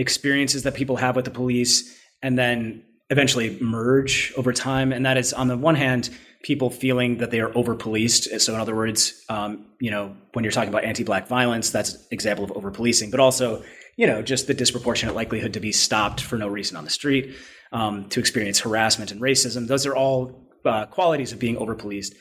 experiences 0.01 0.63
that 0.63 0.73
people 0.73 0.97
have 0.97 1.15
with 1.15 1.25
the 1.25 1.31
police, 1.31 1.97
and 2.21 2.37
then 2.37 2.83
eventually 3.09 3.57
merge 3.61 4.33
over 4.37 4.53
time. 4.53 4.91
And 4.91 5.05
that 5.05 5.17
is, 5.17 5.33
on 5.33 5.47
the 5.47 5.57
one 5.57 5.75
hand, 5.75 6.09
people 6.43 6.69
feeling 6.69 7.17
that 7.17 7.31
they 7.31 7.39
are 7.39 7.55
over 7.57 7.75
policed. 7.75 8.39
So, 8.41 8.53
in 8.53 8.59
other 8.59 8.75
words, 8.75 9.13
um, 9.29 9.65
you 9.79 9.91
know, 9.91 10.15
when 10.33 10.43
you're 10.43 10.51
talking 10.51 10.69
about 10.69 10.83
anti-black 10.83 11.27
violence, 11.27 11.69
that's 11.69 11.93
an 11.93 12.01
example 12.11 12.43
of 12.43 12.51
over 12.51 12.71
policing, 12.71 13.11
but 13.11 13.19
also 13.19 13.63
you 13.97 14.07
know, 14.07 14.21
just 14.21 14.47
the 14.47 14.53
disproportionate 14.53 15.15
likelihood 15.15 15.53
to 15.53 15.59
be 15.59 15.71
stopped 15.71 16.21
for 16.21 16.37
no 16.37 16.47
reason 16.47 16.77
on 16.77 16.83
the 16.83 16.89
street, 16.89 17.35
um, 17.71 18.09
to 18.09 18.19
experience 18.19 18.59
harassment 18.59 19.11
and 19.11 19.21
racism. 19.21 19.67
Those 19.67 19.85
are 19.85 19.95
all 19.95 20.49
uh, 20.65 20.85
qualities 20.87 21.31
of 21.31 21.39
being 21.39 21.57
overpoliced. 21.57 22.13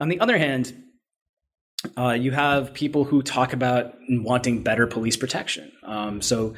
On 0.00 0.08
the 0.08 0.20
other 0.20 0.38
hand, 0.38 0.72
uh, 1.96 2.12
you 2.12 2.30
have 2.30 2.74
people 2.74 3.04
who 3.04 3.22
talk 3.22 3.52
about 3.52 3.94
wanting 4.08 4.62
better 4.62 4.86
police 4.86 5.16
protection. 5.16 5.70
Um, 5.84 6.22
so 6.22 6.54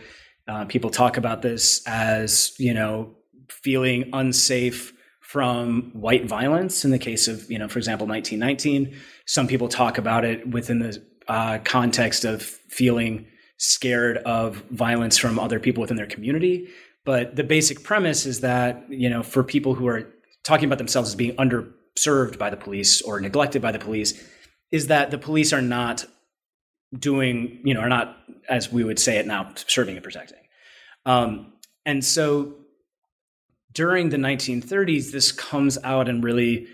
uh, 0.48 0.64
people 0.64 0.90
talk 0.90 1.16
about 1.16 1.42
this 1.42 1.82
as, 1.86 2.54
you 2.58 2.74
know, 2.74 3.14
feeling 3.48 4.10
unsafe 4.12 4.92
from 5.20 5.90
white 5.94 6.26
violence 6.26 6.84
in 6.84 6.90
the 6.90 6.98
case 6.98 7.28
of, 7.28 7.50
you 7.50 7.58
know, 7.58 7.68
for 7.68 7.78
example, 7.78 8.06
1919. 8.06 8.94
Some 9.26 9.46
people 9.46 9.68
talk 9.68 9.98
about 9.98 10.24
it 10.24 10.46
within 10.48 10.78
the 10.80 11.02
uh, 11.28 11.58
context 11.64 12.24
of 12.24 12.42
feeling 12.42 13.26
scared 13.56 14.18
of 14.18 14.56
violence 14.70 15.16
from 15.16 15.38
other 15.38 15.60
people 15.60 15.80
within 15.80 15.96
their 15.96 16.06
community. 16.06 16.68
But 17.04 17.36
the 17.36 17.44
basic 17.44 17.82
premise 17.82 18.26
is 18.26 18.40
that, 18.40 18.84
you 18.88 19.08
know, 19.08 19.22
for 19.22 19.42
people 19.42 19.74
who 19.74 19.86
are 19.86 20.12
talking 20.44 20.66
about 20.66 20.78
themselves 20.78 21.10
as 21.10 21.14
being 21.14 21.36
underserved 21.36 22.38
by 22.38 22.50
the 22.50 22.56
police 22.56 23.00
or 23.02 23.20
neglected 23.20 23.62
by 23.62 23.72
the 23.72 23.78
police, 23.78 24.22
is 24.70 24.88
that 24.88 25.10
the 25.10 25.18
police 25.18 25.52
are 25.52 25.62
not 25.62 26.04
doing, 26.98 27.60
you 27.64 27.74
know, 27.74 27.80
are 27.80 27.88
not, 27.88 28.16
as 28.48 28.70
we 28.72 28.84
would 28.84 28.98
say 28.98 29.18
it 29.18 29.26
now, 29.26 29.52
serving 29.54 29.96
and 29.96 30.04
protecting. 30.04 30.38
Um, 31.06 31.52
and 31.84 32.04
so 32.04 32.54
during 33.72 34.10
the 34.10 34.16
1930s, 34.16 35.10
this 35.10 35.32
comes 35.32 35.78
out 35.82 36.08
in 36.08 36.20
really 36.20 36.68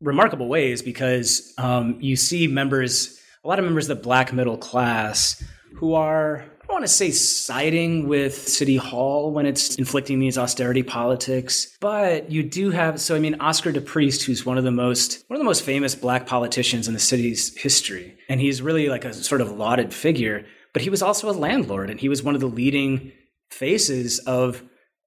remarkable 0.00 0.48
ways 0.48 0.82
because 0.82 1.54
um, 1.58 1.98
you 2.00 2.16
see 2.16 2.46
members, 2.46 3.20
a 3.44 3.48
lot 3.48 3.58
of 3.58 3.64
members 3.64 3.88
of 3.88 3.96
the 3.96 4.02
black 4.02 4.32
middle 4.32 4.58
class 4.58 5.42
who 5.76 5.94
are 5.94 6.44
I 6.68 6.70
don't 6.70 6.82
want 6.82 6.86
to 6.86 6.94
say 6.94 7.12
siding 7.12 8.08
with 8.08 8.46
City 8.46 8.76
Hall 8.76 9.32
when 9.32 9.46
it's 9.46 9.76
inflicting 9.76 10.18
these 10.18 10.36
austerity 10.36 10.82
politics, 10.82 11.74
but 11.80 12.30
you 12.30 12.42
do 12.42 12.70
have. 12.72 13.00
So 13.00 13.16
I 13.16 13.20
mean, 13.20 13.40
Oscar 13.40 13.72
de 13.72 13.80
Priest, 13.80 14.24
who's 14.24 14.44
one 14.44 14.58
of 14.58 14.64
the 14.64 14.70
most 14.70 15.24
one 15.28 15.36
of 15.36 15.40
the 15.40 15.46
most 15.46 15.62
famous 15.62 15.94
black 15.94 16.26
politicians 16.26 16.86
in 16.86 16.92
the 16.92 17.00
city's 17.00 17.56
history, 17.56 18.18
and 18.28 18.38
he's 18.38 18.60
really 18.60 18.90
like 18.90 19.06
a 19.06 19.14
sort 19.14 19.40
of 19.40 19.50
lauded 19.52 19.94
figure. 19.94 20.44
But 20.74 20.82
he 20.82 20.90
was 20.90 21.00
also 21.00 21.30
a 21.30 21.32
landlord, 21.32 21.88
and 21.88 21.98
he 21.98 22.10
was 22.10 22.22
one 22.22 22.34
of 22.34 22.42
the 22.42 22.46
leading 22.46 23.12
faces 23.48 24.18
of 24.18 24.62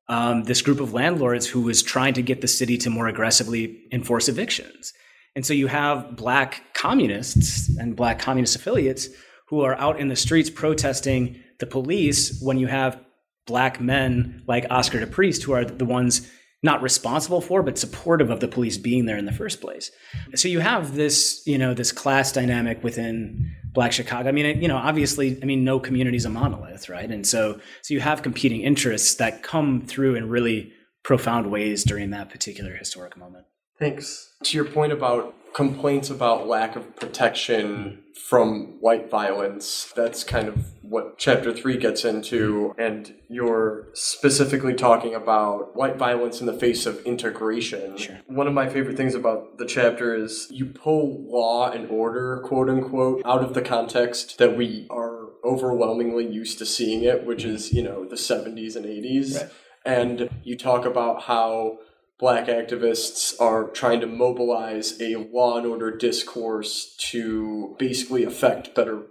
um, 0.10 0.45
this 0.45 0.63
group 0.63 0.80
of 0.80 0.93
landlords 0.93 1.45
who 1.45 1.62
was 1.62 1.84
trying 1.84 2.15
to 2.15 2.24
get 2.24 2.41
the 2.41 2.47
city 2.47 2.76
to 2.80 2.89
more 2.89 3.06
aggressively 3.06 3.84
enforce 3.91 4.28
evictions. 4.28 4.93
And 5.36 5.45
so 5.45 5.54
you 5.54 5.67
have 5.67 6.15
black 6.15 6.74
communists 6.74 7.69
and 7.78 7.95
black 7.95 8.17
communist 8.17 8.56
affiliates 8.56 9.10
who 9.52 9.62
are 9.62 9.76
out 9.76 10.00
in 10.00 10.08
the 10.08 10.15
streets 10.15 10.50
protesting 10.50 11.39
the 11.62 11.65
police 11.65 12.41
when 12.41 12.58
you 12.58 12.67
have 12.67 13.00
black 13.47 13.80
men 13.80 14.43
like 14.47 14.65
Oscar 14.69 15.00
DePriest 15.00 15.43
who 15.43 15.54
are 15.54 15.63
the 15.63 15.86
ones 15.86 16.30
not 16.63 16.82
responsible 16.82 17.41
for 17.41 17.63
but 17.63 17.78
supportive 17.78 18.30
of 18.30 18.39
the 18.39 18.47
police 18.47 18.78
being 18.78 19.06
there 19.06 19.17
in 19.17 19.26
the 19.26 19.32
first 19.32 19.62
place. 19.62 19.89
So 20.36 20.47
you 20.47 20.60
have 20.60 20.95
this, 20.95 21.41
you 21.45 21.58
know, 21.58 21.74
this 21.74 21.91
class 21.91 22.32
dynamic 22.32 22.84
within 22.84 23.56
black 23.74 23.93
Chicago. 23.93 24.30
I 24.30 24.32
mean, 24.32 24.62
you 24.62 24.67
know, 24.67 24.78
obviously, 24.78 25.41
I 25.41 25.45
mean 25.45 25.63
no 25.63 25.80
community 25.80 26.17
is 26.17 26.26
a 26.26 26.30
monolith, 26.30 26.89
right? 26.89 27.10
And 27.10 27.26
so 27.26 27.60
so 27.82 27.93
you 27.93 28.02
have 28.02 28.21
competing 28.21 28.62
interests 28.62 29.15
that 29.15 29.43
come 29.43 29.82
through 29.82 30.15
in 30.15 30.30
really 30.30 30.74
profound 31.04 31.50
ways 31.50 31.84
during 31.84 32.12
that 32.12 32.30
particular 32.30 32.76
historic 32.76 33.17
moment. 33.17 33.45
Thanks. 33.80 34.36
To 34.43 34.58
your 34.58 34.65
point 34.65 34.93
about 34.93 35.34
complaints 35.53 36.09
about 36.09 36.47
lack 36.47 36.75
of 36.75 36.95
protection 36.95 38.01
hmm. 38.05 38.19
from 38.27 38.77
white 38.79 39.09
violence. 39.09 39.91
That's 39.95 40.23
kind 40.23 40.47
of 40.47 40.65
what 40.81 41.17
chapter 41.17 41.53
three 41.53 41.77
gets 41.77 42.03
into. 42.05 42.73
And 42.77 43.13
you're 43.29 43.87
specifically 43.93 44.73
talking 44.73 45.15
about 45.15 45.75
white 45.75 45.97
violence 45.97 46.39
in 46.39 46.47
the 46.47 46.53
face 46.53 46.85
of 46.85 47.01
integration. 47.05 47.97
Sure. 47.97 48.19
One 48.27 48.47
of 48.47 48.53
my 48.53 48.69
favorite 48.69 48.97
things 48.97 49.15
about 49.15 49.57
the 49.57 49.65
chapter 49.65 50.15
is 50.15 50.47
you 50.51 50.65
pull 50.65 51.23
law 51.29 51.71
and 51.71 51.89
order, 51.89 52.41
quote 52.45 52.69
unquote, 52.69 53.21
out 53.25 53.43
of 53.43 53.53
the 53.53 53.61
context 53.61 54.37
that 54.37 54.55
we 54.55 54.87
are 54.89 55.29
overwhelmingly 55.43 56.27
used 56.27 56.59
to 56.59 56.65
seeing 56.65 57.03
it, 57.03 57.25
which 57.25 57.43
hmm. 57.43 57.49
is, 57.49 57.73
you 57.73 57.83
know, 57.83 58.05
the 58.05 58.15
70s 58.15 58.75
and 58.75 58.85
80s. 58.85 59.35
Right. 59.35 59.51
And 59.83 60.29
you 60.43 60.55
talk 60.57 60.85
about 60.85 61.23
how 61.23 61.79
black 62.21 62.45
activists 62.45 63.34
are 63.41 63.65
trying 63.69 63.99
to 63.99 64.07
mobilize 64.07 65.01
a 65.01 65.15
law 65.15 65.57
and 65.57 65.65
order 65.65 65.91
discourse 65.97 66.95
to 66.97 67.75
basically 67.79 68.23
affect 68.23 68.73
better 68.75 69.01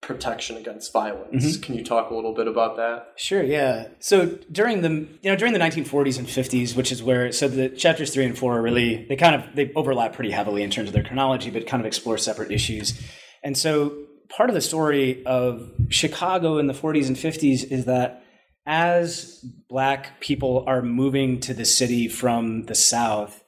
protection 0.00 0.56
against 0.56 0.92
violence. 0.92 1.44
Mm-hmm. 1.44 1.62
Can 1.62 1.74
you 1.76 1.84
talk 1.84 2.10
a 2.10 2.14
little 2.14 2.34
bit 2.34 2.48
about 2.48 2.76
that? 2.76 3.12
Sure, 3.16 3.42
yeah. 3.42 3.88
So 4.00 4.38
during 4.50 4.80
the 4.80 4.90
you 5.22 5.30
know 5.30 5.36
during 5.36 5.52
the 5.52 5.58
1940s 5.58 6.18
and 6.18 6.26
50s, 6.26 6.74
which 6.74 6.90
is 6.90 7.02
where 7.02 7.30
so 7.32 7.48
the 7.48 7.68
chapters 7.68 8.12
3 8.12 8.24
and 8.26 8.38
4 8.38 8.58
are 8.58 8.62
really 8.62 9.06
they 9.08 9.16
kind 9.16 9.34
of 9.34 9.54
they 9.54 9.70
overlap 9.74 10.14
pretty 10.14 10.30
heavily 10.30 10.62
in 10.62 10.70
terms 10.70 10.88
of 10.88 10.94
their 10.94 11.04
chronology 11.04 11.50
but 11.50 11.66
kind 11.66 11.80
of 11.80 11.86
explore 11.86 12.18
separate 12.18 12.50
issues. 12.50 13.00
And 13.42 13.56
so 13.56 13.94
part 14.30 14.48
of 14.48 14.54
the 14.54 14.62
story 14.62 15.24
of 15.26 15.70
Chicago 15.90 16.58
in 16.58 16.66
the 16.66 16.72
40s 16.72 17.06
and 17.08 17.16
50s 17.16 17.70
is 17.70 17.84
that 17.84 18.23
as 18.66 19.44
black 19.68 20.20
people 20.20 20.64
are 20.66 20.82
moving 20.82 21.40
to 21.40 21.54
the 21.54 21.64
city 21.64 22.08
from 22.08 22.64
the 22.64 22.74
south 22.74 23.44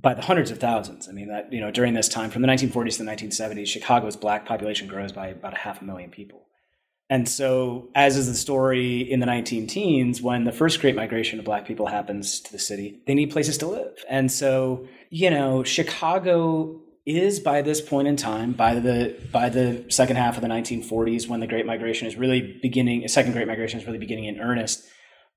by 0.00 0.14
the 0.14 0.22
hundreds 0.22 0.50
of 0.50 0.58
thousands 0.58 1.08
i 1.08 1.12
mean 1.12 1.28
that 1.28 1.52
you 1.52 1.60
know 1.60 1.70
during 1.70 1.94
this 1.94 2.08
time 2.08 2.30
from 2.30 2.42
the 2.42 2.48
1940s 2.48 2.96
to 2.96 3.04
the 3.04 3.10
1970s 3.10 3.66
chicago's 3.66 4.16
black 4.16 4.46
population 4.46 4.88
grows 4.88 5.12
by 5.12 5.28
about 5.28 5.52
a 5.52 5.58
half 5.58 5.80
a 5.80 5.84
million 5.84 6.10
people. 6.10 6.46
And 7.08 7.28
so 7.28 7.88
as 7.96 8.16
is 8.16 8.28
the 8.28 8.34
story 8.34 9.00
in 9.00 9.18
the 9.18 9.26
19 9.26 9.66
teens 9.66 10.22
when 10.22 10.44
the 10.44 10.52
first 10.52 10.80
great 10.80 10.94
migration 10.94 11.40
of 11.40 11.44
black 11.44 11.66
people 11.66 11.88
happens 11.88 12.38
to 12.40 12.52
the 12.52 12.58
city 12.58 13.00
they 13.06 13.14
need 13.14 13.32
places 13.32 13.58
to 13.58 13.66
live. 13.66 14.04
And 14.08 14.30
so 14.30 14.86
you 15.10 15.30
know 15.30 15.64
chicago 15.64 16.80
is 17.06 17.40
by 17.40 17.62
this 17.62 17.80
point 17.80 18.08
in 18.08 18.16
time, 18.16 18.52
by 18.52 18.74
the 18.74 19.16
by 19.32 19.48
the 19.48 19.84
second 19.88 20.16
half 20.16 20.36
of 20.36 20.42
the 20.42 20.48
1940s, 20.48 21.28
when 21.28 21.40
the 21.40 21.46
Great 21.46 21.66
Migration 21.66 22.06
is 22.06 22.16
really 22.16 22.58
beginning, 22.62 23.06
second 23.08 23.32
Great 23.32 23.46
Migration 23.46 23.80
is 23.80 23.86
really 23.86 23.98
beginning 23.98 24.26
in 24.26 24.38
earnest. 24.38 24.84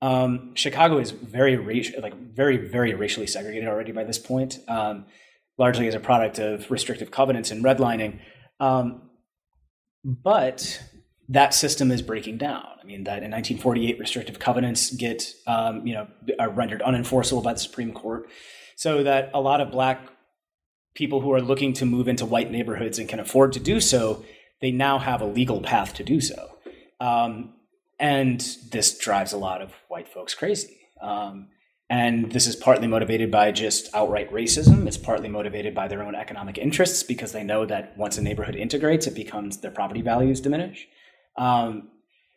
Um, 0.01 0.53
Chicago 0.55 0.97
is 0.97 1.11
very 1.11 1.55
like 2.01 2.15
very 2.15 2.57
very 2.57 2.93
racially 2.93 3.27
segregated 3.27 3.69
already 3.69 3.91
by 3.91 4.03
this 4.03 4.19
point, 4.19 4.59
um, 4.67 5.05
largely 5.57 5.87
as 5.87 5.95
a 5.95 5.99
product 5.99 6.39
of 6.39 6.69
restrictive 6.69 7.11
covenants 7.11 7.51
and 7.51 7.63
redlining. 7.63 8.19
Um, 8.59 9.09
but 10.03 10.81
that 11.29 11.53
system 11.53 11.91
is 11.91 12.01
breaking 12.01 12.37
down. 12.37 12.65
I 12.81 12.85
mean, 12.85 13.05
that 13.05 13.23
in 13.23 13.31
1948, 13.31 13.97
restrictive 13.99 14.39
covenants 14.39 14.93
get 14.93 15.23
um, 15.47 15.87
you 15.87 15.93
know 15.93 16.07
are 16.39 16.49
rendered 16.49 16.81
unenforceable 16.81 17.41
by 17.41 17.53
the 17.53 17.59
Supreme 17.59 17.93
Court, 17.93 18.29
so 18.75 19.03
that 19.03 19.31
a 19.33 19.39
lot 19.39 19.61
of 19.61 19.71
black 19.71 19.99
people 20.93 21.21
who 21.21 21.31
are 21.33 21.41
looking 21.41 21.73
to 21.73 21.85
move 21.85 22.07
into 22.07 22.25
white 22.25 22.51
neighborhoods 22.51 22.99
and 22.99 23.09
can 23.09 23.19
afford 23.19 23.53
to 23.53 23.59
do 23.59 23.79
so, 23.79 24.23
they 24.61 24.71
now 24.71 24.99
have 24.99 25.21
a 25.21 25.25
legal 25.25 25.61
path 25.61 25.93
to 25.95 26.03
do 26.03 26.21
so. 26.21 26.57
Um, 26.99 27.53
and 27.99 28.39
this 28.71 28.97
drives 28.97 29.33
a 29.33 29.37
lot 29.37 29.61
of 29.61 29.73
white 29.87 30.07
folks 30.07 30.33
crazy. 30.33 30.77
Um, 31.01 31.49
And 31.89 32.31
this 32.31 32.47
is 32.47 32.55
partly 32.55 32.87
motivated 32.87 33.29
by 33.29 33.51
just 33.51 33.93
outright 33.93 34.31
racism. 34.31 34.87
It's 34.87 34.97
partly 34.97 35.29
motivated 35.29 35.75
by 35.75 35.87
their 35.87 36.01
own 36.01 36.15
economic 36.15 36.57
interests 36.57 37.03
because 37.03 37.33
they 37.33 37.43
know 37.43 37.65
that 37.65 37.95
once 37.97 38.17
a 38.17 38.21
neighborhood 38.21 38.55
integrates, 38.55 39.05
it 39.05 39.13
becomes 39.13 39.57
their 39.57 39.69
property 39.71 40.01
values 40.01 40.41
diminish. 40.41 40.87
Um, 41.37 41.89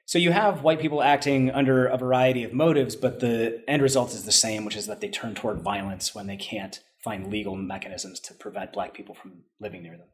so 0.04 0.18
you 0.18 0.32
have 0.32 0.62
white 0.62 0.80
people 0.80 1.02
acting 1.02 1.50
under 1.50 1.86
a 1.86 1.96
variety 1.96 2.44
of 2.44 2.52
motives, 2.52 2.96
but 2.96 3.20
the 3.20 3.62
end 3.66 3.82
result 3.82 4.12
is 4.12 4.24
the 4.24 4.32
same, 4.32 4.64
which 4.64 4.76
is 4.76 4.86
that 4.86 5.00
they 5.00 5.08
turn 5.08 5.34
toward 5.34 5.62
violence 5.62 6.14
when 6.14 6.26
they 6.26 6.36
can't 6.36 6.80
find 7.06 7.30
legal 7.30 7.54
mechanisms 7.54 8.18
to 8.18 8.34
prevent 8.34 8.72
black 8.72 8.92
people 8.92 9.14
from 9.14 9.44
living 9.60 9.82
near 9.84 9.96
them. 9.96 10.08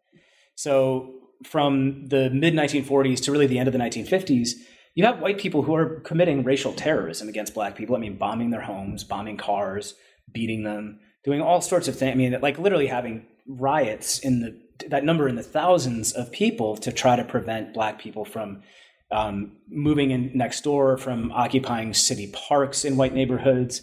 So 0.55 1.15
from 1.45 2.09
the 2.09 2.29
mid 2.31 2.53
1940s 2.53 3.23
to 3.25 3.33
really 3.33 3.47
the 3.47 3.59
end 3.59 3.67
of 3.67 3.73
the 3.73 3.79
1950s, 3.79 4.51
you 4.95 5.05
have 5.07 5.21
white 5.21 5.39
people 5.39 5.63
who 5.63 5.75
are 5.75 6.01
committing 6.01 6.45
racial 6.45 6.75
terrorism 6.75 7.29
against 7.31 7.55
black 7.55 7.77
people. 7.77 7.97
I 7.97 7.99
mean, 7.99 8.19
bombing 8.19 8.51
their 8.51 8.61
homes, 8.61 9.05
bombing 9.05 9.39
cars, 9.39 9.95
beating 10.31 10.65
them, 10.65 11.01
doing 11.25 11.41
all 11.41 11.63
sorts 11.63 11.89
of 11.89 11.99
things. 11.99 12.13
I 12.13 12.15
mean, 12.15 12.39
like 12.43 12.59
literally 12.59 12.89
having 12.89 13.25
riots 13.47 14.19
in 14.19 14.41
the 14.41 14.61
that 14.89 15.05
number 15.05 15.29
in 15.29 15.37
the 15.37 15.43
thousands 15.43 16.13
of 16.13 16.31
people 16.31 16.77
to 16.77 16.93
try 16.93 17.17
to 17.17 17.25
prevent 17.25 17.73
black 17.73 17.99
people 17.99 18.25
from 18.25 18.63
um, 19.11 19.53
moving 19.69 20.11
in 20.11 20.33
next 20.35 20.65
door, 20.65 20.97
from 20.99 21.33
occupying 21.33 21.95
city 21.95 22.31
parks 22.33 22.85
in 22.85 22.97
white 22.97 23.15
neighborhoods. 23.15 23.83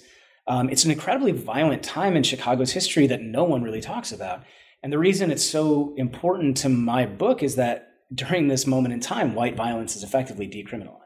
Um, 0.50 0.70
it's 0.70 0.84
an 0.84 0.92
incredibly 0.92 1.32
violent 1.32 1.84
time 1.84 2.18
in 2.18 2.24
Chicago's 2.24 2.72
history 2.72 3.06
that 3.08 3.22
no 3.22 3.44
one 3.44 3.62
really 3.62 3.82
talks 3.82 4.12
about. 4.12 4.44
And 4.82 4.92
the 4.92 4.98
reason 4.98 5.30
it's 5.32 5.46
so 5.46 5.94
important 5.96 6.58
to 6.58 6.70
my 6.70 7.06
book 7.06 7.44
is 7.44 7.56
that 7.56 7.92
during 8.14 8.48
this 8.48 8.66
moment 8.66 8.94
in 8.94 9.00
time, 9.00 9.36
white 9.36 9.56
violence 9.56 9.96
is 9.96 10.04
effectively 10.04 10.48
decriminalized. 10.48 10.98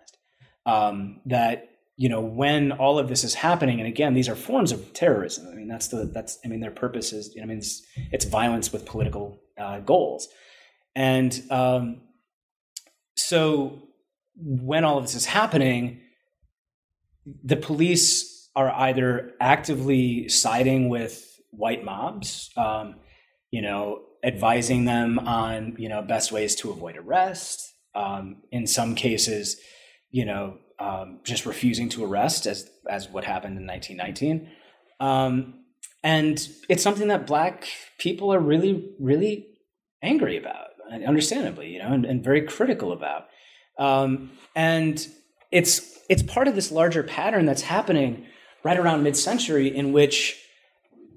Um, 0.66 1.20
that 1.26 1.70
you 1.98 2.08
know 2.08 2.22
when 2.22 2.72
all 2.72 2.98
of 2.98 3.10
this 3.10 3.26
is 3.26 3.34
happening, 3.34 3.80
and 3.80 3.88
again, 3.88 4.14
these 4.14 4.30
are 4.30 4.36
forms 4.36 4.72
of 4.72 4.94
terrorism. 4.94 5.48
I 5.52 5.56
mean, 5.56 5.68
that's 5.68 5.90
the 5.90 6.06
that's 6.06 6.40
I 6.46 6.48
mean, 6.48 6.62
their 6.62 6.72
purpose 6.72 7.12
is 7.12 7.36
I 7.42 7.46
mean, 7.46 7.58
it's, 7.58 7.86
it's 8.14 8.24
violence 8.24 8.72
with 8.72 8.86
political 8.86 9.42
uh, 9.58 9.82
goals, 9.82 10.30
and 10.96 11.44
um, 11.52 12.02
so 13.18 13.80
when 14.38 14.86
all 14.86 14.98
of 14.98 15.04
this 15.04 15.16
is 15.16 15.26
happening, 15.26 16.00
the 17.44 17.58
police 17.58 18.33
are 18.56 18.72
either 18.72 19.32
actively 19.40 20.30
siding 20.30 20.90
with 20.90 21.40
white 21.52 21.84
mobs, 21.84 22.52
um, 22.58 22.96
you 23.52 23.62
know, 23.62 24.02
advising 24.24 24.86
them 24.86 25.20
on 25.20 25.76
you 25.78 25.90
know 25.90 26.02
best 26.02 26.32
ways 26.32 26.56
to 26.56 26.72
avoid 26.72 26.98
arrest. 26.98 27.70
Um, 27.96 28.38
in 28.52 28.66
some 28.66 28.96
cases, 28.96 29.58
you 30.10 30.26
know, 30.26 30.58
um, 30.80 31.20
just 31.24 31.46
refusing 31.46 31.90
to 31.90 32.04
arrest, 32.04 32.46
as 32.48 32.70
as 32.90 33.10
what 33.10 33.24
happened 33.24 33.58
in 33.58 33.68
1919. 33.68 34.50
Um, 35.00 35.64
and 36.04 36.48
it's 36.70 36.84
something 36.84 37.08
that 37.08 37.26
black 37.26 37.68
people 37.98 38.34
are 38.34 38.40
really, 38.40 38.90
really 39.00 39.48
angry 40.02 40.38
about, 40.38 40.68
understandably, 41.08 41.70
you 41.70 41.80
know, 41.80 41.94
and, 41.94 42.06
and 42.06 42.24
very 42.24 42.42
critical 42.42 42.92
about. 42.92 43.28
Um, 43.80 44.32
and 44.56 45.06
it's 45.52 45.98
it's 46.10 46.22
part 46.22 46.48
of 46.48 46.56
this 46.56 46.72
larger 46.72 47.04
pattern 47.04 47.46
that's 47.46 47.62
happening 47.62 48.26
right 48.64 48.78
around 48.78 49.04
mid-century, 49.04 49.76
in 49.76 49.94
which 49.94 50.40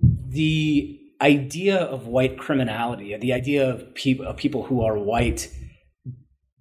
the 0.03 1.01
idea 1.21 1.77
of 1.77 2.07
white 2.07 2.39
criminality, 2.39 3.17
the 3.17 3.33
idea 3.33 3.69
of, 3.71 3.95
pe- 3.95 4.19
of 4.19 4.37
people 4.37 4.65
who 4.65 4.85
are 4.85 4.99
white 4.99 5.51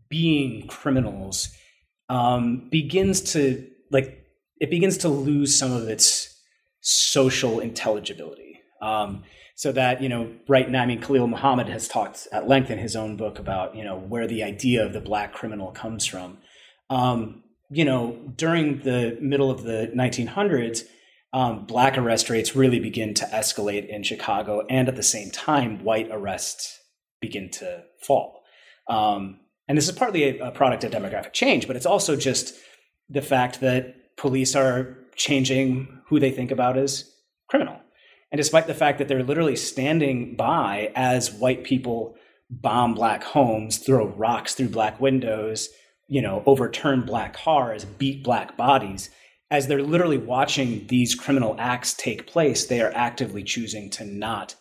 being 0.10 0.68
criminals, 0.68 1.50
um, 2.10 2.70
begins 2.70 3.22
to 3.34 3.68
like 3.92 4.26
it 4.60 4.70
begins 4.70 4.98
to 5.00 5.10
lose 5.10 5.58
some 5.58 5.72
of 5.72 5.88
its 5.90 6.34
social 6.82 7.60
intelligibility. 7.60 8.60
Um, 8.82 9.24
so 9.56 9.72
that 9.72 10.02
you 10.02 10.10
know, 10.10 10.34
right 10.48 10.70
now, 10.70 10.84
I 10.84 10.86
mean, 10.86 11.02
Khalil 11.02 11.28
Muhammad 11.28 11.68
has 11.68 11.88
talked 11.88 12.28
at 12.32 12.48
length 12.48 12.70
in 12.70 12.78
his 12.78 12.96
own 12.96 13.16
book 13.16 13.40
about 13.40 13.76
you 13.76 13.84
know 13.84 13.98
where 13.98 14.28
the 14.28 14.44
idea 14.44 14.86
of 14.86 14.94
the 14.94 15.02
black 15.02 15.34
criminal 15.34 15.72
comes 15.72 16.06
from. 16.06 16.38
Um, 16.90 17.44
you 17.70 17.86
know, 17.86 18.18
during 18.36 18.80
the 18.80 19.18
middle 19.22 19.50
of 19.50 19.64
the 19.64 19.92
1900s, 19.96 20.84
um, 21.34 21.66
black 21.66 21.98
arrest 21.98 22.30
rates 22.30 22.56
really 22.56 22.80
begin 22.80 23.14
to 23.16 23.26
escalate 23.26 23.88
in 23.90 24.04
Chicago, 24.04 24.66
and 24.70 24.88
at 24.88 24.96
the 24.96 25.04
same 25.04 25.32
time, 25.32 25.84
white 25.84 26.08
arrests 26.12 26.80
begin 27.20 27.50
to 27.52 27.84
fall. 28.02 28.44
Um, 28.88 29.40
and 29.68 29.78
this 29.78 29.90
is 29.90 29.96
partly 29.96 30.40
a, 30.40 30.48
a, 30.48 30.52
product 30.52 30.84
of 30.84 30.92
demographic 30.92 31.34
change, 31.34 31.68
but 31.68 31.76
it's 31.76 31.86
also 31.86 32.16
just 32.16 32.56
the 33.10 33.22
fact 33.22 33.60
that 33.62 34.16
police 34.16 34.56
are 34.56 34.98
changing 35.16 36.02
who 36.08 36.20
they 36.20 36.32
think 36.32 36.52
about 36.52 36.78
as 36.78 37.12
criminal. 37.50 37.80
And 38.32 38.38
despite 38.38 38.68
the 38.68 38.74
fact 38.74 39.00
that 39.00 39.08
they're 39.08 39.24
literally 39.24 39.56
standing 39.56 40.36
by 40.36 40.92
as 40.96 41.32
white 41.32 41.64
people 41.64 42.16
bomb 42.50 42.94
black 42.94 43.24
homes, 43.24 43.78
throw 43.80 44.08
rocks 44.08 44.54
through 44.54 44.70
black 44.70 45.00
windows, 45.02 45.70
you 46.08 46.22
know, 46.22 46.44
overturn 46.46 47.06
black 47.06 47.36
cars, 47.36 47.86
beat 47.86 48.24
black 48.24 48.56
bodies, 48.56 49.10
as 49.52 49.68
they're 49.68 49.82
literally 49.82 50.18
watching 50.18 50.88
these 50.88 51.16
criminal 51.16 51.56
acts 51.60 51.94
take 51.94 52.28
place, 52.28 52.66
they 52.66 52.82
are 52.82 52.92
actively 52.96 53.44
choosing 53.44 53.90
to 53.92 54.06
not 54.06 54.56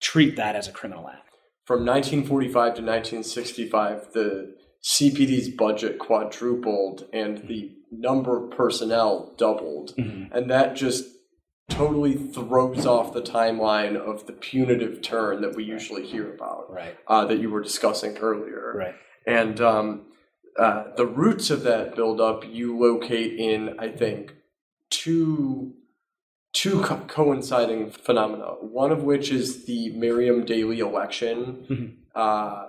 treat 0.00 0.36
that 0.36 0.56
as 0.56 0.68
a 0.68 0.72
criminal 0.72 1.08
act. 1.08 1.30
From 1.64 1.84
1945 1.84 2.52
to 2.52 2.82
1965, 2.82 4.12
the 4.12 4.54
CPD's 4.84 5.48
budget 5.48 5.98
quadrupled 5.98 7.06
and 7.12 7.48
the 7.48 7.72
number 7.90 8.44
of 8.44 8.50
personnel 8.50 9.34
doubled. 9.36 9.94
Mm-hmm. 9.96 10.32
And 10.32 10.50
that 10.50 10.76
just 10.76 11.06
totally 11.68 12.14
throws 12.14 12.86
off 12.86 13.12
the 13.12 13.22
timeline 13.22 13.96
of 13.96 14.26
the 14.26 14.32
punitive 14.32 15.02
turn 15.02 15.42
that 15.42 15.56
we 15.56 15.64
usually 15.64 16.06
hear 16.06 16.32
about, 16.32 16.72
right? 16.72 16.96
Uh, 17.08 17.24
that 17.26 17.38
you 17.38 17.50
were 17.50 17.62
discussing 17.62 18.16
earlier, 18.18 18.72
right? 18.76 18.94
And 19.26 19.60
um, 19.60 20.02
uh, 20.58 20.84
the 20.96 21.06
roots 21.06 21.50
of 21.50 21.62
that 21.64 21.94
buildup 21.94 22.44
you 22.46 22.76
locate 22.78 23.38
in, 23.38 23.78
I 23.78 23.88
think, 23.88 24.34
two 24.90 25.74
two 26.52 26.80
co- 26.82 27.04
coinciding 27.06 27.90
phenomena. 27.90 28.46
One 28.60 28.90
of 28.90 29.02
which 29.02 29.30
is 29.30 29.66
the 29.66 29.90
Merriam 29.90 30.46
Daley 30.46 30.78
election, 30.78 31.66
mm-hmm. 31.68 31.86
uh, 32.14 32.68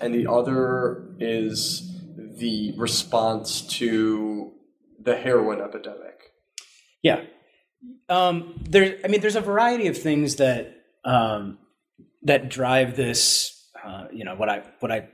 and 0.00 0.14
the 0.14 0.30
other 0.30 1.14
is 1.18 1.98
the 2.16 2.74
response 2.76 3.62
to 3.78 4.52
the 5.02 5.16
heroin 5.16 5.60
epidemic. 5.62 6.32
Yeah, 7.02 7.22
um, 8.10 8.62
there. 8.68 8.98
I 9.02 9.08
mean, 9.08 9.22
there's 9.22 9.36
a 9.36 9.40
variety 9.40 9.86
of 9.86 9.96
things 9.96 10.36
that 10.36 10.74
um, 11.04 11.58
that 12.22 12.50
drive 12.50 12.96
this. 12.96 13.56
Uh, 13.82 14.08
you 14.12 14.24
know 14.24 14.34
what 14.34 14.50
I 14.50 14.62
what 14.80 14.92
I 14.92 15.08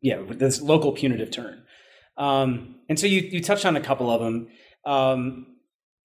yeah, 0.00 0.22
this 0.28 0.60
local 0.60 0.92
punitive 0.92 1.30
turn. 1.30 1.62
Um, 2.16 2.76
and 2.88 2.98
so 2.98 3.06
you 3.06 3.20
you 3.20 3.42
touched 3.42 3.66
on 3.66 3.76
a 3.76 3.80
couple 3.80 4.10
of 4.10 4.20
them. 4.20 4.48
Um, 4.84 5.46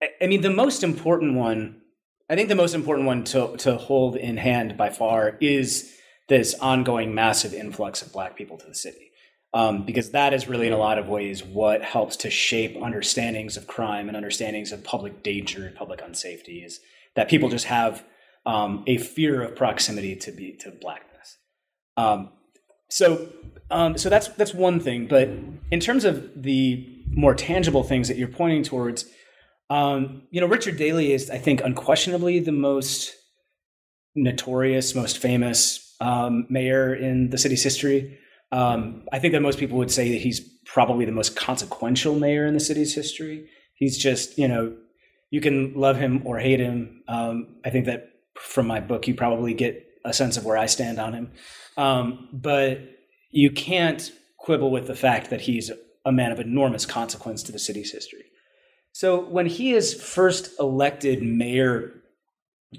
I, 0.02 0.08
I, 0.22 0.26
mean, 0.26 0.40
the 0.40 0.50
most 0.50 0.82
important 0.82 1.34
one, 1.34 1.82
I 2.28 2.36
think, 2.36 2.48
the 2.48 2.54
most 2.54 2.74
important 2.74 3.06
one 3.06 3.24
to 3.24 3.56
to 3.58 3.76
hold 3.76 4.16
in 4.16 4.36
hand 4.36 4.76
by 4.76 4.90
far 4.90 5.36
is 5.40 5.94
this 6.28 6.54
ongoing 6.54 7.14
massive 7.14 7.52
influx 7.52 8.02
of 8.02 8.12
Black 8.12 8.36
people 8.36 8.56
to 8.56 8.66
the 8.66 8.74
city, 8.74 9.10
um, 9.52 9.84
because 9.84 10.12
that 10.12 10.32
is 10.32 10.48
really, 10.48 10.68
in 10.68 10.72
a 10.72 10.78
lot 10.78 10.98
of 10.98 11.08
ways, 11.08 11.44
what 11.44 11.82
helps 11.82 12.16
to 12.16 12.30
shape 12.30 12.76
understandings 12.82 13.56
of 13.56 13.66
crime 13.66 14.08
and 14.08 14.16
understandings 14.16 14.72
of 14.72 14.84
public 14.84 15.22
danger 15.22 15.66
and 15.66 15.74
public 15.74 16.00
unsafety. 16.00 16.64
Is 16.64 16.80
that 17.16 17.28
people 17.28 17.48
just 17.48 17.66
have 17.66 18.04
um, 18.46 18.84
a 18.86 18.96
fear 18.96 19.42
of 19.42 19.56
proximity 19.56 20.16
to 20.16 20.32
be 20.32 20.52
to 20.60 20.70
blackness. 20.70 21.38
Um, 21.96 22.30
so, 22.90 23.28
um, 23.70 23.96
so 23.96 24.08
that's 24.08 24.28
that's 24.28 24.52
one 24.52 24.80
thing. 24.80 25.06
But 25.06 25.30
in 25.70 25.80
terms 25.80 26.04
of 26.04 26.42
the 26.42 26.86
more 27.12 27.34
tangible 27.34 27.82
things 27.82 28.08
that 28.08 28.16
you're 28.16 28.28
pointing 28.28 28.62
towards, 28.62 29.04
um, 29.70 30.22
you 30.30 30.40
know, 30.40 30.46
Richard 30.46 30.76
Daley 30.76 31.12
is, 31.12 31.30
I 31.30 31.38
think, 31.38 31.62
unquestionably 31.62 32.40
the 32.40 32.52
most 32.52 33.14
notorious, 34.14 34.94
most 34.94 35.18
famous 35.18 35.94
um, 36.00 36.46
mayor 36.50 36.94
in 36.94 37.30
the 37.30 37.38
city's 37.38 37.62
history. 37.62 38.18
Um, 38.52 39.04
I 39.12 39.20
think 39.20 39.32
that 39.32 39.42
most 39.42 39.58
people 39.58 39.78
would 39.78 39.92
say 39.92 40.10
that 40.10 40.20
he's 40.20 40.40
probably 40.64 41.04
the 41.04 41.12
most 41.12 41.36
consequential 41.36 42.18
mayor 42.18 42.46
in 42.46 42.54
the 42.54 42.60
city's 42.60 42.94
history. 42.94 43.48
He's 43.74 43.96
just, 43.96 44.36
you 44.36 44.48
know, 44.48 44.76
you 45.30 45.40
can 45.40 45.74
love 45.74 45.96
him 45.96 46.22
or 46.24 46.38
hate 46.38 46.58
him. 46.58 47.02
Um, 47.06 47.56
I 47.64 47.70
think 47.70 47.86
that 47.86 48.10
from 48.34 48.66
my 48.66 48.80
book, 48.80 49.06
you 49.06 49.14
probably 49.14 49.54
get 49.54 49.86
a 50.04 50.12
sense 50.12 50.36
of 50.36 50.44
where 50.44 50.56
I 50.56 50.66
stand 50.66 50.98
on 50.98 51.12
him. 51.12 51.32
Um, 51.76 52.28
but 52.32 52.80
you 53.30 53.50
can't 53.50 54.10
quibble 54.38 54.70
with 54.70 54.86
the 54.86 54.94
fact 54.94 55.30
that 55.30 55.42
he's 55.42 55.70
a 56.04 56.12
man 56.12 56.32
of 56.32 56.40
enormous 56.40 56.86
consequence 56.86 57.42
to 57.44 57.52
the 57.52 57.58
city's 57.58 57.92
history. 57.92 58.24
So 58.92 59.20
when 59.20 59.46
he 59.46 59.72
is 59.72 59.94
first 59.94 60.58
elected 60.58 61.22
mayor, 61.22 61.92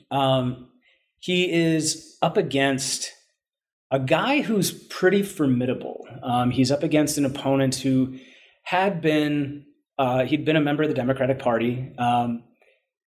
um, 0.10 0.70
he 1.20 1.52
is 1.52 2.18
up 2.22 2.36
against 2.38 3.12
a 3.92 4.00
guy 4.00 4.42
who's 4.42 4.72
pretty 4.72 5.22
formidable. 5.22 6.06
Um, 6.24 6.52
he's 6.52 6.72
up 6.72 6.84
against 6.84 7.18
an 7.18 7.26
opponent 7.26 7.76
who 7.76 8.18
had 8.64 9.02
been 9.02 9.66
uh, 9.98 10.26
he'd 10.26 10.46
been 10.46 10.56
a 10.56 10.62
member 10.62 10.82
of 10.82 10.90
the 10.90 10.96
Democratic 10.96 11.38
Party. 11.38 11.92
Um, 11.98 12.44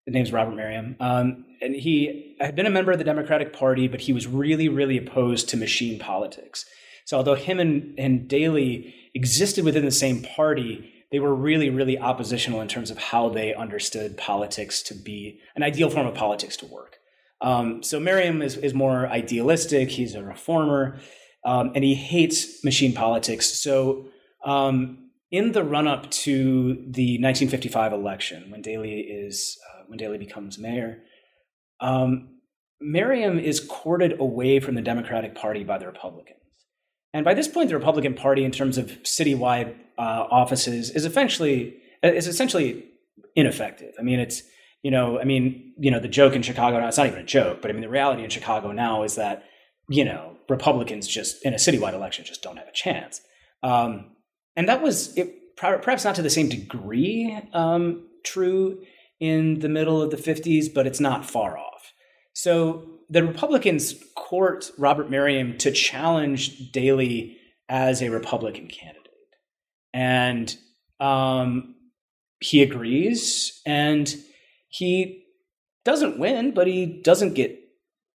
His 0.05 0.13
name's 0.13 0.31
Robert 0.31 0.55
Merriam. 0.55 0.95
Um, 0.99 1.45
and 1.61 1.75
he 1.75 2.35
had 2.39 2.55
been 2.55 2.67
a 2.67 2.71
member 2.71 2.91
of 2.91 2.97
the 2.97 3.03
Democratic 3.03 3.53
Party, 3.53 3.87
but 3.87 4.01
he 4.01 4.13
was 4.13 4.27
really, 4.27 4.69
really 4.69 4.97
opposed 4.97 5.49
to 5.49 5.57
machine 5.57 5.99
politics. 5.99 6.65
So 7.05 7.17
although 7.17 7.35
him 7.35 7.59
and, 7.59 7.93
and 7.97 8.27
Daley 8.27 8.93
existed 9.13 9.63
within 9.63 9.85
the 9.85 9.91
same 9.91 10.21
party, 10.21 10.91
they 11.11 11.19
were 11.19 11.33
really, 11.33 11.69
really 11.69 11.97
oppositional 11.97 12.61
in 12.61 12.67
terms 12.67 12.91
of 12.91 12.97
how 12.97 13.29
they 13.29 13.53
understood 13.53 14.17
politics 14.17 14.81
to 14.83 14.93
be 14.93 15.39
an 15.55 15.63
ideal 15.63 15.89
form 15.89 16.07
of 16.07 16.15
politics 16.15 16.57
to 16.57 16.65
work. 16.65 16.97
Um, 17.41 17.83
so 17.83 17.99
Merriam 17.99 18.41
is, 18.41 18.57
is 18.57 18.73
more 18.73 19.07
idealistic. 19.07 19.89
He's 19.89 20.15
a 20.15 20.23
reformer, 20.23 20.99
um, 21.43 21.71
and 21.75 21.83
he 21.83 21.95
hates 21.95 22.63
machine 22.63 22.93
politics. 22.93 23.47
So 23.47 24.07
um, 24.43 25.09
in 25.31 25.51
the 25.51 25.63
run 25.63 25.87
up 25.87 26.09
to 26.11 26.73
the 26.73 27.19
1955 27.21 27.93
election, 27.93 28.49
when 28.49 28.61
Daley 28.61 29.01
is 29.01 29.57
uh, 29.69 29.74
when 29.87 29.97
Daley 29.97 30.17
becomes 30.17 30.57
mayor, 30.57 31.03
um, 31.79 32.29
Merriam 32.81 33.39
is 33.39 33.59
courted 33.59 34.19
away 34.19 34.59
from 34.59 34.75
the 34.75 34.81
Democratic 34.81 35.35
Party 35.35 35.63
by 35.63 35.77
the 35.77 35.85
Republicans. 35.85 36.39
And 37.13 37.23
by 37.23 37.33
this 37.33 37.47
point, 37.47 37.69
the 37.69 37.77
Republican 37.77 38.13
Party, 38.13 38.43
in 38.43 38.51
terms 38.51 38.77
of 38.77 38.87
citywide 39.03 39.75
uh, 39.97 40.25
offices, 40.29 40.89
is 40.91 41.05
essentially 41.05 41.77
is 42.03 42.27
essentially 42.27 42.85
ineffective. 43.35 43.93
I 43.97 44.03
mean, 44.03 44.19
it's 44.19 44.43
you 44.83 44.91
know, 44.91 45.19
I 45.19 45.23
mean, 45.23 45.73
you 45.79 45.89
know, 45.89 45.99
the 45.99 46.07
joke 46.07 46.35
in 46.35 46.43
Chicago 46.43 46.79
now, 46.79 46.87
it's 46.87 46.97
not 46.97 47.07
even 47.07 47.17
a 47.17 47.23
joke, 47.23 47.59
but 47.59 47.71
I 47.71 47.73
mean, 47.73 47.81
the 47.81 47.89
reality 47.89 48.23
in 48.23 48.29
Chicago 48.29 48.71
now 48.71 49.01
is 49.01 49.15
that, 49.15 49.43
you 49.89 50.05
know, 50.05 50.37
Republicans 50.47 51.07
just 51.07 51.43
in 51.43 51.53
a 51.53 51.57
citywide 51.57 51.93
election 51.93 52.23
just 52.23 52.43
don't 52.43 52.57
have 52.57 52.67
a 52.67 52.71
chance. 52.71 53.19
Um, 53.63 54.11
and 54.55 54.69
that 54.69 54.83
was 54.83 55.17
it, 55.17 55.55
perhaps 55.55 56.05
not 56.05 56.13
to 56.15 56.21
the 56.21 56.29
same 56.29 56.49
degree 56.49 57.35
um, 57.53 58.07
true 58.23 58.83
in 59.19 59.59
the 59.59 59.69
middle 59.69 60.01
of 60.01 60.11
the 60.11 60.17
50s, 60.17 60.73
but 60.73 60.87
it's 60.87 60.99
not 60.99 61.29
far 61.29 61.57
off. 61.57 61.93
So 62.33 62.85
the 63.09 63.23
Republicans 63.23 63.95
court 64.15 64.71
Robert 64.77 65.09
Merriam 65.09 65.57
to 65.59 65.71
challenge 65.71 66.71
Daley 66.71 67.37
as 67.69 68.01
a 68.01 68.09
Republican 68.09 68.67
candidate. 68.67 69.01
And 69.93 70.55
um, 70.99 71.75
he 72.39 72.61
agrees, 72.61 73.61
and 73.65 74.13
he 74.67 75.23
doesn't 75.85 76.19
win, 76.19 76.53
but 76.53 76.67
he 76.67 76.85
doesn't 76.85 77.33
get 77.33 77.57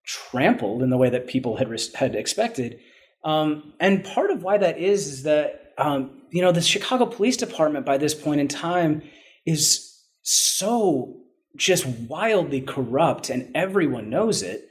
trampled 0.05 0.83
in 0.83 0.91
the 0.91 0.97
way 0.97 1.09
that 1.09 1.27
people 1.27 1.57
had 1.57 1.69
had 1.95 2.15
expected. 2.15 2.79
Um, 3.25 3.73
and 3.81 4.05
part 4.05 4.31
of 4.31 4.43
why 4.43 4.59
that 4.59 4.79
is 4.79 5.07
is 5.07 5.23
that 5.23 5.73
um, 5.79 6.23
you 6.31 6.43
know 6.43 6.53
the 6.53 6.61
Chicago 6.61 7.07
Police 7.07 7.37
Department 7.37 7.87
by 7.87 7.97
this 7.97 8.15
point 8.15 8.41
in 8.41 8.49
time 8.49 9.03
is 9.47 9.90
so 10.23 11.17
just 11.57 11.87
wildly 11.87 12.61
corrupt, 12.61 13.31
and 13.31 13.51
everyone 13.55 14.11
knows 14.11 14.43
it. 14.43 14.69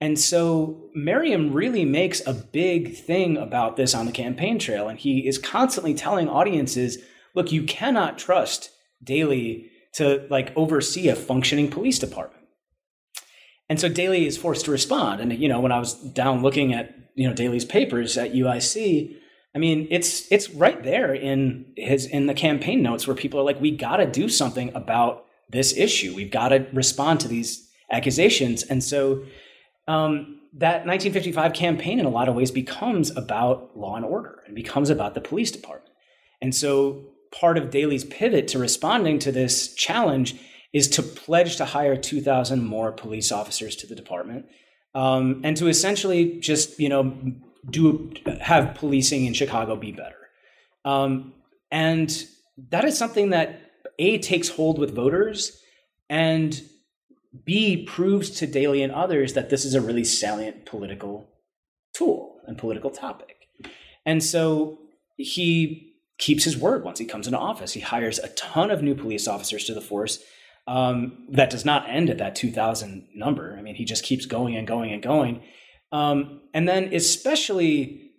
And 0.00 0.18
so 0.18 0.90
Merriam 0.94 1.52
really 1.52 1.84
makes 1.84 2.20
a 2.26 2.34
big 2.34 2.96
thing 2.96 3.36
about 3.36 3.76
this 3.76 3.94
on 3.94 4.06
the 4.06 4.12
campaign 4.12 4.58
trail. 4.58 4.88
And 4.88 4.98
he 4.98 5.26
is 5.26 5.38
constantly 5.38 5.94
telling 5.94 6.28
audiences, 6.28 6.98
look, 7.34 7.50
you 7.50 7.62
cannot 7.62 8.18
trust 8.18 8.70
Daley 9.02 9.70
to 9.94 10.26
like 10.28 10.54
oversee 10.56 11.08
a 11.08 11.16
functioning 11.16 11.70
police 11.70 11.98
department. 11.98 12.44
And 13.68 13.80
so 13.80 13.88
Daley 13.88 14.26
is 14.26 14.36
forced 14.36 14.66
to 14.66 14.70
respond. 14.70 15.20
And 15.20 15.32
you 15.32 15.48
know, 15.48 15.60
when 15.60 15.72
I 15.72 15.78
was 15.78 15.94
down 15.94 16.42
looking 16.42 16.74
at, 16.74 16.94
you 17.14 17.26
know, 17.26 17.34
Daley's 17.34 17.64
papers 17.64 18.18
at 18.18 18.34
UIC, 18.34 19.16
I 19.56 19.58
mean, 19.58 19.88
it's 19.90 20.30
it's 20.30 20.50
right 20.50 20.80
there 20.82 21.14
in 21.14 21.72
his 21.76 22.04
in 22.04 22.26
the 22.26 22.34
campaign 22.34 22.82
notes 22.82 23.06
where 23.06 23.16
people 23.16 23.40
are 23.40 23.42
like, 23.42 23.60
we 23.60 23.70
gotta 23.70 24.06
do 24.06 24.28
something 24.28 24.70
about 24.74 25.24
this 25.48 25.76
issue. 25.76 26.14
We've 26.14 26.30
got 26.30 26.48
to 26.48 26.66
respond 26.72 27.20
to 27.20 27.28
these 27.28 27.68
accusations. 27.90 28.62
And 28.64 28.82
so 28.82 29.24
um, 29.88 30.40
that 30.54 30.86
1955 30.86 31.52
campaign, 31.52 32.00
in 32.00 32.06
a 32.06 32.10
lot 32.10 32.28
of 32.28 32.34
ways, 32.34 32.50
becomes 32.50 33.16
about 33.16 33.76
law 33.76 33.96
and 33.96 34.04
order 34.04 34.42
and 34.46 34.54
becomes 34.54 34.90
about 34.90 35.14
the 35.14 35.20
police 35.20 35.50
department. 35.50 35.94
And 36.42 36.54
so 36.54 37.04
part 37.32 37.56
of 37.56 37.70
Daley's 37.70 38.04
pivot 38.04 38.48
to 38.48 38.58
responding 38.58 39.18
to 39.20 39.32
this 39.32 39.72
challenge 39.74 40.34
is 40.72 40.88
to 40.88 41.02
pledge 41.02 41.56
to 41.56 41.64
hire 41.64 41.96
2,000 41.96 42.64
more 42.64 42.92
police 42.92 43.32
officers 43.32 43.76
to 43.76 43.86
the 43.86 43.94
department 43.94 44.46
um, 44.94 45.40
and 45.44 45.56
to 45.56 45.68
essentially 45.68 46.38
just, 46.40 46.78
you 46.78 46.88
know, 46.88 47.16
do 47.68 48.12
have 48.40 48.74
policing 48.74 49.26
in 49.26 49.34
Chicago 49.34 49.76
be 49.76 49.92
better. 49.92 50.16
Um, 50.84 51.34
and 51.70 52.24
that 52.70 52.84
is 52.84 52.96
something 52.96 53.30
that 53.30 53.60
A 53.98 54.18
takes 54.18 54.48
hold 54.48 54.78
with 54.78 54.94
voters 54.94 55.60
and 56.08 56.60
B 57.44 57.84
proves 57.84 58.30
to 58.30 58.46
Daley 58.46 58.82
and 58.82 58.92
others 58.92 59.34
that 59.34 59.50
this 59.50 59.64
is 59.64 59.74
a 59.74 59.80
really 59.80 60.04
salient 60.04 60.64
political 60.64 61.28
tool 61.92 62.40
and 62.46 62.56
political 62.56 62.90
topic. 62.90 63.48
And 64.04 64.22
so 64.22 64.78
he 65.16 65.94
keeps 66.18 66.44
his 66.44 66.56
word 66.56 66.84
once 66.84 66.98
he 66.98 67.04
comes 67.04 67.26
into 67.26 67.38
office. 67.38 67.72
He 67.72 67.80
hires 67.80 68.18
a 68.18 68.28
ton 68.30 68.70
of 68.70 68.82
new 68.82 68.94
police 68.94 69.28
officers 69.28 69.64
to 69.64 69.74
the 69.74 69.80
force. 69.80 70.22
Um, 70.68 71.26
that 71.30 71.50
does 71.50 71.64
not 71.64 71.88
end 71.88 72.10
at 72.10 72.18
that 72.18 72.34
2000 72.34 73.08
number. 73.14 73.56
I 73.58 73.62
mean, 73.62 73.74
he 73.74 73.84
just 73.84 74.04
keeps 74.04 74.26
going 74.26 74.56
and 74.56 74.66
going 74.66 74.92
and 74.92 75.02
going. 75.02 75.42
Um, 75.92 76.40
and 76.52 76.68
then, 76.68 76.92
especially 76.92 78.10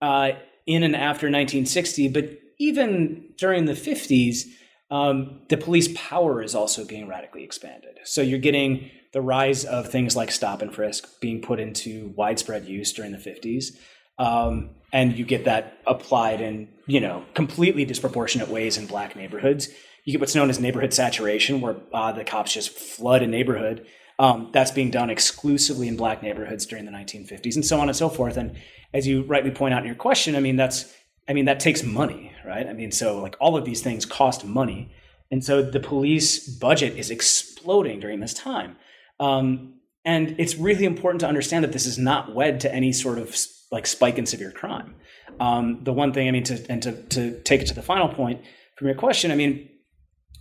uh, 0.00 0.32
in 0.66 0.82
and 0.82 0.94
after 0.94 1.26
1960, 1.26 2.08
but 2.08 2.30
even 2.58 3.32
during 3.38 3.64
the 3.64 3.72
50s, 3.72 4.44
um, 4.90 5.40
the 5.48 5.56
police 5.56 5.88
power 5.94 6.42
is 6.42 6.54
also 6.54 6.84
being 6.84 7.08
radically 7.08 7.42
expanded. 7.42 7.98
So 8.04 8.20
you're 8.20 8.38
getting 8.38 8.90
the 9.12 9.22
rise 9.22 9.64
of 9.64 9.88
things 9.88 10.14
like 10.14 10.30
stop 10.30 10.62
and 10.62 10.74
frisk 10.74 11.20
being 11.20 11.40
put 11.40 11.58
into 11.58 12.12
widespread 12.16 12.66
use 12.66 12.92
during 12.92 13.12
the 13.12 13.18
50s. 13.18 13.76
Um, 14.18 14.70
and 14.92 15.16
you 15.16 15.24
get 15.24 15.44
that 15.44 15.78
applied 15.86 16.40
in, 16.40 16.68
you 16.86 17.00
know, 17.00 17.24
completely 17.34 17.84
disproportionate 17.84 18.48
ways 18.48 18.76
in 18.76 18.86
black 18.86 19.16
neighborhoods. 19.16 19.68
You 20.04 20.12
get 20.12 20.20
what's 20.20 20.34
known 20.34 20.50
as 20.50 20.60
neighborhood 20.60 20.92
saturation, 20.92 21.60
where 21.60 21.76
uh, 21.92 22.12
the 22.12 22.24
cops 22.24 22.52
just 22.52 22.70
flood 22.70 23.22
a 23.22 23.26
neighborhood. 23.26 23.86
Um, 24.18 24.50
that's 24.52 24.70
being 24.70 24.90
done 24.90 25.10
exclusively 25.10 25.88
in 25.88 25.96
black 25.96 26.22
neighborhoods 26.22 26.66
during 26.66 26.84
the 26.84 26.92
1950s, 26.92 27.56
and 27.56 27.64
so 27.64 27.80
on 27.80 27.88
and 27.88 27.96
so 27.96 28.08
forth. 28.08 28.36
And 28.36 28.56
as 28.92 29.08
you 29.08 29.22
rightly 29.24 29.50
point 29.50 29.74
out 29.74 29.80
in 29.80 29.86
your 29.86 29.96
question, 29.96 30.36
I 30.36 30.40
mean, 30.40 30.56
that's 30.56 30.94
I 31.28 31.32
mean, 31.32 31.46
that 31.46 31.60
takes 31.60 31.82
money, 31.82 32.32
right? 32.44 32.66
I 32.66 32.72
mean, 32.72 32.92
so 32.92 33.20
like 33.20 33.36
all 33.40 33.56
of 33.56 33.64
these 33.64 33.82
things 33.82 34.04
cost 34.04 34.44
money. 34.44 34.92
And 35.30 35.44
so 35.44 35.62
the 35.62 35.80
police 35.80 36.48
budget 36.48 36.96
is 36.96 37.10
exploding 37.10 38.00
during 38.00 38.20
this 38.20 38.34
time. 38.34 38.76
Um, 39.18 39.74
and 40.04 40.36
it's 40.38 40.56
really 40.56 40.84
important 40.84 41.20
to 41.20 41.26
understand 41.26 41.64
that 41.64 41.72
this 41.72 41.86
is 41.86 41.98
not 41.98 42.34
wed 42.34 42.60
to 42.60 42.74
any 42.74 42.92
sort 42.92 43.18
of 43.18 43.34
like 43.72 43.86
spike 43.86 44.18
in 44.18 44.26
severe 44.26 44.50
crime. 44.50 44.96
Um, 45.40 45.82
the 45.82 45.92
one 45.92 46.12
thing, 46.12 46.28
I 46.28 46.30
mean, 46.30 46.44
to, 46.44 46.64
and 46.68 46.82
to, 46.82 46.92
to 46.92 47.40
take 47.40 47.62
it 47.62 47.68
to 47.68 47.74
the 47.74 47.82
final 47.82 48.08
point 48.08 48.42
from 48.76 48.86
your 48.86 48.96
question, 48.96 49.30
I 49.30 49.34
mean, 49.34 49.70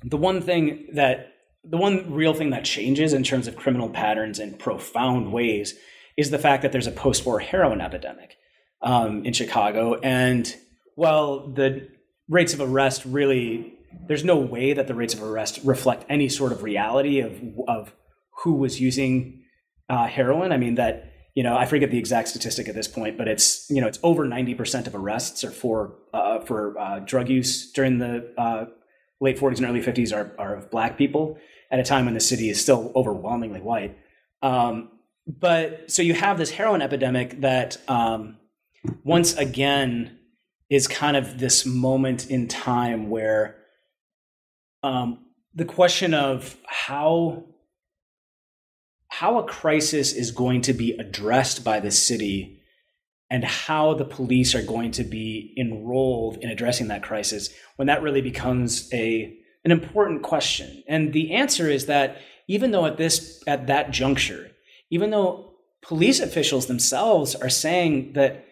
the 0.03 0.17
one 0.17 0.41
thing 0.41 0.87
that, 0.93 1.32
the 1.63 1.77
one 1.77 2.13
real 2.13 2.33
thing 2.33 2.49
that 2.49 2.65
changes 2.65 3.13
in 3.13 3.23
terms 3.23 3.47
of 3.47 3.55
criminal 3.55 3.89
patterns 3.89 4.39
in 4.39 4.53
profound 4.53 5.31
ways 5.31 5.75
is 6.17 6.29
the 6.29 6.39
fact 6.39 6.61
that 6.61 6.71
there's 6.71 6.87
a 6.87 6.91
post 6.91 7.25
war 7.25 7.39
heroin 7.39 7.81
epidemic 7.81 8.37
um, 8.81 9.25
in 9.25 9.33
Chicago. 9.33 9.95
And 9.95 10.53
well, 10.95 11.47
the 11.47 11.87
rates 12.29 12.53
of 12.53 12.61
arrest 12.61 13.03
really, 13.05 13.73
there's 14.07 14.23
no 14.23 14.37
way 14.37 14.73
that 14.73 14.87
the 14.87 14.93
rates 14.93 15.13
of 15.13 15.23
arrest 15.23 15.59
reflect 15.63 16.05
any 16.09 16.29
sort 16.29 16.51
of 16.51 16.63
reality 16.63 17.21
of, 17.21 17.39
of 17.67 17.93
who 18.43 18.53
was 18.55 18.79
using 18.79 19.43
uh, 19.89 20.07
heroin. 20.07 20.51
I 20.51 20.57
mean, 20.57 20.75
that, 20.75 21.11
you 21.33 21.43
know, 21.43 21.57
I 21.57 21.65
forget 21.65 21.91
the 21.91 21.97
exact 21.97 22.27
statistic 22.27 22.67
at 22.67 22.75
this 22.75 22.87
point, 22.87 23.17
but 23.17 23.27
it's, 23.27 23.69
you 23.69 23.81
know, 23.81 23.87
it's 23.87 23.99
over 24.03 24.25
90% 24.25 24.85
of 24.85 24.95
arrests 24.95 25.43
are 25.43 25.51
for, 25.51 25.95
uh, 26.13 26.41
for 26.41 26.77
uh, 26.77 26.99
drug 26.99 27.29
use 27.29 27.71
during 27.71 27.99
the 27.99 28.33
uh, 28.37 28.65
late 29.21 29.39
40s 29.39 29.57
and 29.57 29.65
early 29.65 29.81
50s 29.81 30.13
are, 30.15 30.35
are 30.37 30.55
of 30.55 30.69
black 30.69 30.97
people 30.97 31.37
at 31.73 31.79
a 31.79 31.83
time 31.83 32.05
when 32.05 32.13
the 32.13 32.19
city 32.19 32.49
is 32.49 32.61
still 32.61 32.91
overwhelmingly 32.95 33.59
white. 33.59 33.97
Um, 34.43 34.91
but 35.25 35.89
so 35.89 36.03
you 36.03 36.13
have 36.13 36.37
this 36.37 36.51
heroin 36.51 36.83
epidemic 36.83 37.41
that 37.41 37.77
um, 37.89 38.37
once 39.03 39.35
again 39.35 40.19
is 40.69 40.87
kind 40.87 41.17
of 41.17 41.39
this 41.39 41.65
moment 41.65 42.29
in 42.29 42.47
time 42.47 43.09
where 43.09 43.55
um, 44.83 45.25
the 45.55 45.65
question 45.65 46.13
of 46.13 46.55
how 46.65 47.45
how 49.07 49.39
a 49.39 49.43
crisis 49.43 50.13
is 50.13 50.31
going 50.31 50.61
to 50.61 50.73
be 50.73 50.91
addressed 50.93 51.63
by 51.63 51.79
the 51.79 51.91
city 51.91 52.59
and 53.29 53.43
how 53.43 53.93
the 53.93 54.05
police 54.05 54.53
are 54.53 54.63
going 54.63 54.91
to 54.91 55.03
be 55.03 55.55
enrolled 55.57 56.37
in 56.37 56.49
addressing 56.49 56.87
that 56.87 57.03
crisis 57.03 57.49
when 57.77 57.87
that 57.87 58.01
really 58.01 58.21
becomes 58.21 58.91
a 58.93 59.37
an 59.65 59.71
important 59.71 60.21
question 60.21 60.83
and 60.87 61.13
the 61.13 61.33
answer 61.33 61.69
is 61.69 61.85
that 61.85 62.17
even 62.47 62.71
though 62.71 62.85
at 62.85 62.97
this 62.97 63.43
at 63.47 63.67
that 63.67 63.91
juncture 63.91 64.51
even 64.89 65.09
though 65.09 65.53
police 65.81 66.19
officials 66.19 66.67
themselves 66.67 67.35
are 67.35 67.49
saying 67.49 68.13
that 68.13 68.45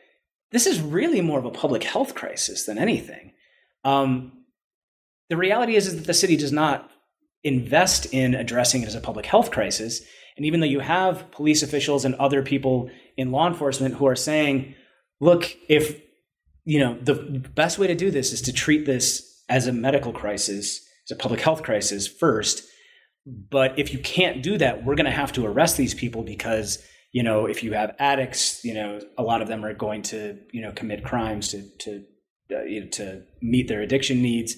this 0.51 0.68
is 0.68 0.82
really 0.82 1.22
more 1.22 1.39
of 1.39 1.45
a 1.45 1.51
public 1.51 1.84
health 1.84 2.14
crisis 2.14 2.66
than 2.66 2.78
anything. 2.78 3.32
Um, 3.84 4.34
the 5.30 5.38
reality 5.38 5.76
is, 5.76 5.88
is 5.88 5.95
that 5.95 6.07
the 6.07 6.14
city 6.14 6.36
does 6.36 6.51
not 6.51 6.91
invest 7.43 8.05
in 8.14 8.36
addressing 8.36 8.84
it 8.84 8.88
as 8.88 8.95
a 8.95 9.01
public 9.01 9.26
health 9.26 9.49
crisis. 9.49 10.01
And 10.36 10.45
even 10.45 10.59
though 10.59 10.68
you 10.68 10.82
have 10.82 11.32
police 11.32 11.64
officials 11.64 12.05
and 12.05 12.16
other 12.16 12.43
people 12.43 12.89
in 13.18 13.32
law 13.32 13.47
enforcement 13.47 13.95
who 13.95 14.07
are 14.07 14.16
saying, 14.16 14.76
look, 15.20 15.55
if 15.70 16.01
you 16.66 16.80
know 16.80 16.97
the 17.01 17.16
best 17.16 17.80
way 17.80 17.88
to 17.88 17.95
do 17.95 18.12
this 18.12 18.34
is 18.34 18.41
to 18.43 18.53
treat 18.53 18.86
this 18.86 19.43
as 19.49 19.68
a 19.68 19.74
medical 19.74 20.12
crisis, 20.12 20.86
as 21.12 21.18
a 21.18 21.20
public 21.22 21.41
health 21.41 21.64
crisis 21.64 22.07
first. 22.07 22.64
But 23.26 23.78
if 23.78 23.93
you 23.93 23.99
can't 23.99 24.41
do 24.41 24.57
that, 24.57 24.84
we're 24.84 24.95
going 24.95 25.05
to 25.05 25.12
have 25.12 25.34
to 25.34 25.45
arrest 25.45 25.78
these 25.78 25.93
people 25.93 26.24
because 26.24 26.84
you 27.12 27.24
know 27.24 27.45
if 27.45 27.64
you 27.64 27.74
have 27.74 27.95
addicts, 27.99 28.64
you 28.64 28.74
know 28.74 28.99
a 29.18 29.24
lot 29.24 29.41
of 29.41 29.47
them 29.47 29.64
are 29.64 29.74
going 29.74 30.01
to 30.03 30.39
you 30.51 30.62
know 30.62 30.72
commit 30.72 31.03
crimes 31.03 31.49
to 31.49 31.70
to 31.80 32.03
uh, 32.51 32.64
you 32.64 32.82
know, 32.82 32.88
to 32.88 33.24
meet 33.41 33.68
their 33.68 33.82
addiction 33.82 34.22
needs 34.22 34.55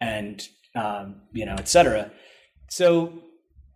and 0.00 0.48
um, 0.74 1.20
you 1.32 1.44
know 1.44 1.54
etc. 1.54 2.10
So 2.70 3.22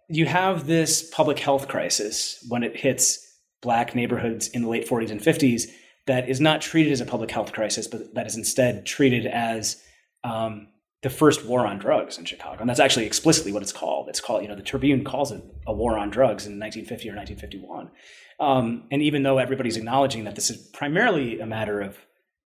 you 0.09 0.27
have 0.27 0.67
this 0.67 1.09
public 1.11 1.39
health 1.39 1.69
crisis 1.69 2.45
when 2.49 2.63
it 2.63 2.77
hits 2.77 3.27
black 3.63 3.95
neighborhoods 3.95 4.49
in 4.49 4.63
the 4.63 4.69
late 4.69 4.89
40s 4.89 5.11
and 5.11 5.21
50s 5.21 5.65
that 6.07 6.29
is 6.29 6.41
not 6.41 6.63
treated 6.63 6.93
as 6.93 7.01
a 7.01 7.07
public 7.07 7.31
health 7.31 7.53
crisis, 7.53 7.87
but 7.87 8.15
that 8.15 8.27
is 8.27 8.37
instead 8.37 8.87
treated 8.87 9.27
as 9.27 9.81
um, 10.25 10.67
the 11.03 11.11
first 11.11 11.45
war 11.47 11.67
on 11.67 11.79
drugs 11.79 12.19
in 12.19 12.25
Chicago. 12.25 12.61
And 12.61 12.69
that's 12.69 12.81
actually 12.81 13.07
explicitly 13.07 13.53
what 13.53 13.63
it's 13.63 13.73
called. 13.73 14.09
It's 14.09 14.21
called, 14.21 14.43
you 14.43 14.49
know, 14.49 14.55
the 14.55 14.63
Tribune 14.63 15.03
calls 15.05 15.33
it 15.33 15.43
a 15.67 15.73
war 15.73 15.99
on 15.99 16.11
drugs 16.11 16.47
in 16.47 16.59
1950 16.59 17.09
or 17.09 17.17
1951. 17.17 17.91
Um, 18.39 18.85
and 18.91 19.03
even 19.03 19.23
though 19.23 19.39
everybody's 19.39 19.77
acknowledging 19.77 20.25
that 20.25 20.35
this 20.35 20.51
is 20.51 20.57
primarily 20.57 21.41
a 21.41 21.47
matter 21.47 21.81
of 21.81 21.99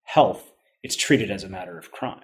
health, 0.05 0.53
it's 0.83 0.97
treated 0.97 1.31
as 1.31 1.45
a 1.45 1.49
matter 1.49 1.79
of 1.79 1.93
crime 1.93 2.21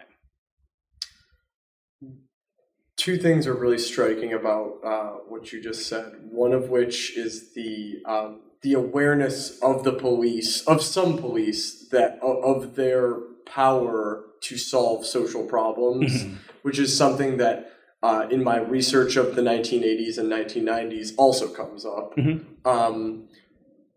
two 2.99 3.17
things 3.17 3.47
are 3.47 3.55
really 3.55 3.79
striking 3.79 4.35
about 4.35 4.81
uh, 4.85 5.11
what 5.29 5.51
you 5.53 5.63
just 5.63 5.89
said. 5.89 6.13
One 6.31 6.53
of 6.53 6.69
which 6.69 7.17
is 7.17 7.55
the 7.55 8.03
um, 8.05 8.43
the 8.61 8.75
awareness 8.75 9.59
of 9.63 9.85
the 9.85 9.93
police, 9.93 10.67
of 10.67 10.83
some 10.83 11.17
police, 11.17 11.89
that 11.91 12.19
of 12.23 12.75
their 12.75 13.17
power 13.53 14.25
to 14.43 14.57
solve 14.57 15.05
social 15.05 15.45
problems, 15.45 16.25
mm-hmm. 16.25 16.37
which 16.63 16.79
is 16.79 16.97
something 16.97 17.37
that. 17.39 17.73
Uh, 18.01 18.29
in 18.31 18.45
my 18.45 18.59
research 18.59 19.17
of 19.17 19.35
the 19.35 19.43
1980s 19.43 20.19
and 20.19 20.31
1990s, 20.31 21.15
also 21.17 21.49
comes 21.49 21.85
up. 21.85 22.15
Mm-hmm. 22.17 22.65
Um, 22.65 23.29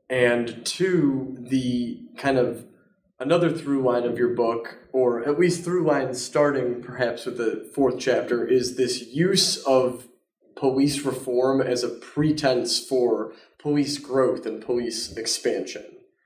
and 0.10 0.66
two, 0.66 1.38
the 1.40 2.02
kind 2.18 2.40
of 2.40 2.66
another 3.20 3.50
through 3.50 3.84
line 3.84 4.04
of 4.04 4.18
your 4.18 4.36
book, 4.36 4.80
or 4.92 5.24
at 5.24 5.40
least 5.40 5.64
through 5.64 5.86
line 5.86 6.14
starting 6.14 6.82
perhaps 6.82 7.26
with 7.26 7.38
the 7.38 7.70
fourth 7.74 8.00
chapter, 8.00 8.46
is 8.46 8.76
this 8.76 9.08
use 9.08 9.58
of 9.64 10.08
police 10.56 11.06
reform 11.06 11.62
as 11.62 11.84
a 11.84 11.90
pretense 11.90 12.80
for 12.80 13.32
police 13.58 13.98
growth 14.00 14.46
and 14.46 14.62
police 14.62 15.16
expansion. 15.16 15.86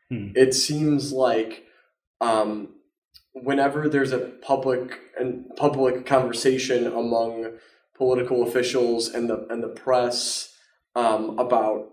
Hmm. 0.09 0.29
It 0.35 0.53
seems 0.53 1.11
like 1.11 1.65
um, 2.21 2.69
whenever 3.35 3.87
there's 3.89 4.11
a 4.11 4.19
public 4.19 4.99
and 5.19 5.45
public 5.55 6.05
conversation 6.05 6.87
among 6.87 7.57
political 7.95 8.43
officials 8.47 9.09
and 9.09 9.29
the 9.29 9.45
and 9.49 9.61
the 9.61 9.69
press 9.69 10.53
um, 10.95 11.37
about 11.37 11.89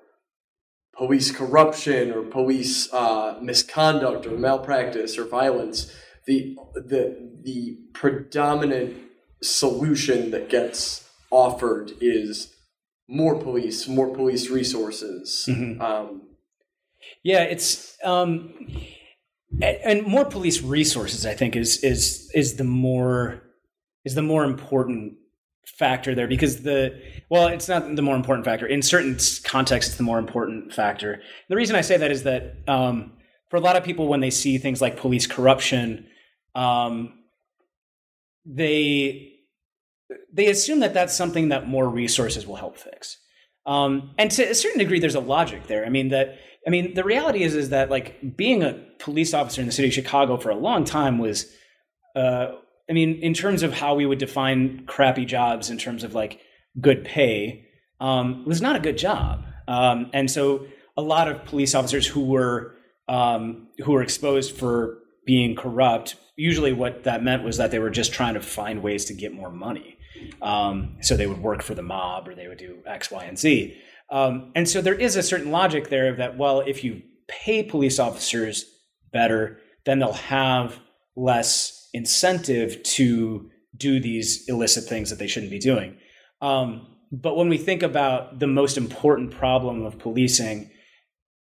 police 0.96 1.30
corruption 1.30 2.12
or 2.12 2.22
police 2.22 2.92
uh, 2.92 3.38
misconduct 3.42 4.26
or 4.26 4.38
malpractice 4.38 5.18
or 5.18 5.24
violence, 5.24 5.92
the 6.26 6.56
the 6.74 7.32
the 7.42 7.78
predominant 7.92 8.96
solution 9.42 10.30
that 10.30 10.48
gets 10.48 11.08
offered 11.30 11.92
is 12.00 12.54
more 13.08 13.36
police, 13.38 13.88
more 13.88 14.14
police 14.14 14.48
resources. 14.48 15.44
Mm-hmm. 15.48 15.82
Um, 15.82 16.22
yeah, 17.24 17.42
it's 17.42 17.96
um, 18.04 18.54
and 19.60 20.06
more 20.06 20.24
police 20.24 20.62
resources. 20.62 21.26
I 21.26 21.34
think 21.34 21.56
is 21.56 21.82
is 21.84 22.30
is 22.34 22.56
the 22.56 22.64
more 22.64 23.42
is 24.04 24.14
the 24.14 24.22
more 24.22 24.44
important 24.44 25.14
factor 25.66 26.14
there 26.14 26.26
because 26.26 26.62
the 26.62 27.00
well 27.28 27.48
it's 27.48 27.68
not 27.68 27.94
the 27.94 28.02
more 28.02 28.16
important 28.16 28.44
factor. 28.44 28.66
In 28.66 28.82
certain 28.82 29.18
contexts 29.44 29.92
it's 29.92 29.98
the 29.98 30.04
more 30.04 30.18
important 30.18 30.72
factor. 30.72 31.22
The 31.48 31.56
reason 31.56 31.76
i 31.76 31.80
say 31.80 31.96
that 31.96 32.10
is 32.10 32.22
that 32.24 32.56
um, 32.66 33.12
for 33.48 33.56
a 33.56 33.60
lot 33.60 33.76
of 33.76 33.84
people 33.84 34.08
when 34.08 34.20
they 34.20 34.30
see 34.30 34.58
things 34.58 34.80
like 34.80 34.96
police 34.96 35.26
corruption 35.26 36.06
um, 36.54 37.14
they 38.44 39.32
they 40.32 40.48
assume 40.48 40.80
that 40.80 40.94
that's 40.94 41.14
something 41.14 41.48
that 41.48 41.68
more 41.68 41.88
resources 41.88 42.46
will 42.46 42.56
help 42.56 42.76
fix. 42.76 43.18
Um, 43.64 44.10
and 44.18 44.30
to 44.32 44.42
a 44.42 44.54
certain 44.54 44.78
degree 44.78 44.98
there's 44.98 45.14
a 45.14 45.20
logic 45.20 45.66
there. 45.68 45.86
I 45.86 45.88
mean 45.88 46.08
that 46.08 46.38
i 46.66 46.70
mean 46.70 46.94
the 46.94 47.04
reality 47.04 47.42
is 47.42 47.54
is 47.54 47.70
that 47.70 47.90
like 47.90 48.36
being 48.36 48.62
a 48.62 48.72
police 48.98 49.34
officer 49.34 49.60
in 49.60 49.66
the 49.66 49.72
city 49.72 49.88
of 49.88 49.94
chicago 49.94 50.36
for 50.36 50.50
a 50.50 50.56
long 50.56 50.84
time 50.84 51.18
was 51.18 51.52
uh, 52.14 52.52
I 52.88 52.92
mean, 52.92 53.20
in 53.22 53.34
terms 53.34 53.62
of 53.62 53.72
how 53.72 53.94
we 53.94 54.06
would 54.06 54.18
define 54.18 54.84
crappy 54.86 55.24
jobs 55.24 55.70
in 55.70 55.78
terms 55.78 56.04
of 56.04 56.14
like 56.14 56.40
good 56.80 57.04
pay, 57.04 57.66
um, 58.00 58.44
was 58.44 58.60
not 58.60 58.76
a 58.76 58.80
good 58.80 58.98
job. 58.98 59.44
Um, 59.68 60.10
and 60.12 60.30
so 60.30 60.66
a 60.96 61.02
lot 61.02 61.28
of 61.28 61.44
police 61.44 61.74
officers 61.74 62.06
who 62.06 62.24
were 62.24 62.74
um, 63.08 63.68
who 63.78 63.92
were 63.92 64.02
exposed 64.02 64.56
for 64.56 64.98
being 65.24 65.54
corrupt, 65.56 66.16
usually 66.36 66.72
what 66.72 67.04
that 67.04 67.22
meant 67.22 67.44
was 67.44 67.56
that 67.56 67.70
they 67.70 67.78
were 67.78 67.90
just 67.90 68.12
trying 68.12 68.34
to 68.34 68.40
find 68.40 68.82
ways 68.82 69.06
to 69.06 69.14
get 69.14 69.32
more 69.32 69.50
money. 69.50 69.96
Um, 70.40 70.98
so 71.00 71.16
they 71.16 71.26
would 71.26 71.42
work 71.42 71.62
for 71.62 71.74
the 71.74 71.82
mob 71.82 72.28
or 72.28 72.34
they 72.34 72.46
would 72.46 72.58
do 72.58 72.78
X, 72.86 73.10
Y, 73.10 73.24
and 73.24 73.38
Z. 73.38 73.76
Um, 74.12 74.52
and 74.54 74.68
so 74.68 74.82
there 74.82 74.94
is 74.94 75.16
a 75.16 75.22
certain 75.22 75.50
logic 75.50 75.88
there 75.88 76.14
that, 76.14 76.36
well, 76.36 76.60
if 76.60 76.84
you 76.84 77.02
pay 77.28 77.62
police 77.62 77.98
officers 77.98 78.66
better, 79.10 79.58
then 79.86 79.98
they'll 79.98 80.12
have 80.12 80.78
less 81.16 81.88
incentive 81.94 82.82
to 82.82 83.50
do 83.74 84.00
these 84.00 84.46
illicit 84.48 84.84
things 84.84 85.08
that 85.08 85.18
they 85.18 85.26
shouldn't 85.26 85.50
be 85.50 85.58
doing. 85.58 85.96
Um, 86.42 86.88
but 87.10 87.36
when 87.36 87.48
we 87.48 87.56
think 87.56 87.82
about 87.82 88.38
the 88.38 88.46
most 88.46 88.76
important 88.76 89.30
problem 89.30 89.82
of 89.82 89.98
policing 89.98 90.70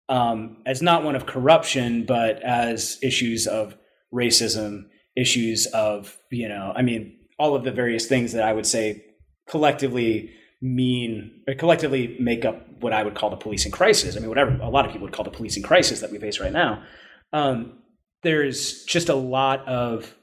um, 0.07 0.57
as 0.65 0.81
not 0.81 1.03
one 1.03 1.15
of 1.15 1.25
corruption, 1.25 2.05
but 2.05 2.41
as 2.43 2.99
issues 3.01 3.47
of 3.47 3.75
racism, 4.13 4.85
issues 5.15 5.65
of, 5.67 6.17
you 6.31 6.47
know, 6.47 6.71
I 6.75 6.83
mean, 6.83 7.17
all 7.39 7.55
of 7.55 7.63
the 7.63 7.71
various 7.71 8.07
things 8.07 8.33
that 8.33 8.43
I 8.43 8.53
would 8.53 8.65
say 8.65 9.05
collectively 9.47 10.33
mean 10.61 11.41
or 11.47 11.53
collectively 11.53 12.17
make 12.19 12.43
up 12.45 12.67
what 12.81 12.93
I 12.93 13.03
would 13.03 13.15
call 13.15 13.29
the 13.29 13.37
policing 13.37 13.71
crisis. 13.71 14.15
I 14.15 14.19
mean, 14.19 14.29
whatever 14.29 14.57
a 14.61 14.69
lot 14.69 14.85
of 14.85 14.91
people 14.91 15.05
would 15.05 15.13
call 15.13 15.25
the 15.25 15.31
policing 15.31 15.63
crisis 15.63 16.01
that 16.01 16.11
we 16.11 16.17
face 16.17 16.39
right 16.39 16.51
now. 16.51 16.83
Um, 17.31 17.79
there's 18.23 18.83
just 18.83 19.09
a 19.09 19.15
lot 19.15 19.65
of 19.67 20.15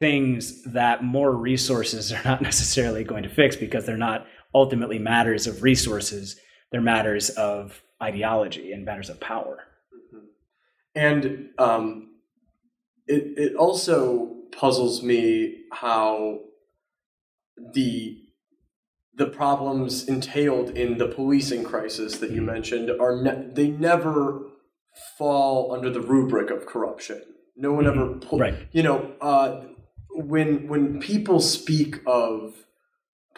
things 0.00 0.62
that 0.64 1.02
more 1.02 1.34
resources 1.34 2.12
are 2.12 2.22
not 2.24 2.40
necessarily 2.42 3.04
going 3.04 3.22
to 3.22 3.28
fix 3.28 3.56
because 3.56 3.86
they're 3.86 3.96
not 3.96 4.26
ultimately 4.54 4.98
matters 4.98 5.46
of 5.46 5.62
resources 5.62 6.40
they're 6.72 6.80
matters 6.80 7.30
of 7.30 7.82
ideology 8.02 8.72
and 8.72 8.84
matters 8.84 9.10
of 9.10 9.20
power 9.20 9.64
mm-hmm. 9.94 10.24
and 10.94 11.50
um, 11.58 12.14
it, 13.06 13.34
it 13.36 13.56
also 13.56 14.34
puzzles 14.52 15.02
me 15.02 15.64
how 15.72 16.38
the 17.74 18.16
the 19.18 19.26
problems 19.26 20.08
entailed 20.08 20.70
in 20.70 20.98
the 20.98 21.08
policing 21.08 21.64
crisis 21.64 22.18
that 22.18 22.30
you 22.30 22.38
mm-hmm. 22.38 22.46
mentioned 22.46 22.90
are 23.00 23.20
ne- 23.20 23.48
they 23.52 23.68
never 23.68 24.42
fall 25.16 25.72
under 25.72 25.90
the 25.90 26.00
rubric 26.00 26.50
of 26.50 26.66
corruption 26.66 27.22
no 27.56 27.72
one 27.72 27.86
ever 27.86 28.06
mm-hmm. 28.06 28.36
right. 28.36 28.54
you 28.72 28.82
know 28.82 29.12
uh, 29.20 29.60
when 30.10 30.66
when 30.68 30.98
people 31.00 31.40
speak 31.40 31.96
of 32.06 32.54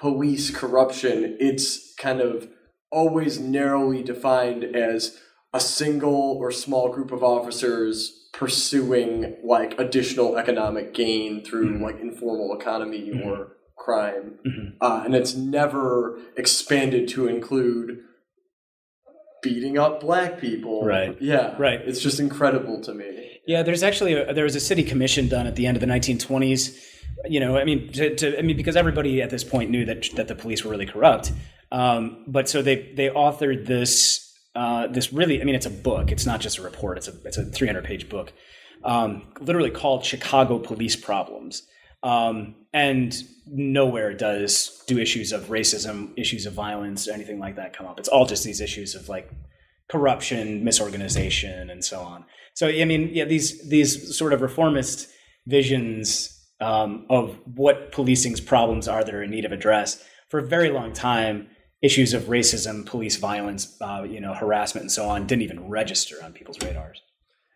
police 0.00 0.50
corruption, 0.50 1.36
it's 1.38 1.94
kind 1.94 2.20
of 2.20 2.48
always 2.90 3.38
narrowly 3.38 4.02
defined 4.02 4.64
as 4.64 5.20
a 5.52 5.60
single 5.60 6.38
or 6.40 6.50
small 6.50 6.88
group 6.88 7.12
of 7.12 7.22
officers 7.22 8.28
pursuing 8.32 9.36
like 9.44 9.78
additional 9.78 10.38
economic 10.38 10.94
gain 10.94 11.44
through 11.44 11.74
mm-hmm. 11.74 11.84
like 11.84 12.00
informal 12.00 12.56
economy 12.58 13.10
mm-hmm. 13.10 13.28
or 13.28 13.56
crime, 13.80 14.38
mm-hmm. 14.46 14.68
uh, 14.80 15.02
and 15.04 15.14
it's 15.14 15.34
never 15.34 16.18
expanded 16.36 17.08
to 17.08 17.26
include 17.26 18.02
beating 19.42 19.78
up 19.78 20.00
black 20.00 20.38
people. 20.38 20.84
Right. 20.84 21.16
Yeah. 21.20 21.56
Right. 21.58 21.80
It's 21.80 22.00
just 22.00 22.20
incredible 22.20 22.80
to 22.82 22.94
me. 22.94 23.40
Yeah, 23.46 23.62
there's 23.62 23.82
actually 23.82 24.12
a, 24.12 24.32
there 24.32 24.44
was 24.44 24.54
a 24.54 24.60
city 24.60 24.84
commission 24.84 25.28
done 25.28 25.46
at 25.46 25.56
the 25.56 25.66
end 25.66 25.76
of 25.76 25.80
the 25.80 25.86
1920s. 25.86 26.78
You 27.24 27.40
know, 27.40 27.56
I 27.56 27.64
mean, 27.64 27.90
to, 27.92 28.14
to, 28.16 28.38
I 28.38 28.42
mean, 28.42 28.56
because 28.56 28.76
everybody 28.76 29.22
at 29.22 29.30
this 29.30 29.44
point 29.44 29.70
knew 29.70 29.84
that 29.86 30.08
that 30.16 30.28
the 30.28 30.34
police 30.34 30.64
were 30.64 30.70
really 30.70 30.86
corrupt. 30.86 31.32
Um, 31.72 32.24
but 32.26 32.48
so 32.48 32.62
they 32.62 32.92
they 32.94 33.08
authored 33.08 33.66
this 33.66 34.30
uh, 34.54 34.88
this 34.88 35.12
really, 35.12 35.40
I 35.40 35.44
mean, 35.44 35.54
it's 35.54 35.66
a 35.66 35.70
book. 35.70 36.10
It's 36.10 36.26
not 36.26 36.40
just 36.40 36.58
a 36.58 36.62
report. 36.62 36.98
It's 36.98 37.08
a 37.08 37.12
it's 37.24 37.38
a 37.38 37.44
300 37.44 37.84
page 37.84 38.08
book, 38.08 38.32
um, 38.84 39.32
literally 39.40 39.70
called 39.70 40.04
Chicago 40.04 40.58
Police 40.58 40.96
Problems. 40.96 41.62
Um, 42.03 42.55
and 42.72 43.14
nowhere 43.46 44.14
does 44.14 44.82
do 44.86 44.98
issues 44.98 45.32
of 45.32 45.46
racism, 45.46 46.12
issues 46.16 46.46
of 46.46 46.53
violence, 46.53 47.09
anything 47.09 47.38
like 47.38 47.57
that 47.57 47.76
come 47.76 47.86
up. 47.86 47.98
It's 47.98 48.09
all 48.09 48.26
just 48.26 48.44
these 48.44 48.61
issues 48.61 48.94
of 48.94 49.09
like 49.09 49.30
corruption, 49.90 50.64
misorganization, 50.64 51.70
and 51.70 51.84
so 51.84 52.01
on. 52.01 52.24
So 52.55 52.68
I 52.68 52.84
mean, 52.84 53.11
yeah, 53.12 53.24
these 53.24 53.68
these 53.68 54.16
sort 54.16 54.32
of 54.32 54.40
reformist 54.40 55.09
visions 55.46 56.36
um, 56.61 57.07
of 57.11 57.38
what 57.44 57.92
policing's 57.92 58.40
problems 58.40 58.86
are 58.86 59.03
that 59.03 59.14
are 59.14 59.22
in 59.22 59.30
need 59.30 59.44
of 59.44 59.53
address 59.53 60.03
for 60.28 60.38
a 60.38 60.46
very 60.46 60.70
long 60.70 60.92
time. 60.92 61.48
Issues 61.82 62.12
of 62.12 62.24
racism, 62.24 62.84
police 62.84 63.16
violence, 63.16 63.74
uh, 63.80 64.03
you 64.07 64.20
know, 64.20 64.34
harassment, 64.34 64.82
and 64.82 64.92
so 64.92 65.09
on 65.09 65.26
didn't 65.26 65.42
even 65.42 65.66
register 65.66 66.16
on 66.22 66.34
people's 66.34 66.61
radars. 66.62 67.01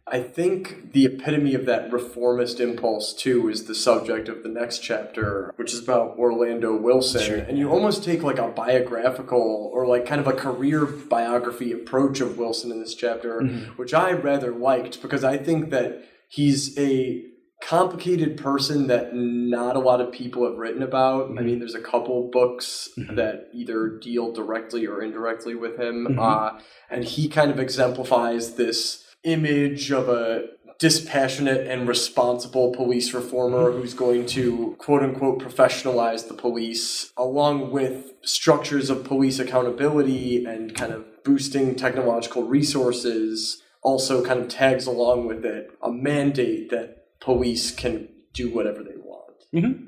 I 0.07 0.21
think 0.21 0.93
the 0.93 1.07
epitome 1.07 1.55
of 1.55 1.65
that 1.65 1.91
reformist 1.91 2.61
impulse 2.61 3.15
too 3.15 3.49
is 3.49 3.65
the 3.65 3.75
subject 3.75 4.29
of 4.29 4.43
the 4.43 4.51
next 4.51 4.81
chapter, 4.81 5.55
which 5.57 5.73
is 5.73 5.83
about 5.83 6.19
Orlando 6.19 6.77
Wilson. 6.77 7.23
Sure. 7.23 7.39
And 7.39 7.59
you 7.59 7.71
almost 7.71 8.05
take 8.05 8.23
like 8.23 8.39
a 8.39 8.49
biographical 8.49 9.71
or 9.73 9.87
like 9.87 10.05
kind 10.05 10.21
of 10.21 10.27
a 10.27 10.35
career 10.35 10.85
biography 10.85 11.73
approach 11.73 12.21
of 12.21 12.37
Wilson 12.37 12.71
in 12.71 12.81
this 12.81 12.95
chapter, 12.95 13.41
mm-hmm. 13.41 13.73
which 13.73 13.95
I 13.95 14.13
rather 14.13 14.53
liked 14.53 15.01
because 15.01 15.25
I 15.25 15.39
think 15.39 15.71
that 15.71 16.05
he's 16.29 16.79
a 16.79 17.25
complicated 17.63 18.37
person 18.37 18.89
that 18.89 19.15
not 19.15 19.75
a 19.75 19.81
lot 19.81 20.03
of 20.03 20.13
people 20.13 20.47
have 20.47 20.59
written 20.59 20.83
about. 20.83 21.31
Mm-hmm. 21.31 21.39
I 21.39 21.43
mean, 21.43 21.59
there's 21.61 21.75
a 21.75 21.81
couple 21.81 22.29
books 22.31 22.91
mm-hmm. 22.99 23.15
that 23.15 23.49
either 23.55 23.99
deal 24.03 24.33
directly 24.33 24.87
or 24.87 25.03
indirectly 25.03 25.55
with 25.55 25.81
him. 25.81 26.09
Mm-hmm. 26.11 26.19
Uh, 26.19 26.61
and 26.91 27.05
he 27.05 27.27
kind 27.27 27.51
of 27.51 27.59
exemplifies 27.59 28.57
this 28.57 29.04
image 29.25 29.91
of 29.91 30.09
a 30.09 30.49
dispassionate 30.79 31.67
and 31.67 31.87
responsible 31.89 32.73
police 32.73 33.15
reformer 33.15 33.71
mm-hmm. 33.71 33.81
who's 33.81 33.95
going 33.95 34.27
to 34.27 34.75
quote 34.79 35.03
unquote 35.03 35.39
professionalize 35.39 36.29
the 36.29 36.35
police 36.35 37.13
along 37.17 37.71
with 37.71 38.13
structures 38.23 38.91
of 38.91 39.05
police 39.05 39.39
accountability 39.39 40.45
and 40.45 40.75
kind 40.75 40.93
of 40.93 41.05
boosting 41.23 41.75
technological 41.75 42.43
resources 42.43 43.63
also 43.83 44.25
kind 44.25 44.41
of 44.41 44.49
tags 44.49 44.87
along 44.87 45.27
with 45.27 45.45
it 45.45 45.71
a 45.83 45.91
mandate 45.91 46.71
that 46.71 47.05
police 47.21 47.71
can 47.71 48.09
do 48.33 48.53
whatever 48.53 48.83
they 48.83 48.97
want 48.97 49.45
mm-hmm. 49.55 49.87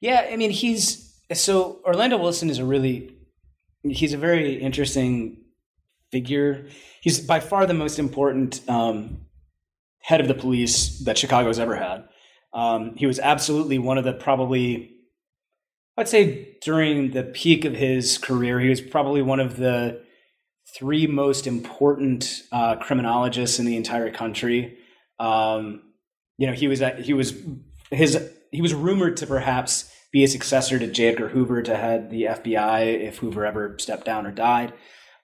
yeah 0.00 0.28
i 0.30 0.36
mean 0.36 0.50
he's 0.50 1.20
so 1.34 1.80
orlando 1.84 2.16
wilson 2.16 2.48
is 2.48 2.58
a 2.58 2.64
really 2.64 3.12
he's 3.82 4.12
a 4.12 4.18
very 4.18 4.54
interesting 4.54 5.41
figure. 6.12 6.66
He's 7.00 7.18
by 7.18 7.40
far 7.40 7.66
the 7.66 7.74
most 7.74 7.98
important 7.98 8.60
um, 8.68 9.22
head 10.02 10.20
of 10.20 10.28
the 10.28 10.34
police 10.34 11.00
that 11.00 11.18
Chicago's 11.18 11.58
ever 11.58 11.74
had. 11.74 12.04
Um, 12.54 12.94
he 12.96 13.06
was 13.06 13.18
absolutely 13.18 13.78
one 13.78 13.98
of 13.98 14.04
the 14.04 14.12
probably, 14.12 14.90
I'd 15.96 16.08
say 16.08 16.56
during 16.62 17.12
the 17.12 17.24
peak 17.24 17.64
of 17.64 17.72
his 17.72 18.18
career, 18.18 18.60
he 18.60 18.68
was 18.68 18.80
probably 18.80 19.22
one 19.22 19.40
of 19.40 19.56
the 19.56 20.02
three 20.76 21.06
most 21.06 21.46
important 21.46 22.42
uh, 22.52 22.76
criminologists 22.76 23.58
in 23.58 23.64
the 23.64 23.76
entire 23.76 24.10
country. 24.10 24.76
Um, 25.18 25.82
you 26.36 26.46
know, 26.46 26.52
he 26.52 26.68
was 26.68 26.82
at, 26.82 27.00
he 27.00 27.14
was 27.14 27.34
his 27.90 28.18
he 28.50 28.60
was 28.60 28.74
rumored 28.74 29.16
to 29.18 29.26
perhaps 29.26 29.90
be 30.12 30.24
a 30.24 30.28
successor 30.28 30.78
to 30.78 30.86
J. 30.86 31.08
Edgar 31.08 31.28
Hoover 31.28 31.62
to 31.62 31.74
head 31.74 32.10
the 32.10 32.24
FBI 32.24 33.00
if 33.00 33.18
Hoover 33.18 33.46
ever 33.46 33.76
stepped 33.78 34.04
down 34.04 34.26
or 34.26 34.30
died. 34.30 34.74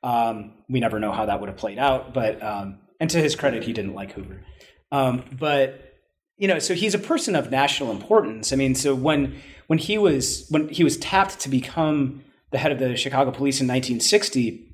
Um, 0.03 0.55
we 0.69 0.81
never 0.81 1.01
know 1.01 1.13
how 1.13 1.27
that 1.27 1.41
would 1.41 1.49
have 1.49 1.59
played 1.59 1.79
out, 1.79 2.15
but 2.15 2.43
um, 2.43 2.79
and 3.01 3.11
to 3.11 3.19
his 3.19 3.35
credit, 3.35 3.65
he 3.65 3.73
didn't 3.73 3.95
like 3.95 4.13
Hoover. 4.13 4.45
Um, 4.93 5.25
but 5.39 5.89
you 6.37 6.47
know, 6.47 6.59
so 6.59 6.75
he's 6.75 6.95
a 6.95 6.99
person 6.99 7.35
of 7.35 7.51
national 7.51 7.91
importance. 7.91 8.53
I 8.53 8.57
mean, 8.57 8.75
so 8.75 8.95
when 8.95 9.41
when 9.67 9.79
he 9.79 9.99
was 9.99 10.47
when 10.51 10.69
he 10.69 10.85
was 10.85 10.97
tapped 10.97 11.41
to 11.41 11.49
become 11.49 12.23
the 12.51 12.59
head 12.59 12.73
of 12.73 12.79
the 12.79 12.97
Chicago 12.97 13.31
Police 13.31 13.61
in 13.61 13.67
1960, 13.67 14.73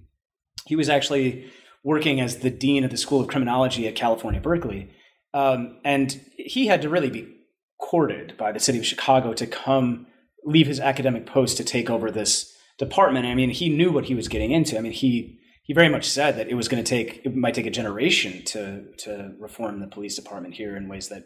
he 0.66 0.76
was 0.76 0.88
actually 0.88 1.50
working 1.82 2.20
as 2.20 2.38
the 2.38 2.50
dean 2.50 2.84
of 2.84 2.90
the 2.90 2.96
School 2.96 3.20
of 3.20 3.28
Criminology 3.28 3.88
at 3.88 3.94
California 3.94 4.40
Berkeley, 4.40 4.90
um, 5.32 5.78
and 5.84 6.20
he 6.36 6.66
had 6.66 6.82
to 6.82 6.88
really 6.88 7.10
be 7.10 7.34
courted 7.80 8.36
by 8.36 8.52
the 8.52 8.60
city 8.60 8.78
of 8.78 8.86
Chicago 8.86 9.32
to 9.34 9.46
come 9.46 10.06
leave 10.44 10.66
his 10.66 10.80
academic 10.80 11.26
post 11.26 11.56
to 11.56 11.64
take 11.64 11.90
over 11.90 12.10
this 12.10 12.53
department. 12.78 13.26
I 13.26 13.34
mean, 13.34 13.50
he 13.50 13.68
knew 13.68 13.92
what 13.92 14.06
he 14.06 14.14
was 14.14 14.28
getting 14.28 14.50
into. 14.50 14.76
I 14.78 14.80
mean, 14.80 14.92
he 14.92 15.38
he 15.62 15.72
very 15.72 15.88
much 15.88 16.08
said 16.08 16.36
that 16.36 16.48
it 16.48 16.54
was 16.54 16.68
going 16.68 16.82
to 16.82 16.88
take 16.88 17.22
it 17.24 17.34
might 17.34 17.54
take 17.54 17.66
a 17.66 17.70
generation 17.70 18.44
to 18.46 18.84
to 18.98 19.34
reform 19.38 19.80
the 19.80 19.86
police 19.86 20.16
department 20.16 20.54
here 20.54 20.76
in 20.76 20.88
ways 20.88 21.08
that 21.08 21.24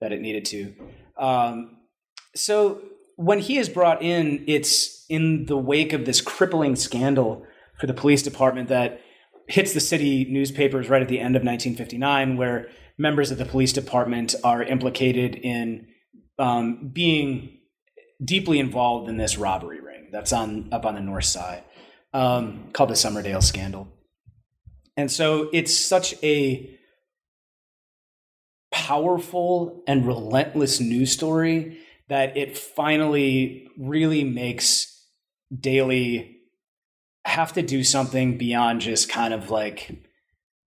that 0.00 0.12
it 0.12 0.20
needed 0.20 0.44
to. 0.46 0.74
Um, 1.16 1.78
so 2.34 2.80
when 3.16 3.40
he 3.40 3.58
is 3.58 3.68
brought 3.68 4.02
in, 4.02 4.44
it's 4.46 5.04
in 5.08 5.46
the 5.46 5.56
wake 5.56 5.92
of 5.92 6.04
this 6.04 6.20
crippling 6.20 6.76
scandal 6.76 7.44
for 7.80 7.86
the 7.86 7.94
police 7.94 8.22
department 8.22 8.68
that 8.68 9.00
hits 9.48 9.72
the 9.72 9.80
city 9.80 10.26
newspapers 10.28 10.88
right 10.88 11.02
at 11.02 11.08
the 11.08 11.18
end 11.18 11.34
of 11.34 11.40
1959, 11.40 12.36
where 12.36 12.68
members 12.98 13.30
of 13.30 13.38
the 13.38 13.44
police 13.44 13.72
department 13.72 14.34
are 14.44 14.62
implicated 14.62 15.34
in 15.34 15.88
um, 16.38 16.90
being 16.92 17.58
deeply 18.22 18.58
involved 18.58 19.08
in 19.08 19.16
this 19.16 19.38
robbery 19.38 19.80
that's 20.10 20.32
on 20.32 20.68
up 20.72 20.84
on 20.84 20.94
the 20.94 21.00
north 21.00 21.24
side 21.24 21.64
um, 22.12 22.70
called 22.72 22.90
the 22.90 22.94
Summerdale 22.94 23.42
Scandal. 23.42 23.88
And 24.96 25.10
so 25.10 25.48
it's 25.52 25.76
such 25.76 26.14
a 26.22 26.76
powerful 28.72 29.82
and 29.86 30.06
relentless 30.06 30.80
news 30.80 31.12
story 31.12 31.78
that 32.08 32.36
it 32.36 32.56
finally 32.56 33.68
really 33.78 34.24
makes 34.24 35.06
Daley 35.56 36.36
have 37.24 37.52
to 37.52 37.62
do 37.62 37.84
something 37.84 38.38
beyond 38.38 38.80
just 38.80 39.08
kind 39.08 39.34
of 39.34 39.50
like 39.50 40.02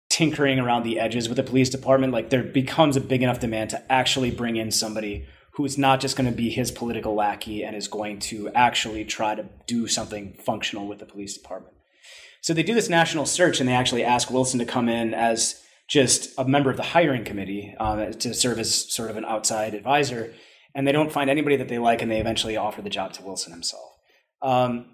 tinkering 0.10 0.60
around 0.60 0.84
the 0.84 1.00
edges 1.00 1.28
with 1.28 1.36
the 1.36 1.44
police 1.44 1.70
department. 1.70 2.14
Like 2.14 2.30
there 2.30 2.44
becomes 2.44 2.96
a 2.96 3.02
big 3.02 3.22
enough 3.22 3.40
demand 3.40 3.72
to 3.72 3.92
actually 3.92 4.32
bring 4.32 4.56
in 4.56 4.72
somebody 4.72 5.26
who's 5.56 5.78
not 5.78 6.01
just 6.01 6.18
going 6.18 6.30
to 6.30 6.36
be 6.36 6.49
his 6.49 6.70
political 6.70 7.16
lackey 7.16 7.64
and 7.64 7.76
is 7.76 7.88
going 7.88 8.20
to 8.20 8.49
actually 8.49 9.06
try 9.06 9.36
to 9.36 9.45
do 9.68 9.88
something 9.88 10.34
functional 10.34 10.88
with 10.88 10.99
the 10.99 11.06
police 11.06 11.34
department. 11.38 11.76
So 12.41 12.53
they 12.53 12.64
do 12.64 12.74
this 12.74 12.89
national 12.89 13.26
search 13.26 13.60
and 13.60 13.68
they 13.68 13.74
actually 13.74 14.03
ask 14.03 14.30
Wilson 14.30 14.60
to 14.60 14.66
come 14.66 14.89
in 14.89 15.14
as 15.14 15.62
just 15.88 16.34
a 16.38 16.45
member 16.45 16.70
of 16.70 16.78
the 16.78 16.84
hiring 16.84 17.24
committee 17.24 17.74
um, 17.80 18.12
to 18.12 18.34
serve 18.34 18.60
as 18.60 18.93
sort 18.93 19.10
of 19.10 19.18
an 19.18 19.26
outside 19.26 19.74
advisor. 19.74 20.34
And 20.74 20.86
they 20.86 20.91
don't 20.91 21.12
find 21.12 21.30
anybody 21.30 21.56
that 21.56 21.70
they 21.70 21.80
like, 21.80 22.01
and 22.01 22.12
they 22.12 22.20
eventually 22.20 22.58
offer 22.58 22.82
the 22.82 22.89
job 22.89 23.14
to 23.14 23.24
Wilson 23.24 23.53
himself. 23.53 23.93
Um, 24.41 24.88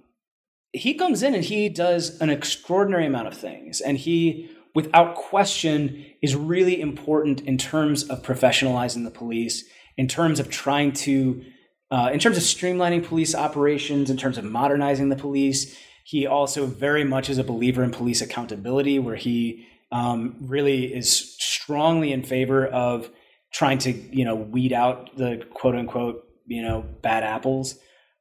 he 0.73 0.93
comes 0.93 1.23
in 1.23 1.33
and 1.33 1.43
he 1.43 1.69
does 1.69 2.21
an 2.21 2.29
extraordinary 2.29 3.07
amount 3.07 3.27
of 3.27 3.33
things. 3.35 3.81
And 3.81 3.97
he, 3.97 4.51
without 4.75 5.15
question, 5.15 6.05
is 6.21 6.35
really 6.35 6.79
important 6.79 7.41
in 7.41 7.57
terms 7.57 8.03
of 8.03 8.21
professionalizing 8.21 9.03
the 9.03 9.11
police 9.11 9.65
in 9.97 10.07
terms 10.07 10.39
of 10.39 10.49
trying 10.49 10.93
to, 10.93 11.43
uh, 11.91 12.09
in 12.13 12.19
terms 12.19 12.37
of 12.37 12.43
streamlining 12.43 13.05
police 13.05 13.35
operations, 13.35 14.09
in 14.09 14.17
terms 14.17 14.37
of 14.37 14.43
modernizing 14.43 15.09
the 15.09 15.15
police. 15.15 15.77
He 16.03 16.25
also 16.25 16.65
very 16.65 17.03
much 17.03 17.29
is 17.29 17.37
a 17.37 17.43
believer 17.43 17.83
in 17.83 17.91
police 17.91 18.21
accountability, 18.21 18.99
where 18.99 19.15
he 19.15 19.67
um, 19.91 20.35
really 20.41 20.93
is 20.93 21.35
strongly 21.39 22.11
in 22.11 22.23
favor 22.23 22.65
of 22.65 23.09
trying 23.53 23.77
to, 23.79 23.91
you 23.91 24.25
know, 24.25 24.35
weed 24.35 24.73
out 24.73 25.15
the 25.15 25.45
quote 25.53 25.75
unquote, 25.75 26.23
you 26.47 26.61
know, 26.61 26.83
bad 27.01 27.23
apples. 27.23 27.77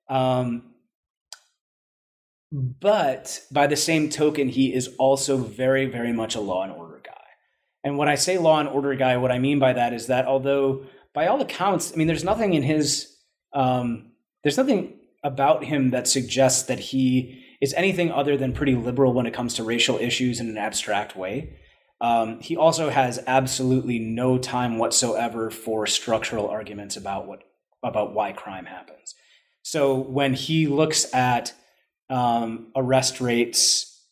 Um, 0.08 0.74
but 2.52 3.40
by 3.52 3.66
the 3.66 3.76
same 3.76 4.10
token, 4.10 4.48
he 4.48 4.74
is 4.74 4.88
also 4.98 5.36
very, 5.36 5.86
very 5.86 6.12
much 6.12 6.34
a 6.34 6.40
law 6.40 6.64
and 6.64 6.72
order 6.72 7.00
guy. 7.04 7.12
And 7.84 7.96
when 7.96 8.08
I 8.08 8.16
say 8.16 8.38
law 8.38 8.58
and 8.58 8.68
order 8.68 8.94
guy, 8.94 9.16
what 9.16 9.30
I 9.30 9.38
mean 9.38 9.58
by 9.58 9.72
that 9.72 9.92
is 9.92 10.08
that 10.08 10.26
although 10.26 10.84
by 11.14 11.26
all 11.26 11.40
accounts, 11.40 11.92
I 11.92 11.96
mean, 11.96 12.06
there's 12.06 12.24
nothing 12.24 12.54
in 12.54 12.62
his, 12.62 13.16
um, 13.52 14.12
there's 14.42 14.56
nothing 14.56 14.98
about 15.24 15.64
him 15.64 15.90
that 15.90 16.08
suggests 16.08 16.62
that 16.64 16.78
he 16.78 17.44
is 17.60 17.74
anything 17.74 18.10
other 18.10 18.36
than 18.36 18.52
pretty 18.52 18.74
liberal 18.74 19.12
when 19.12 19.26
it 19.26 19.34
comes 19.34 19.54
to 19.54 19.64
racial 19.64 19.98
issues 19.98 20.40
in 20.40 20.48
an 20.48 20.56
abstract 20.56 21.16
way. 21.16 21.58
Um, 22.00 22.40
he 22.40 22.56
also 22.56 22.88
has 22.88 23.22
absolutely 23.26 23.98
no 23.98 24.38
time 24.38 24.78
whatsoever 24.78 25.50
for 25.50 25.86
structural 25.86 26.48
arguments 26.48 26.96
about 26.96 27.26
what 27.26 27.42
about 27.82 28.14
why 28.14 28.32
crime 28.32 28.66
happens. 28.66 29.14
So 29.62 29.94
when 29.96 30.34
he 30.34 30.66
looks 30.66 31.12
at 31.14 31.52
um, 32.08 32.72
arrest 32.74 33.20
rates 33.20 34.04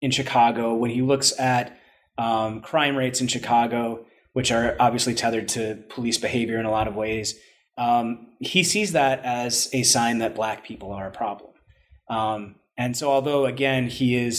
in 0.00 0.10
Chicago, 0.10 0.74
when 0.74 0.90
he 0.90 1.02
looks 1.02 1.38
at 1.38 1.78
um, 2.16 2.60
crime 2.60 2.96
rates 2.96 3.20
in 3.20 3.28
Chicago, 3.28 4.06
which 4.38 4.50
are 4.56 4.76
obviously 4.86 5.14
tethered 5.14 5.48
to 5.56 5.62
police 5.94 6.18
behavior 6.26 6.58
in 6.60 6.66
a 6.66 6.74
lot 6.78 6.88
of 6.90 6.94
ways. 7.04 7.26
Um, 7.86 8.04
he 8.52 8.62
sees 8.72 8.90
that 8.92 9.16
as 9.42 9.68
a 9.72 9.82
sign 9.94 10.18
that 10.18 10.34
black 10.40 10.58
people 10.68 10.90
are 10.98 11.08
a 11.08 11.16
problem. 11.22 11.52
Um, 12.18 12.40
and 12.82 12.96
so, 12.98 13.04
although 13.14 13.44
again, 13.54 13.82
he 13.98 14.08
is 14.26 14.34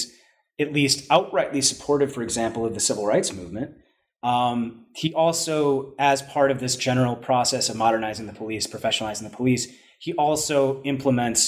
at 0.64 0.74
least 0.80 0.98
outrightly 1.10 1.62
supportive, 1.72 2.12
for 2.14 2.24
example, 2.28 2.62
of 2.66 2.74
the 2.74 2.86
civil 2.90 3.06
rights 3.14 3.32
movement, 3.42 3.70
Um, 4.22 4.86
he 4.96 5.14
also, 5.14 5.94
as 5.98 6.22
part 6.22 6.52
of 6.52 6.60
this 6.60 6.76
general 6.76 7.16
process 7.16 7.70
of 7.70 7.76
modernizing 7.76 8.28
the 8.28 8.34
police, 8.34 8.68
professionalizing 8.68 9.24
the 9.30 9.36
police, 9.36 9.68
he 10.00 10.14
also 10.14 10.82
implements 10.84 11.42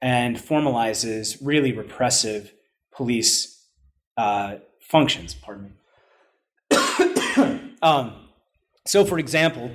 and 0.00 0.36
formalizes 0.36 1.36
really 1.42 1.72
repressive 1.72 2.52
police 2.96 3.30
uh, 4.16 4.56
functions. 4.80 5.34
Pardon 5.34 5.64
me. 5.64 5.70
Um, 7.82 8.12
so, 8.86 9.04
for 9.04 9.18
example, 9.18 9.70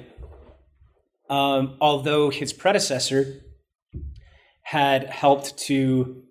um, 1.30 1.78
although 1.80 2.30
his 2.30 2.54
predecessor 2.54 3.42
had 4.64 5.10
helped 5.10 5.58
to 5.58 6.24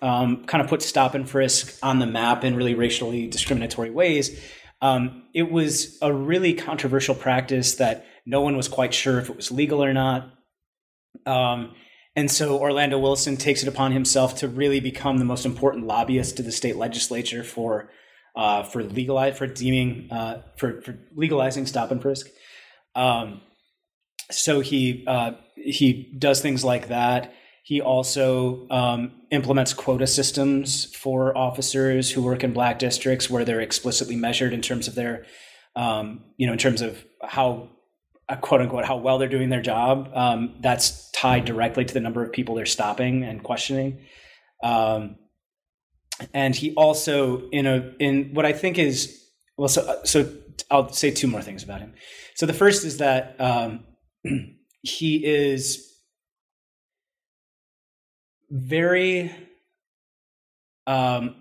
um, 0.00 0.44
kind 0.44 0.62
of 0.62 0.68
put 0.68 0.82
stop 0.82 1.14
and 1.14 1.28
frisk 1.28 1.78
on 1.82 1.98
the 1.98 2.06
map 2.06 2.44
in 2.44 2.56
really 2.56 2.74
racially 2.74 3.26
discriminatory 3.26 3.90
ways, 3.90 4.40
um, 4.80 5.24
it 5.34 5.50
was 5.50 5.96
a 6.02 6.12
really 6.12 6.54
controversial 6.54 7.14
practice 7.14 7.76
that 7.76 8.04
no 8.26 8.40
one 8.40 8.56
was 8.56 8.68
quite 8.68 8.92
sure 8.92 9.18
if 9.18 9.30
it 9.30 9.36
was 9.36 9.50
legal 9.50 9.82
or 9.82 9.92
not. 9.92 10.32
Um, 11.24 11.74
and 12.14 12.30
so 12.30 12.58
Orlando 12.58 12.98
Wilson 12.98 13.36
takes 13.36 13.62
it 13.62 13.68
upon 13.68 13.92
himself 13.92 14.36
to 14.36 14.48
really 14.48 14.80
become 14.80 15.18
the 15.18 15.24
most 15.24 15.46
important 15.46 15.86
lobbyist 15.86 16.36
to 16.36 16.42
the 16.42 16.52
state 16.52 16.76
legislature 16.76 17.42
for 17.44 17.90
uh, 18.34 18.62
for 18.62 18.82
legalize 18.82 19.36
for 19.36 19.46
deeming 19.46 20.08
uh, 20.10 20.42
for 20.56 20.80
for 20.82 20.98
legalizing 21.14 21.66
stop 21.66 21.90
and 21.90 22.00
frisk. 22.00 22.28
Um, 22.94 23.40
so 24.30 24.60
he 24.60 25.04
uh, 25.06 25.32
he 25.56 26.14
does 26.18 26.40
things 26.40 26.64
like 26.64 26.88
that. 26.88 27.34
He 27.64 27.80
also 27.80 28.66
um, 28.70 29.12
implements 29.30 29.72
quota 29.72 30.06
systems 30.06 30.94
for 30.96 31.36
officers 31.36 32.10
who 32.10 32.22
work 32.22 32.42
in 32.42 32.52
black 32.52 32.78
districts, 32.78 33.30
where 33.30 33.44
they're 33.44 33.60
explicitly 33.60 34.16
measured 34.16 34.52
in 34.52 34.62
terms 34.62 34.88
of 34.88 34.96
their, 34.96 35.26
um, 35.76 36.24
you 36.36 36.46
know, 36.46 36.52
in 36.52 36.58
terms 36.58 36.82
of 36.82 37.04
how, 37.22 37.68
uh, 38.28 38.34
quote 38.36 38.62
unquote, 38.62 38.84
how 38.84 38.96
well 38.96 39.18
they're 39.18 39.28
doing 39.28 39.48
their 39.48 39.62
job. 39.62 40.10
Um, 40.12 40.56
that's 40.60 41.08
tied 41.12 41.44
directly 41.44 41.84
to 41.84 41.94
the 41.94 42.00
number 42.00 42.24
of 42.24 42.32
people 42.32 42.56
they're 42.56 42.66
stopping 42.66 43.22
and 43.22 43.44
questioning. 43.44 44.00
Um, 44.64 45.16
and 46.34 46.54
he 46.54 46.74
also, 46.74 47.48
in 47.50 47.66
a 47.66 47.92
in 47.98 48.30
what 48.34 48.46
I 48.46 48.52
think 48.52 48.78
is 48.78 49.22
well, 49.56 49.68
so 49.68 49.82
uh, 49.82 50.04
so 50.04 50.30
I'll 50.70 50.92
say 50.92 51.10
two 51.10 51.26
more 51.26 51.42
things 51.42 51.62
about 51.62 51.80
him. 51.80 51.94
So 52.34 52.46
the 52.46 52.52
first 52.52 52.84
is 52.84 52.98
that 52.98 53.36
um, 53.40 53.84
he 54.82 55.24
is 55.24 55.88
very 58.50 59.32
um, 60.86 61.36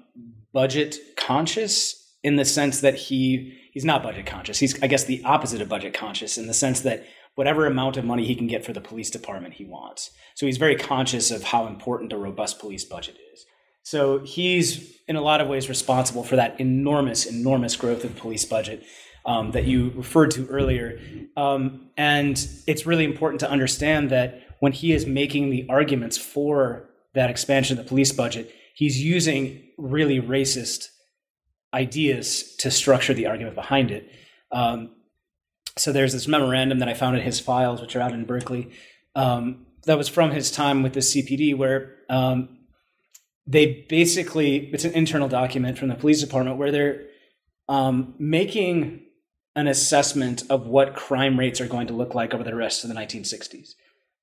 budget 0.53 0.97
conscious 1.17 1.97
in 2.23 2.35
the 2.35 2.45
sense 2.45 2.81
that 2.81 2.95
he 2.95 3.57
he's 3.73 3.85
not 3.85 4.03
budget 4.03 4.25
conscious. 4.25 4.59
He's 4.59 4.81
I 4.81 4.87
guess 4.87 5.05
the 5.05 5.23
opposite 5.23 5.61
of 5.61 5.69
budget 5.69 5.93
conscious 5.93 6.37
in 6.37 6.47
the 6.47 6.53
sense 6.53 6.81
that 6.81 7.05
whatever 7.35 7.65
amount 7.65 7.97
of 7.97 8.05
money 8.05 8.25
he 8.25 8.35
can 8.35 8.47
get 8.47 8.65
for 8.65 8.73
the 8.73 8.81
police 8.81 9.09
department 9.09 9.55
he 9.55 9.65
wants. 9.65 10.11
So 10.35 10.45
he's 10.45 10.57
very 10.57 10.75
conscious 10.75 11.31
of 11.31 11.43
how 11.43 11.67
important 11.67 12.13
a 12.13 12.17
robust 12.17 12.59
police 12.59 12.83
budget 12.83 13.17
is. 13.33 13.45
So 13.83 14.19
he's 14.19 14.95
in 15.07 15.15
a 15.15 15.21
lot 15.21 15.41
of 15.41 15.47
ways 15.47 15.67
responsible 15.69 16.23
for 16.23 16.35
that 16.35 16.59
enormous, 16.59 17.25
enormous 17.25 17.75
growth 17.75 18.03
of 18.03 18.15
police 18.15 18.45
budget 18.45 18.83
um, 19.25 19.51
that 19.51 19.65
you 19.65 19.91
referred 19.95 20.31
to 20.31 20.47
earlier. 20.47 20.99
Um, 21.35 21.89
and 21.97 22.47
it's 22.67 22.85
really 22.85 23.05
important 23.05 23.39
to 23.41 23.49
understand 23.49 24.09
that 24.11 24.43
when 24.59 24.71
he 24.71 24.93
is 24.93 25.05
making 25.05 25.49
the 25.49 25.65
arguments 25.69 26.17
for 26.17 26.89
that 27.13 27.29
expansion 27.29 27.77
of 27.77 27.83
the 27.83 27.89
police 27.89 28.11
budget, 28.11 28.53
he's 28.75 29.03
using 29.03 29.63
really 29.77 30.21
racist 30.21 30.87
ideas 31.73 32.55
to 32.57 32.69
structure 32.71 33.13
the 33.13 33.27
argument 33.27 33.55
behind 33.55 33.91
it. 33.91 34.09
Um, 34.51 34.91
so 35.77 35.91
there's 35.91 36.13
this 36.13 36.27
memorandum 36.27 36.79
that 36.79 36.89
I 36.89 36.93
found 36.93 37.17
in 37.17 37.23
his 37.23 37.39
files, 37.39 37.81
which 37.81 37.95
are 37.95 38.01
out 38.01 38.13
in 38.13 38.25
Berkeley, 38.25 38.71
um, 39.15 39.65
that 39.85 39.97
was 39.97 40.07
from 40.07 40.31
his 40.31 40.51
time 40.51 40.83
with 40.83 40.93
the 40.93 40.99
CPD, 40.99 41.57
where 41.57 41.95
um, 42.09 42.57
they 43.47 43.85
basically 43.89 44.69
it's 44.73 44.85
an 44.85 44.93
internal 44.93 45.27
document 45.27 45.77
from 45.77 45.87
the 45.87 45.95
police 45.95 46.21
department 46.21 46.57
where 46.57 46.71
they're 46.71 47.03
um, 47.67 48.15
making 48.19 49.05
an 49.55 49.67
assessment 49.67 50.43
of 50.49 50.67
what 50.67 50.95
crime 50.95 51.37
rates 51.37 51.59
are 51.59 51.67
going 51.67 51.87
to 51.87 51.93
look 51.93 52.15
like 52.15 52.33
over 52.33 52.43
the 52.43 52.55
rest 52.55 52.83
of 52.83 52.89
the 52.89 52.95
1960s. 52.95 53.71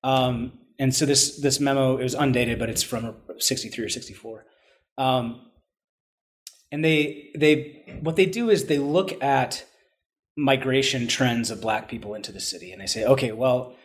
Um, 0.03 0.53
and 0.79 0.95
so 0.95 1.05
this 1.05 1.37
this 1.39 1.59
memo 1.59 1.97
is 1.97 2.13
undated, 2.13 2.57
but 2.57 2.69
it's 2.69 2.83
from 2.83 3.15
63 3.37 3.85
or 3.85 3.89
64. 3.89 4.45
Um, 4.97 5.49
and 6.71 6.83
they 6.83 7.31
they 7.35 7.99
what 8.01 8.15
they 8.15 8.25
do 8.25 8.49
is 8.49 8.65
they 8.65 8.77
look 8.77 9.21
at 9.21 9.65
migration 10.37 11.07
trends 11.07 11.51
of 11.51 11.59
black 11.59 11.89
people 11.89 12.13
into 12.13 12.31
the 12.31 12.39
city 12.39 12.71
and 12.71 12.81
they 12.81 12.85
say 12.85 13.03
okay 13.03 13.33
well 13.33 13.75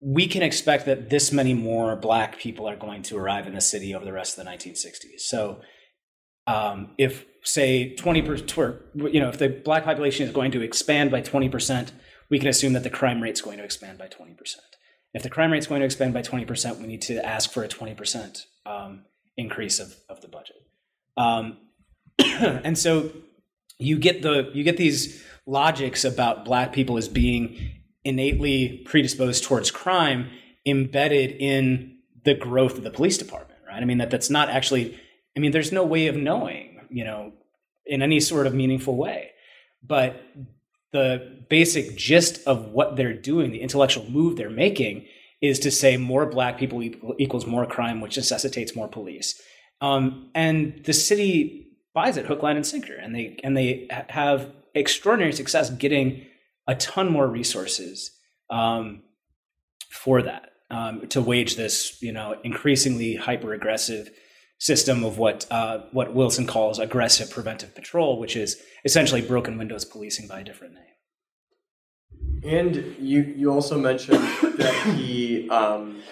we 0.00 0.26
can 0.26 0.42
expect 0.42 0.86
that 0.86 1.10
this 1.10 1.32
many 1.32 1.54
more 1.54 1.96
black 1.96 2.38
people 2.38 2.68
are 2.68 2.76
going 2.76 3.02
to 3.02 3.16
arrive 3.16 3.46
in 3.46 3.54
the 3.54 3.60
city 3.60 3.94
over 3.94 4.04
the 4.04 4.12
rest 4.12 4.38
of 4.38 4.44
the 4.44 4.50
1960s 4.50 5.20
so 5.20 5.60
um, 6.46 6.90
if 6.98 7.24
say 7.42 7.94
20% 7.98 9.12
you 9.12 9.20
know 9.20 9.28
if 9.28 9.38
the 9.38 9.48
black 9.48 9.84
population 9.84 10.26
is 10.26 10.32
going 10.32 10.50
to 10.50 10.60
expand 10.60 11.10
by 11.10 11.20
20% 11.20 11.90
we 12.28 12.38
can 12.38 12.48
assume 12.48 12.72
that 12.72 12.82
the 12.82 12.90
crime 12.90 13.22
rate 13.22 13.34
is 13.34 13.40
going 13.40 13.58
to 13.58 13.64
expand 13.64 13.98
by 13.98 14.06
20% 14.06 14.36
if 15.16 15.22
the 15.22 15.30
crime 15.30 15.50
rate 15.50 15.60
is 15.60 15.66
going 15.66 15.80
to 15.80 15.86
expand 15.86 16.12
by 16.12 16.20
20%, 16.20 16.78
we 16.78 16.86
need 16.86 17.00
to 17.02 17.24
ask 17.24 17.50
for 17.50 17.64
a 17.64 17.68
20% 17.68 18.42
um, 18.66 19.06
increase 19.38 19.80
of, 19.80 19.94
of 20.10 20.20
the 20.20 20.28
budget. 20.28 20.56
Um, 21.16 21.56
and 22.18 22.76
so 22.76 23.10
you 23.78 23.98
get 23.98 24.20
the 24.20 24.50
you 24.52 24.62
get 24.62 24.76
these 24.76 25.24
logics 25.46 26.04
about 26.04 26.44
black 26.44 26.74
people 26.74 26.98
as 26.98 27.08
being 27.08 27.75
innately 28.06 28.82
predisposed 28.86 29.44
towards 29.44 29.70
crime 29.70 30.30
embedded 30.64 31.32
in 31.32 31.98
the 32.24 32.34
growth 32.34 32.78
of 32.78 32.84
the 32.84 32.90
police 32.90 33.18
department, 33.18 33.60
right? 33.68 33.82
I 33.82 33.84
mean 33.84 33.98
that 33.98 34.10
that's 34.10 34.30
not 34.30 34.48
actually 34.48 34.98
I 35.36 35.40
mean 35.40 35.52
there's 35.52 35.72
no 35.72 35.84
way 35.84 36.06
of 36.06 36.16
knowing, 36.16 36.86
you 36.88 37.04
know, 37.04 37.32
in 37.84 38.02
any 38.02 38.20
sort 38.20 38.46
of 38.46 38.54
meaningful 38.54 38.96
way. 38.96 39.30
But 39.82 40.22
the 40.92 41.44
basic 41.48 41.96
gist 41.96 42.46
of 42.46 42.68
what 42.68 42.96
they're 42.96 43.12
doing, 43.12 43.50
the 43.50 43.60
intellectual 43.60 44.08
move 44.08 44.36
they're 44.36 44.50
making, 44.50 45.06
is 45.40 45.58
to 45.60 45.70
say 45.70 45.96
more 45.96 46.26
black 46.26 46.58
people 46.58 46.82
equals 47.18 47.46
more 47.46 47.66
crime, 47.66 48.00
which 48.00 48.16
necessitates 48.16 48.74
more 48.74 48.88
police. 48.88 49.40
Um, 49.80 50.30
and 50.34 50.82
the 50.84 50.94
city 50.94 51.68
buys 51.94 52.16
it 52.16 52.26
hook, 52.26 52.42
line, 52.42 52.56
and 52.56 52.66
sinker, 52.66 52.94
and 52.94 53.14
they 53.14 53.38
and 53.44 53.56
they 53.56 53.88
have 54.08 54.52
extraordinary 54.74 55.32
success 55.32 55.70
getting 55.70 56.26
a 56.66 56.74
ton 56.74 57.10
more 57.10 57.26
resources 57.28 58.10
um, 58.50 59.02
for 59.90 60.22
that 60.22 60.50
um, 60.70 61.06
to 61.08 61.20
wage 61.20 61.56
this, 61.56 62.00
you 62.02 62.12
know, 62.12 62.36
increasingly 62.42 63.16
hyper 63.16 63.52
aggressive 63.52 64.10
system 64.58 65.04
of 65.04 65.18
what 65.18 65.46
uh, 65.50 65.80
what 65.92 66.14
Wilson 66.14 66.46
calls 66.46 66.78
aggressive 66.78 67.30
preventive 67.30 67.74
patrol, 67.74 68.18
which 68.18 68.36
is 68.36 68.60
essentially 68.84 69.22
broken 69.22 69.58
windows 69.58 69.84
policing 69.84 70.26
by 70.26 70.40
a 70.40 70.44
different 70.44 70.74
name. 70.74 70.82
And 72.44 72.96
you 72.98 73.22
you 73.22 73.52
also 73.52 73.78
mentioned 73.78 74.18
that 74.58 74.94
he 74.96 75.48
um, 75.50 76.02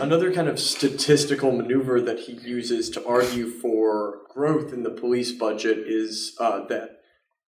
another 0.00 0.32
kind 0.32 0.48
of 0.48 0.58
statistical 0.58 1.52
maneuver 1.52 2.00
that 2.00 2.20
he 2.20 2.32
uses 2.32 2.90
to 2.90 3.06
argue 3.06 3.48
for 3.48 4.20
growth 4.30 4.72
in 4.72 4.82
the 4.82 4.90
police 4.90 5.32
budget 5.32 5.78
is 5.78 6.36
uh, 6.38 6.64
that 6.66 7.01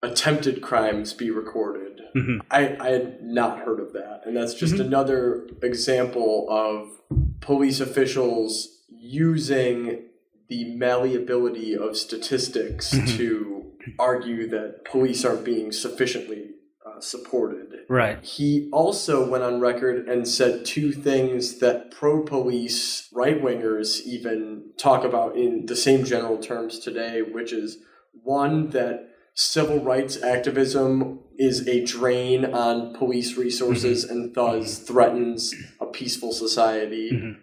attempted 0.05 0.63
crimes 0.63 1.13
be 1.13 1.31
recorded. 1.31 2.01
Mm-hmm. 2.15 2.39
I, 2.51 2.77
I 2.79 2.91
had 2.91 3.23
not 3.23 3.61
heard 3.61 3.81
of 3.81 3.93
that, 3.95 4.23
and 4.25 4.37
that's 4.37 4.55
just 4.55 4.75
mm-hmm. 4.75 4.83
another 4.83 5.49
example 5.63 6.47
of 6.49 7.01
police 7.41 7.81
officials 7.81 8.83
using 8.89 10.05
the 10.49 10.77
malleability 10.77 11.77
of 11.77 11.97
statistics 11.97 12.93
mm-hmm. 12.93 13.17
to 13.17 13.73
argue 13.99 14.49
that 14.49 14.85
police 14.85 15.25
aren't 15.25 15.45
being 15.45 15.73
sufficiently 15.73 16.51
uh, 16.87 17.01
supported. 17.01 17.73
Right. 17.89 18.23
He 18.25 18.69
also 18.73 19.29
went 19.29 19.43
on 19.43 19.61
record 19.61 20.09
and 20.09 20.29
said 20.29 20.65
two 20.65 20.93
things 20.93 21.59
that 21.59 21.91
pro 21.91 22.23
police 22.23 23.09
right 23.13 23.43
wingers 23.43 24.03
even 24.07 24.71
talk 24.79 25.05
about 25.05 25.37
in 25.37 25.67
the 25.67 25.77
same 25.77 26.05
general 26.05 26.39
terms 26.39 26.79
today, 26.79 27.23
which 27.23 27.53
is 27.53 27.79
one, 28.13 28.71
that 28.71 29.14
civil 29.35 29.81
rights 29.81 30.23
activism 30.23 31.21
is 31.37 31.67
a 31.67 31.85
drain 31.85 32.45
on 32.45 32.95
police 32.95 33.37
resources 33.37 34.05
mm-hmm. 34.05 34.15
and 34.15 34.35
thus 34.35 34.79
threatens 34.79 35.53
a 35.81 35.87
peaceful 35.87 36.33
society. 36.33 37.11
Mm-hmm. 37.13 37.41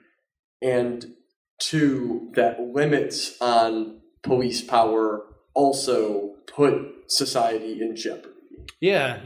And 0.61 1.13
two, 1.59 2.31
that 2.35 2.61
limits 2.61 3.39
on 3.41 3.99
police 4.23 4.61
power 4.61 5.23
also 5.53 6.35
put 6.47 6.81
society 7.07 7.81
in 7.81 7.95
jeopardy. 7.95 8.29
Yeah. 8.79 9.19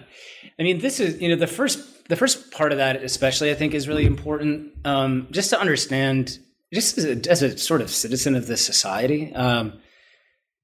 I 0.60 0.64
mean, 0.64 0.80
this 0.80 1.00
is, 1.00 1.22
you 1.22 1.30
know, 1.30 1.36
the 1.36 1.48
first, 1.48 2.08
the 2.10 2.16
first 2.16 2.52
part 2.52 2.72
of 2.72 2.78
that, 2.80 3.04
especially, 3.04 3.52
I 3.52 3.56
think 3.56 3.74
is 3.74 3.88
really 3.88 4.06
important. 4.06 4.74
Um, 4.86 5.28
just 5.32 5.50
to 5.52 5.60
understand, 5.60 6.40
just 6.74 6.98
as 6.98 7.06
a, 7.06 7.30
as 7.30 7.42
a, 7.42 7.58
sort 7.58 7.82
of 7.82 7.90
citizen 7.90 8.36
of 8.36 8.48
this 8.48 8.66
society, 8.66 9.34
um, 9.34 9.80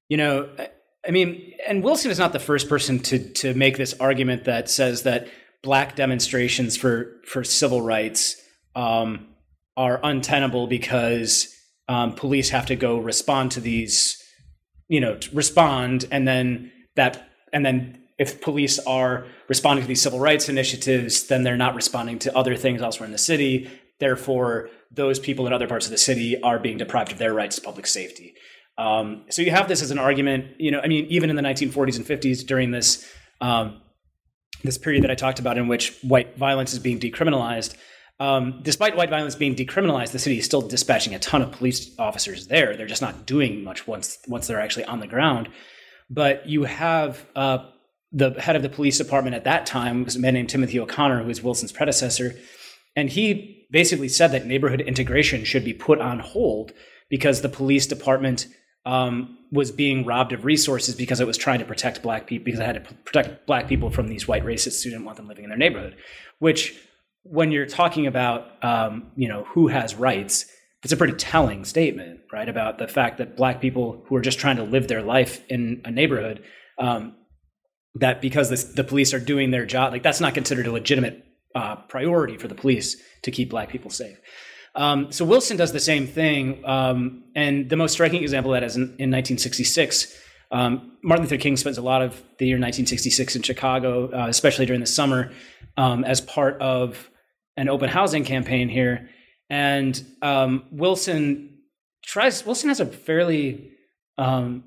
you 0.08 0.16
know, 0.16 0.48
I, 0.58 0.68
I 1.06 1.10
mean, 1.10 1.51
and 1.66 1.82
Wilson 1.82 2.10
is 2.10 2.18
not 2.18 2.32
the 2.32 2.38
first 2.38 2.68
person 2.68 2.98
to 3.00 3.18
to 3.34 3.54
make 3.54 3.76
this 3.76 3.94
argument 4.00 4.44
that 4.44 4.68
says 4.68 5.02
that 5.02 5.28
black 5.62 5.96
demonstrations 5.96 6.76
for 6.76 7.20
for 7.26 7.44
civil 7.44 7.80
rights 7.80 8.40
um, 8.74 9.28
are 9.76 10.00
untenable 10.02 10.66
because 10.66 11.54
um, 11.88 12.14
police 12.14 12.50
have 12.50 12.66
to 12.66 12.76
go 12.76 12.98
respond 12.98 13.52
to 13.52 13.60
these, 13.60 14.22
you 14.88 15.00
know, 15.00 15.18
respond, 15.32 16.06
and 16.10 16.26
then 16.26 16.72
that, 16.96 17.28
and 17.52 17.64
then 17.64 18.02
if 18.18 18.40
police 18.40 18.78
are 18.80 19.26
responding 19.48 19.82
to 19.82 19.88
these 19.88 20.02
civil 20.02 20.20
rights 20.20 20.48
initiatives, 20.48 21.26
then 21.26 21.42
they're 21.42 21.56
not 21.56 21.74
responding 21.74 22.18
to 22.20 22.36
other 22.36 22.56
things 22.56 22.80
elsewhere 22.80 23.06
in 23.06 23.12
the 23.12 23.18
city. 23.18 23.70
Therefore, 23.98 24.68
those 24.90 25.18
people 25.18 25.46
in 25.46 25.52
other 25.52 25.66
parts 25.66 25.86
of 25.86 25.92
the 25.92 25.98
city 25.98 26.40
are 26.42 26.58
being 26.58 26.78
deprived 26.78 27.12
of 27.12 27.18
their 27.18 27.34
rights 27.34 27.56
to 27.56 27.62
public 27.62 27.86
safety. 27.86 28.34
Um, 28.78 29.24
so 29.30 29.42
you 29.42 29.50
have 29.50 29.68
this 29.68 29.82
as 29.82 29.90
an 29.90 29.98
argument. 29.98 30.58
You 30.58 30.70
know, 30.70 30.80
I 30.80 30.88
mean, 30.88 31.06
even 31.06 31.30
in 31.30 31.36
the 31.36 31.42
1940s 31.42 31.96
and 31.96 32.06
50s, 32.06 32.46
during 32.46 32.70
this 32.70 33.06
um, 33.40 33.80
this 34.64 34.78
period 34.78 35.02
that 35.04 35.10
I 35.10 35.14
talked 35.14 35.38
about, 35.38 35.58
in 35.58 35.68
which 35.68 35.98
white 36.02 36.36
violence 36.36 36.72
is 36.72 36.78
being 36.78 37.00
decriminalized, 37.00 37.74
um, 38.20 38.60
despite 38.62 38.96
white 38.96 39.10
violence 39.10 39.34
being 39.34 39.56
decriminalized, 39.56 40.12
the 40.12 40.18
city 40.18 40.38
is 40.38 40.44
still 40.44 40.62
dispatching 40.62 41.14
a 41.14 41.18
ton 41.18 41.42
of 41.42 41.52
police 41.52 41.90
officers 41.98 42.46
there. 42.46 42.76
They're 42.76 42.86
just 42.86 43.02
not 43.02 43.26
doing 43.26 43.64
much 43.64 43.86
once 43.86 44.18
once 44.28 44.46
they're 44.46 44.60
actually 44.60 44.84
on 44.84 45.00
the 45.00 45.06
ground. 45.06 45.48
But 46.08 46.48
you 46.48 46.64
have 46.64 47.26
uh, 47.34 47.66
the 48.12 48.30
head 48.32 48.56
of 48.56 48.62
the 48.62 48.68
police 48.68 48.98
department 48.98 49.34
at 49.34 49.44
that 49.44 49.66
time 49.66 50.04
was 50.04 50.16
a 50.16 50.20
man 50.20 50.34
named 50.34 50.50
Timothy 50.50 50.78
O'Connor, 50.78 51.22
who 51.22 51.28
was 51.28 51.42
Wilson's 51.42 51.72
predecessor, 51.72 52.34
and 52.94 53.10
he 53.10 53.66
basically 53.70 54.08
said 54.08 54.32
that 54.32 54.46
neighborhood 54.46 54.82
integration 54.82 55.44
should 55.44 55.64
be 55.64 55.72
put 55.72 55.98
on 55.98 56.18
hold 56.20 56.72
because 57.08 57.40
the 57.40 57.48
police 57.48 57.86
department 57.86 58.46
um, 58.84 59.38
was 59.52 59.70
being 59.70 60.04
robbed 60.04 60.32
of 60.32 60.44
resources 60.44 60.94
because 60.94 61.20
it 61.20 61.26
was 61.26 61.36
trying 61.36 61.60
to 61.60 61.64
protect 61.64 62.02
black 62.02 62.26
people 62.26 62.44
because 62.44 62.60
it 62.60 62.66
had 62.66 62.84
to 62.84 62.94
protect 63.04 63.46
black 63.46 63.68
people 63.68 63.90
from 63.90 64.08
these 64.08 64.26
white 64.26 64.44
racists 64.44 64.82
who 64.82 64.90
didn't 64.90 65.04
want 65.04 65.16
them 65.16 65.28
living 65.28 65.44
in 65.44 65.50
their 65.50 65.58
neighborhood, 65.58 65.96
which 66.38 66.74
when 67.24 67.52
you're 67.52 67.66
talking 67.66 68.06
about 68.06 68.62
um, 68.64 69.12
you 69.16 69.28
know 69.28 69.44
who 69.44 69.68
has 69.68 69.94
rights, 69.94 70.46
it's 70.82 70.92
a 70.92 70.96
pretty 70.96 71.14
telling 71.14 71.64
statement, 71.64 72.20
right? 72.32 72.48
About 72.48 72.78
the 72.78 72.88
fact 72.88 73.18
that 73.18 73.36
black 73.36 73.60
people 73.60 74.04
who 74.08 74.16
are 74.16 74.20
just 74.20 74.38
trying 74.38 74.56
to 74.56 74.64
live 74.64 74.88
their 74.88 75.02
life 75.02 75.44
in 75.48 75.80
a 75.84 75.90
neighborhood, 75.90 76.42
um, 76.78 77.14
that 77.94 78.20
because 78.20 78.50
this, 78.50 78.64
the 78.64 78.84
police 78.84 79.14
are 79.14 79.20
doing 79.20 79.50
their 79.50 79.66
job, 79.66 79.92
like 79.92 80.02
that's 80.02 80.20
not 80.20 80.34
considered 80.34 80.66
a 80.66 80.72
legitimate 80.72 81.24
uh, 81.54 81.76
priority 81.76 82.36
for 82.38 82.48
the 82.48 82.54
police 82.54 82.96
to 83.22 83.30
keep 83.30 83.50
black 83.50 83.68
people 83.68 83.90
safe. 83.90 84.16
Um, 84.74 85.12
so 85.12 85.24
Wilson 85.24 85.56
does 85.56 85.72
the 85.72 85.80
same 85.80 86.06
thing, 86.06 86.62
um, 86.64 87.24
and 87.34 87.68
the 87.68 87.76
most 87.76 87.92
striking 87.92 88.22
example 88.22 88.54
of 88.54 88.60
that 88.60 88.66
is 88.66 88.76
in, 88.76 88.82
in 88.82 89.10
1966. 89.10 90.18
Um, 90.50 90.92
Martin 91.02 91.24
Luther 91.24 91.38
King 91.38 91.56
spends 91.56 91.78
a 91.78 91.82
lot 91.82 92.02
of 92.02 92.12
the 92.38 92.46
year 92.46 92.56
1966 92.56 93.36
in 93.36 93.42
Chicago, 93.42 94.10
uh, 94.12 94.28
especially 94.28 94.66
during 94.66 94.80
the 94.80 94.86
summer, 94.86 95.32
um, 95.76 96.04
as 96.04 96.20
part 96.20 96.60
of 96.60 97.10
an 97.56 97.68
open 97.68 97.88
housing 97.88 98.24
campaign 98.24 98.68
here, 98.68 99.10
and 99.50 100.02
um, 100.22 100.64
Wilson 100.70 101.58
tries. 102.04 102.44
Wilson 102.46 102.68
has 102.68 102.80
a 102.80 102.86
fairly 102.86 103.72
um, 104.16 104.64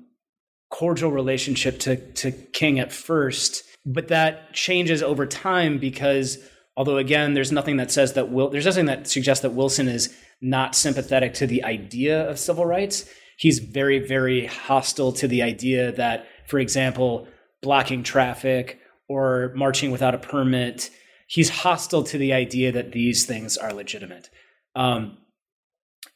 cordial 0.70 1.10
relationship 1.10 1.80
to 1.80 1.96
to 2.12 2.30
King 2.30 2.78
at 2.78 2.92
first, 2.92 3.64
but 3.84 4.08
that 4.08 4.52
changes 4.54 5.02
over 5.02 5.26
time 5.26 5.78
because 5.78 6.38
although 6.76 6.98
again, 6.98 7.34
there's 7.34 7.52
nothing 7.52 7.76
that 7.78 7.90
says 7.90 8.12
that 8.14 8.30
Will. 8.30 8.48
There's 8.50 8.66
nothing 8.66 8.86
that 8.86 9.06
suggests 9.06 9.42
that 9.42 9.50
Wilson 9.50 9.88
is 9.88 10.14
not 10.40 10.74
sympathetic 10.74 11.34
to 11.34 11.46
the 11.46 11.64
idea 11.64 12.28
of 12.28 12.38
civil 12.38 12.66
rights. 12.66 13.08
He's 13.38 13.58
very, 13.58 13.98
very 13.98 14.46
hostile 14.46 15.12
to 15.12 15.28
the 15.28 15.42
idea 15.42 15.92
that, 15.92 16.26
for 16.46 16.58
example, 16.58 17.28
blocking 17.62 18.02
traffic 18.02 18.80
or 19.08 19.52
marching 19.54 19.90
without 19.90 20.14
a 20.14 20.18
permit 20.18 20.90
he's 21.26 21.48
hostile 21.48 22.04
to 22.04 22.18
the 22.18 22.32
idea 22.32 22.72
that 22.72 22.92
these 22.92 23.26
things 23.26 23.56
are 23.56 23.72
legitimate. 23.72 24.30
Um, 24.74 25.18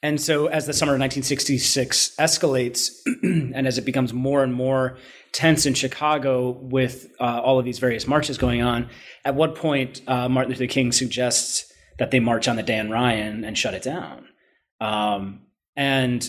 and 0.03 0.21
so, 0.21 0.47
as 0.47 0.67
the 0.67 0.73
summer 0.73 0.93
of 0.93 1.01
1966 1.01 2.17
escalates, 2.19 2.91
and 3.23 3.67
as 3.67 3.77
it 3.77 3.85
becomes 3.85 4.13
more 4.15 4.43
and 4.43 4.55
more 4.55 4.97
tense 5.33 5.67
in 5.67 5.75
Chicago 5.75 6.51
with 6.51 7.09
uh, 7.21 7.41
all 7.41 7.59
of 7.59 7.67
these 7.67 7.79
various 7.79 8.07
marches 8.07 8.39
going 8.39 8.63
on, 8.63 8.89
at 9.27 9.35
what 9.35 9.55
point 9.57 10.01
uh, 10.07 10.29
Martin 10.29 10.53
Luther 10.53 10.67
King 10.67 10.93
suggests 10.93 11.71
that 11.99 12.11
they 12.11 12.19
march 12.19 12.49
on 12.49 12.57
the 12.57 12.63
Dan 12.63 12.89
Ryan 12.89 13.45
and 13.45 13.59
shut 13.59 13.75
it 13.75 13.83
down. 13.83 14.27
Um, 14.81 15.43
and 15.77 16.29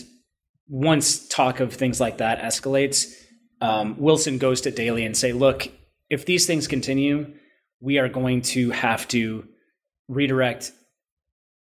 once 0.68 1.26
talk 1.28 1.60
of 1.60 1.72
things 1.72 1.98
like 1.98 2.18
that 2.18 2.40
escalates, 2.40 3.10
um, 3.62 3.96
Wilson 3.98 4.36
goes 4.36 4.60
to 4.62 4.70
Daley 4.70 5.06
and 5.06 5.16
say, 5.16 5.32
"Look, 5.32 5.68
if 6.10 6.26
these 6.26 6.46
things 6.46 6.68
continue, 6.68 7.32
we 7.80 7.98
are 7.98 8.08
going 8.08 8.42
to 8.42 8.70
have 8.70 9.08
to 9.08 9.48
redirect 10.08 10.72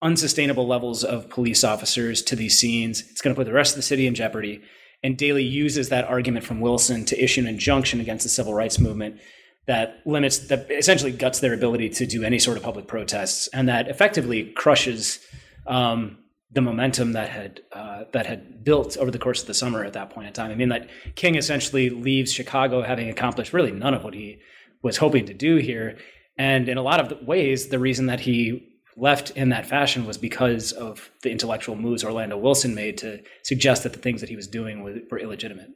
unsustainable 0.01 0.67
levels 0.67 1.03
of 1.03 1.29
police 1.29 1.63
officers 1.63 2.21
to 2.23 2.35
these 2.35 2.57
scenes. 2.57 3.01
It's 3.09 3.21
going 3.21 3.35
to 3.35 3.39
put 3.39 3.45
the 3.45 3.53
rest 3.53 3.73
of 3.73 3.77
the 3.77 3.83
city 3.83 4.07
in 4.07 4.15
jeopardy. 4.15 4.61
And 5.03 5.17
Daley 5.17 5.43
uses 5.43 5.89
that 5.89 6.05
argument 6.05 6.45
from 6.45 6.61
Wilson 6.61 7.05
to 7.05 7.21
issue 7.21 7.41
an 7.41 7.47
injunction 7.47 7.99
against 7.99 8.23
the 8.23 8.29
civil 8.29 8.53
rights 8.53 8.79
movement 8.79 9.19
that 9.67 10.01
limits, 10.05 10.39
that 10.47 10.69
essentially 10.71 11.11
guts 11.11 11.39
their 11.39 11.53
ability 11.53 11.89
to 11.89 12.05
do 12.05 12.23
any 12.23 12.39
sort 12.39 12.57
of 12.57 12.63
public 12.63 12.87
protests, 12.87 13.47
and 13.49 13.69
that 13.69 13.87
effectively 13.87 14.51
crushes 14.53 15.19
um, 15.67 16.17
the 16.51 16.61
momentum 16.61 17.13
that 17.13 17.29
had 17.29 17.61
uh, 17.71 18.05
that 18.11 18.25
had 18.25 18.63
built 18.63 18.97
over 18.97 19.11
the 19.11 19.19
course 19.19 19.41
of 19.41 19.47
the 19.47 19.53
summer 19.53 19.83
at 19.83 19.93
that 19.93 20.09
point 20.09 20.27
in 20.27 20.33
time. 20.33 20.49
I 20.49 20.55
mean, 20.55 20.69
that 20.69 20.89
King 21.15 21.35
essentially 21.35 21.91
leaves 21.91 22.33
Chicago 22.33 22.81
having 22.81 23.09
accomplished 23.09 23.53
really 23.53 23.71
none 23.71 23.93
of 23.93 24.03
what 24.03 24.15
he 24.15 24.39
was 24.81 24.97
hoping 24.97 25.25
to 25.27 25.33
do 25.33 25.57
here. 25.57 25.97
And 26.37 26.67
in 26.67 26.77
a 26.77 26.81
lot 26.81 26.99
of 26.99 27.27
ways, 27.27 27.67
the 27.67 27.79
reason 27.79 28.07
that 28.07 28.21
he 28.21 28.68
left 28.99 29.31
in 29.31 29.49
that 29.49 29.65
fashion 29.65 30.05
was 30.05 30.17
because 30.17 30.71
of 30.71 31.09
the 31.23 31.31
intellectual 31.31 31.75
moves 31.75 32.03
Orlando 32.03 32.37
Wilson 32.37 32.75
made 32.75 32.97
to 32.99 33.21
suggest 33.43 33.83
that 33.83 33.93
the 33.93 33.99
things 33.99 34.21
that 34.21 34.29
he 34.29 34.35
was 34.35 34.47
doing 34.47 34.83
were, 34.83 34.99
were 35.09 35.19
illegitimate. 35.19 35.69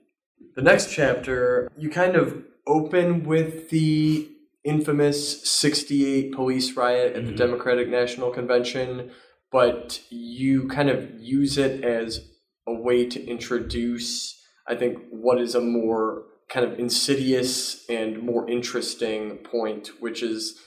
The 0.56 0.62
next 0.62 0.94
chapter, 0.94 1.72
you 1.78 1.90
kind 1.90 2.16
of 2.16 2.44
open 2.68 3.24
with 3.24 3.70
the 3.70 4.30
infamous 4.64 5.50
68 5.50 6.34
police 6.34 6.76
riot 6.76 7.16
at 7.16 7.22
mm-hmm. 7.22 7.32
the 7.32 7.36
Democratic 7.36 7.90
National 7.90 8.32
Convention, 8.32 9.12
but 9.52 10.02
you 10.10 10.68
kind 10.68 10.90
of 10.90 11.20
use 11.20 11.58
it 11.58 11.84
as 11.84 12.30
a 12.68 12.74
way 12.74 13.06
to 13.06 13.26
introduce, 13.26 14.42
I 14.68 14.76
think, 14.76 15.00
what 15.10 15.42
is 15.42 15.56
a 15.56 15.62
more 15.62 16.24
kind 16.50 16.66
of 16.66 16.80
insidious 16.80 17.88
and 17.90 18.22
more 18.22 18.50
interesting 18.50 19.38
point, 19.38 19.90
which 20.00 20.22
is 20.22 20.60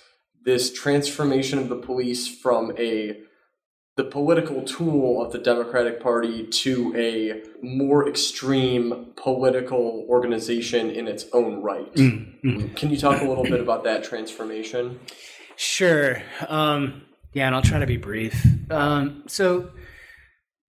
this 0.46 0.72
transformation 0.72 1.58
of 1.58 1.68
the 1.68 1.76
police 1.76 2.26
from 2.26 2.72
a 2.78 3.18
the 3.96 4.04
political 4.04 4.62
tool 4.62 5.22
of 5.24 5.32
the 5.32 5.38
Democratic 5.38 6.00
Party 6.00 6.46
to 6.46 6.94
a 6.96 7.42
more 7.64 8.06
extreme 8.06 9.12
political 9.16 10.04
organization 10.08 10.90
in 10.90 11.08
its 11.08 11.24
own 11.32 11.62
right. 11.62 11.92
Mm-hmm. 11.94 12.74
Can 12.74 12.90
you 12.90 12.98
talk 12.98 13.22
a 13.22 13.24
little 13.24 13.44
bit 13.44 13.58
about 13.58 13.84
that 13.84 14.04
transformation? 14.04 15.00
Sure. 15.56 16.22
Um, 16.46 17.02
yeah, 17.32 17.46
and 17.46 17.54
I'll 17.54 17.62
try 17.62 17.78
to 17.78 17.86
be 17.86 17.96
brief. 17.96 18.46
Um, 18.70 19.24
so, 19.26 19.70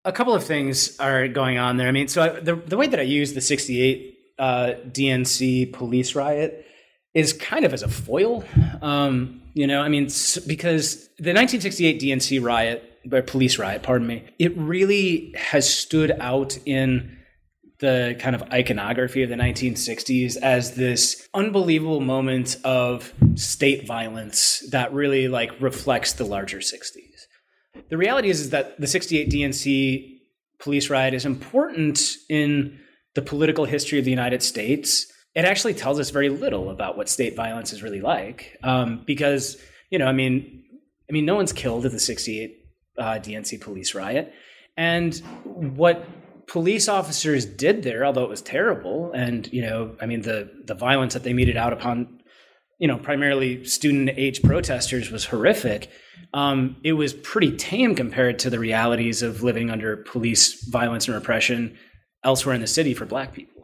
a 0.06 0.14
couple 0.14 0.34
of 0.34 0.46
things 0.46 0.98
are 1.00 1.28
going 1.28 1.58
on 1.58 1.76
there. 1.76 1.90
I 1.90 1.92
mean, 1.92 2.08
so 2.08 2.24
I, 2.24 2.30
the 2.40 2.56
the 2.56 2.78
way 2.78 2.88
that 2.88 3.00
I 3.00 3.04
use 3.04 3.34
the 3.34 3.42
'68 3.42 4.18
uh, 4.40 4.74
DNC 4.88 5.74
police 5.74 6.16
riot 6.16 6.66
is 7.14 7.34
kind 7.34 7.66
of 7.66 7.74
as 7.74 7.84
a 7.84 7.90
foil. 7.90 8.46
Um, 8.82 9.42
you 9.58 9.66
know, 9.66 9.82
I 9.82 9.90
mean, 9.90 10.04
because 10.46 11.08
the 11.18 11.34
1968 11.34 12.00
DNC 12.00 12.44
riot, 12.44 12.84
or 13.12 13.24
police 13.24 13.58
riot, 13.58 13.82
pardon 13.82 14.06
me, 14.06 14.24
it 14.38 14.56
really 14.56 15.34
has 15.36 15.68
stood 15.68 16.12
out 16.20 16.60
in 16.68 17.18
the 17.80 18.16
kind 18.20 18.36
of 18.36 18.44
iconography 18.54 19.24
of 19.24 19.30
the 19.30 19.36
1960s 19.36 20.38
as 20.38 20.76
this 20.76 21.28
unbelievable 21.34 22.02
moment 22.02 22.58
of 22.64 23.12
state 23.34 23.88
violence 23.88 24.64
that 24.70 24.94
really 24.94 25.28
like 25.28 25.60
reflects 25.60 26.14
the 26.14 26.26
larger 26.26 26.60
60s. 26.60 27.26
The 27.90 27.98
reality 27.98 28.30
is, 28.30 28.40
is 28.40 28.50
that 28.52 28.80
the 28.80 28.88
68 28.88 29.30
DNC 29.32 30.20
police 30.60 30.92
riot 30.92 31.16
is 31.16 31.26
important 31.26 32.00
in 32.30 32.80
the 33.16 33.24
political 33.24 33.66
history 33.66 33.98
of 33.98 34.06
the 34.06 34.12
United 34.12 34.44
States, 34.44 35.12
it 35.38 35.46
actually 35.46 35.76
tells 35.76 36.00
us 36.00 36.10
very 36.10 36.30
little 36.30 36.72
about 36.72 36.98
what 36.98 37.08
state 37.08 37.36
violence 37.36 37.72
is 37.72 37.84
really 37.84 38.02
like. 38.02 38.58
Um, 38.64 39.04
because, 39.06 39.56
you 39.92 40.00
know, 40.00 40.08
I 40.08 40.12
mean, 40.12 40.64
I 41.08 41.14
mean, 41.14 41.26
no 41.26 41.36
one's 41.36 41.54
killed 41.54 41.86
at 41.86 41.92
the 41.92 42.00
68 42.00 42.58
uh, 42.98 43.04
DNC 43.20 43.62
police 43.62 43.94
riot. 43.94 44.34
And 44.76 45.16
what 45.44 46.08
police 46.48 46.90
officers 46.90 47.46
did 47.46 47.84
there, 47.84 48.04
although 48.04 48.24
it 48.24 48.30
was 48.30 48.42
terrible, 48.42 49.12
and, 49.12 49.48
you 49.54 49.62
know, 49.62 49.96
I 50.02 50.08
mean, 50.08 50.24
the, 50.24 50.50
the 50.66 50.74
violence 50.74 51.14
that 51.14 51.22
they 51.22 51.34
meted 51.34 51.56
out 51.56 51.72
upon, 51.72 52.20
you 52.80 52.88
know, 52.88 52.98
primarily 52.98 53.64
student 53.64 54.10
age 54.18 54.42
protesters 54.42 55.12
was 55.12 55.26
horrific. 55.26 55.92
Um, 56.34 56.78
it 56.84 56.94
was 56.94 57.14
pretty 57.14 57.56
tame 57.56 57.94
compared 57.94 58.40
to 58.40 58.50
the 58.50 58.58
realities 58.58 59.22
of 59.22 59.44
living 59.44 59.70
under 59.70 59.98
police 59.98 60.68
violence 60.68 61.08
and 61.08 61.14
repression 61.14 61.78
elsewhere 62.24 62.56
in 62.56 62.62
the 62.62 62.68
city 62.68 62.96
for 62.96 63.06
black 63.06 63.34
people. 63.34 63.57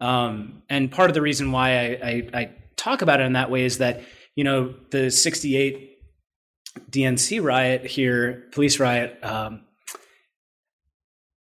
Um, 0.00 0.62
and 0.68 0.90
part 0.90 1.10
of 1.10 1.14
the 1.14 1.22
reason 1.22 1.52
why 1.52 1.70
I, 1.70 1.84
I, 2.02 2.30
I 2.34 2.50
talk 2.76 3.02
about 3.02 3.20
it 3.20 3.24
in 3.24 3.32
that 3.32 3.50
way 3.50 3.64
is 3.64 3.78
that 3.78 4.02
you 4.36 4.44
know 4.44 4.74
the 4.90 5.10
'68 5.10 5.98
DNC 6.90 7.42
riot 7.42 7.84
here, 7.84 8.44
police 8.52 8.78
riot, 8.78 9.18
um, 9.24 9.62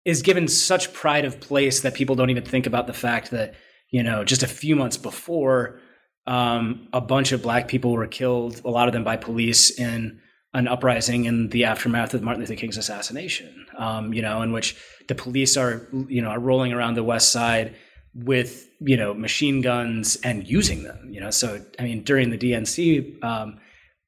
is 0.05 0.22
given 0.22 0.49
such 0.49 0.93
pride 0.93 1.24
of 1.24 1.41
place 1.41 1.80
that 1.80 1.95
people 1.95 2.14
don't 2.14 2.30
even 2.30 2.45
think 2.45 2.66
about 2.66 2.86
the 2.86 2.93
fact 2.93 3.30
that 3.32 3.55
you 3.91 4.03
know 4.03 4.24
just 4.24 4.43
a 4.43 4.47
few 4.47 4.76
months 4.76 4.97
before 4.97 5.80
um, 6.26 6.89
a 6.93 7.01
bunch 7.01 7.32
of 7.32 7.43
black 7.43 7.68
people 7.68 7.93
were 7.93 8.07
killed, 8.07 8.61
a 8.64 8.70
lot 8.70 8.86
of 8.86 8.93
them 8.93 9.03
by 9.03 9.16
police 9.16 9.70
in 9.70 10.20
an 10.55 10.68
uprising 10.68 11.24
in 11.24 11.49
the 11.49 11.64
aftermath 11.64 12.14
of 12.14 12.22
Martin 12.22 12.41
Luther 12.41 12.55
King's 12.55 12.76
assassination. 12.76 13.66
Um, 13.76 14.12
you 14.12 14.22
know, 14.22 14.43
in 14.43 14.53
which 14.53 14.76
the 15.09 15.14
police 15.14 15.57
are 15.57 15.89
you 16.09 16.22
know 16.22 16.28
are 16.28 16.39
rolling 16.39 16.72
around 16.72 16.95
the 16.95 17.03
West 17.03 17.32
Side 17.32 17.74
with 18.14 18.68
you 18.80 18.96
know 18.96 19.14
machine 19.14 19.61
guns 19.61 20.16
and 20.24 20.46
using 20.46 20.82
them. 20.82 21.09
You 21.11 21.20
know, 21.20 21.30
so 21.30 21.64
I 21.78 21.82
mean 21.82 22.04
during 22.04 22.30
the 22.30 22.38
DNC. 22.38 23.22
Um, 23.24 23.61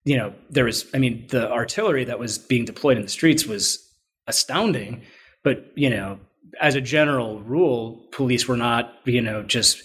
you 0.04 0.16
know, 0.16 0.32
there 0.48 0.64
was, 0.64 0.86
I 0.94 0.98
mean, 0.98 1.26
the 1.28 1.50
artillery 1.50 2.04
that 2.04 2.18
was 2.18 2.38
being 2.38 2.64
deployed 2.64 2.96
in 2.96 3.02
the 3.02 3.08
streets 3.08 3.46
was 3.46 3.86
astounding. 4.26 5.02
But, 5.42 5.66
you 5.74 5.90
know, 5.90 6.18
as 6.60 6.74
a 6.74 6.80
general 6.80 7.40
rule, 7.42 8.08
police 8.12 8.48
were 8.48 8.56
not, 8.56 8.92
you 9.04 9.20
know, 9.20 9.42
just 9.42 9.82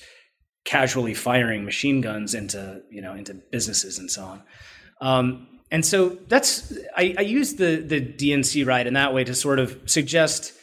casually 0.63 1.13
firing 1.13 1.63
machine 1.63 2.01
guns 2.01 2.33
into, 2.33 2.81
you 2.89 3.01
know, 3.01 3.13
into 3.13 3.33
businesses 3.51 3.99
and 3.99 4.09
so 4.09 4.23
on. 4.23 4.43
Um, 5.01 5.47
and 5.69 5.85
so 5.85 6.17
that's, 6.27 6.73
I, 6.95 7.15
I 7.17 7.21
use 7.21 7.55
the, 7.55 7.77
the 7.77 8.01
DNC 8.01 8.65
ride 8.65 8.87
in 8.87 8.93
that 8.93 9.13
way 9.13 9.23
to 9.25 9.35
sort 9.35 9.59
of 9.59 9.77
suggest 9.85 10.53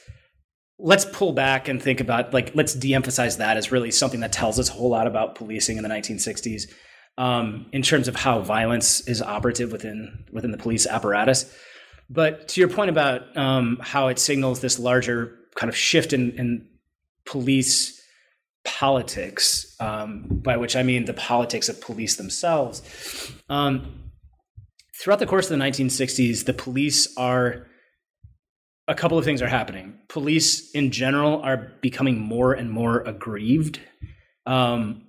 let's 0.82 1.04
pull 1.04 1.32
back 1.32 1.68
and 1.68 1.80
think 1.80 2.00
about 2.00 2.34
like 2.34 2.54
let's 2.54 2.74
de-emphasize 2.74 3.36
that 3.36 3.56
as 3.56 3.70
really 3.70 3.90
something 3.90 4.20
that 4.20 4.32
tells 4.32 4.58
us 4.58 4.68
a 4.68 4.72
whole 4.72 4.90
lot 4.90 5.06
about 5.06 5.36
policing 5.36 5.76
in 5.76 5.82
the 5.82 5.88
1960s 5.88 6.64
um, 7.16 7.66
in 7.72 7.82
terms 7.82 8.08
of 8.08 8.16
how 8.16 8.40
violence 8.40 9.06
is 9.08 9.22
operative 9.22 9.70
within 9.70 10.24
within 10.32 10.50
the 10.50 10.58
police 10.58 10.86
apparatus. 10.86 11.54
But 12.10 12.48
to 12.48 12.60
your 12.60 12.68
point 12.68 12.90
about 12.90 13.34
um, 13.36 13.78
how 13.80 14.08
it 14.08 14.18
signals 14.18 14.60
this 14.60 14.78
larger 14.78 15.38
kind 15.54 15.70
of 15.70 15.76
shift 15.76 16.12
in, 16.12 16.32
in 16.32 16.68
police 17.24 18.02
politics, 18.64 19.76
um, 19.80 20.26
by 20.28 20.56
which 20.56 20.76
I 20.76 20.82
mean 20.82 21.04
the 21.04 21.14
politics 21.14 21.68
of 21.68 21.80
police 21.80 22.16
themselves. 22.16 22.82
Um, 23.48 24.10
throughout 25.00 25.20
the 25.20 25.26
course 25.26 25.50
of 25.50 25.58
the 25.58 25.64
1960s, 25.64 26.44
the 26.44 26.52
police 26.52 27.16
are 27.16 27.66
a 28.88 28.94
couple 28.94 29.18
of 29.18 29.24
things 29.24 29.42
are 29.42 29.48
happening. 29.48 29.98
Police 30.08 30.70
in 30.72 30.90
general 30.90 31.40
are 31.42 31.72
becoming 31.80 32.18
more 32.18 32.52
and 32.52 32.70
more 32.70 33.00
aggrieved, 33.00 33.80
um, 34.46 35.06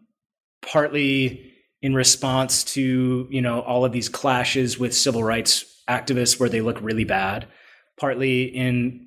partly 0.62 1.54
in 1.84 1.94
response 1.94 2.64
to 2.64 3.28
you 3.30 3.42
know 3.42 3.60
all 3.60 3.86
of 3.86 3.92
these 3.92 4.10
clashes 4.10 4.80
with 4.80 4.96
civil 4.96 5.24
rights 5.24 5.66
activists 5.88 6.40
where 6.40 6.50
they 6.50 6.62
look 6.62 6.82
really 6.82 7.04
bad 7.04 7.46
partly 8.00 8.44
in 8.44 9.06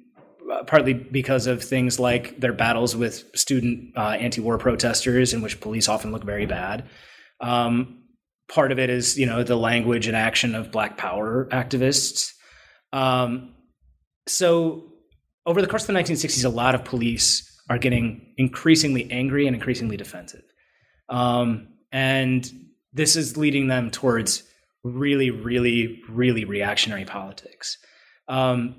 uh, 0.52 0.62
partly 0.64 0.92
because 0.92 1.48
of 1.48 1.64
things 1.64 1.98
like 1.98 2.38
their 2.38 2.52
battles 2.52 2.94
with 2.94 3.24
student 3.34 3.96
uh, 3.96 4.10
anti-war 4.10 4.58
protesters 4.58 5.32
in 5.32 5.42
which 5.42 5.60
police 5.60 5.88
often 5.88 6.12
look 6.12 6.22
very 6.22 6.46
bad 6.46 6.88
um, 7.40 8.02
part 8.48 8.70
of 8.70 8.78
it 8.78 8.90
is 8.90 9.18
you 9.18 9.26
know 9.26 9.42
the 9.42 9.56
language 9.56 10.06
and 10.06 10.16
action 10.16 10.54
of 10.54 10.70
black 10.70 10.96
power 10.96 11.48
activists 11.50 12.34
um, 12.92 13.54
so 14.26 14.84
over 15.44 15.60
the 15.60 15.68
course 15.68 15.88
of 15.88 15.94
the 15.94 16.00
1960s 16.00 16.44
a 16.44 16.48
lot 16.48 16.74
of 16.74 16.84
police 16.84 17.60
are 17.68 17.78
getting 17.78 18.34
increasingly 18.36 19.10
angry 19.10 19.46
and 19.46 19.56
increasingly 19.56 19.96
defensive 19.96 20.44
um, 21.08 21.68
and 21.92 22.50
this 22.92 23.14
is 23.16 23.36
leading 23.36 23.68
them 23.68 23.90
towards 23.90 24.42
really, 24.82 25.30
really, 25.30 26.02
really 26.08 26.44
reactionary 26.44 27.04
politics. 27.04 27.78
Um, 28.28 28.76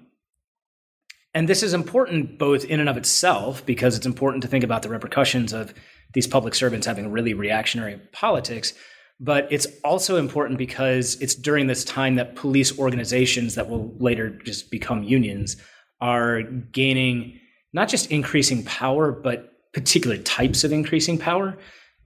and 1.33 1.47
this 1.47 1.61
is 1.61 1.73
important 1.73 2.39
both 2.39 2.65
in 2.65 2.79
and 2.79 2.89
of 2.89 2.97
itself 2.97 3.65
because 3.65 3.95
it's 3.95 4.05
important 4.05 4.41
to 4.41 4.47
think 4.47 4.63
about 4.63 4.81
the 4.81 4.89
repercussions 4.89 5.53
of 5.53 5.73
these 6.13 6.25
public 6.25 6.55
servants 6.55 6.87
having 6.87 7.11
really 7.11 7.33
reactionary 7.33 7.99
politics. 8.11 8.73
But 9.19 9.47
it's 9.51 9.65
also 9.83 10.17
important 10.17 10.59
because 10.59 11.19
it's 11.21 11.33
during 11.33 11.67
this 11.67 11.83
time 11.83 12.15
that 12.15 12.35
police 12.35 12.77
organizations 12.77 13.55
that 13.55 13.67
will 13.67 13.95
later 13.99 14.29
just 14.29 14.69
become 14.69 15.03
unions 15.03 15.57
are 15.99 16.43
gaining 16.43 17.39
not 17.73 17.89
just 17.89 18.11
increasing 18.11 18.63
power, 18.63 19.11
but 19.11 19.53
particular 19.73 20.17
types 20.17 20.63
of 20.63 20.71
increasing 20.71 21.17
power. 21.17 21.57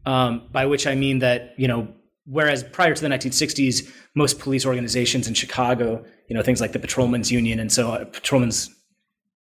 Um, 0.05 0.47
by 0.51 0.66
which 0.66 0.88
I 0.88 0.95
mean 0.95 1.20
that 1.20 1.53
you 1.57 1.68
know 1.68 1.93
whereas 2.26 2.64
prior 2.64 2.93
to 2.93 3.01
the 3.01 3.07
1960s, 3.07 3.91
most 4.16 4.39
police 4.39 4.66
organizations 4.66 5.28
in 5.28 5.34
Chicago, 5.34 6.03
you 6.28 6.36
know, 6.36 6.41
things 6.41 6.62
like 6.62 6.72
the 6.72 6.80
Patrolmen's 6.80 7.32
Union 7.32 7.59
and 7.59 7.72
so 7.72 7.91
uh, 7.91 8.05
Patrolmen's, 8.05 8.70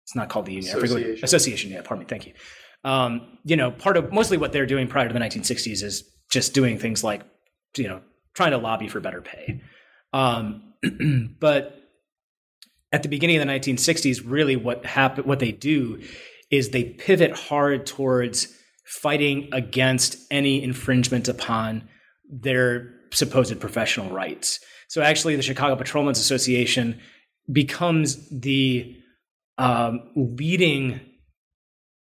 it's 0.04 0.16
not 0.16 0.30
called 0.30 0.46
the 0.46 0.54
union, 0.54 0.78
Association. 0.78 1.24
Association, 1.24 1.72
yeah, 1.72 1.82
pardon 1.82 2.00
me, 2.00 2.06
thank 2.08 2.26
you. 2.26 2.34
Um, 2.84 3.38
you 3.44 3.56
know, 3.56 3.72
part 3.72 3.98
of 3.98 4.14
mostly 4.14 4.38
what 4.38 4.54
they're 4.54 4.66
doing 4.66 4.88
prior 4.88 5.08
to 5.08 5.14
the 5.14 5.20
1960s 5.20 5.84
is 5.84 6.04
just 6.32 6.54
doing 6.54 6.78
things 6.78 7.04
like, 7.04 7.24
you 7.76 7.88
know, 7.88 8.02
trying 8.36 8.52
to 8.52 8.58
lobby 8.58 8.88
for 8.88 9.00
better 9.00 9.22
pay. 9.22 9.62
Um, 10.14 10.74
but 11.40 11.82
at 12.92 13.04
the 13.04 13.10
beginning 13.10 13.38
of 13.38 13.46
the 13.46 13.52
1960s, 13.52 14.22
really 14.26 14.56
what 14.56 14.86
happen, 14.86 15.26
what 15.26 15.40
they 15.40 15.52
do 15.52 16.02
is 16.50 16.70
they 16.70 16.84
pivot 16.84 17.32
hard 17.32 17.86
towards 17.86 18.48
fighting 18.86 19.50
against 19.52 20.18
any 20.32 20.64
infringement 20.64 21.28
upon 21.28 21.88
their 22.30 22.94
supposed 23.12 23.60
professional 23.60 24.10
rights. 24.12 24.60
So 24.88 25.02
actually, 25.02 25.36
the 25.36 25.42
Chicago 25.42 25.76
Patrolmen's 25.76 26.20
Association 26.20 27.00
becomes 27.52 28.30
the 28.30 28.96
um, 29.58 30.12
leading 30.16 31.02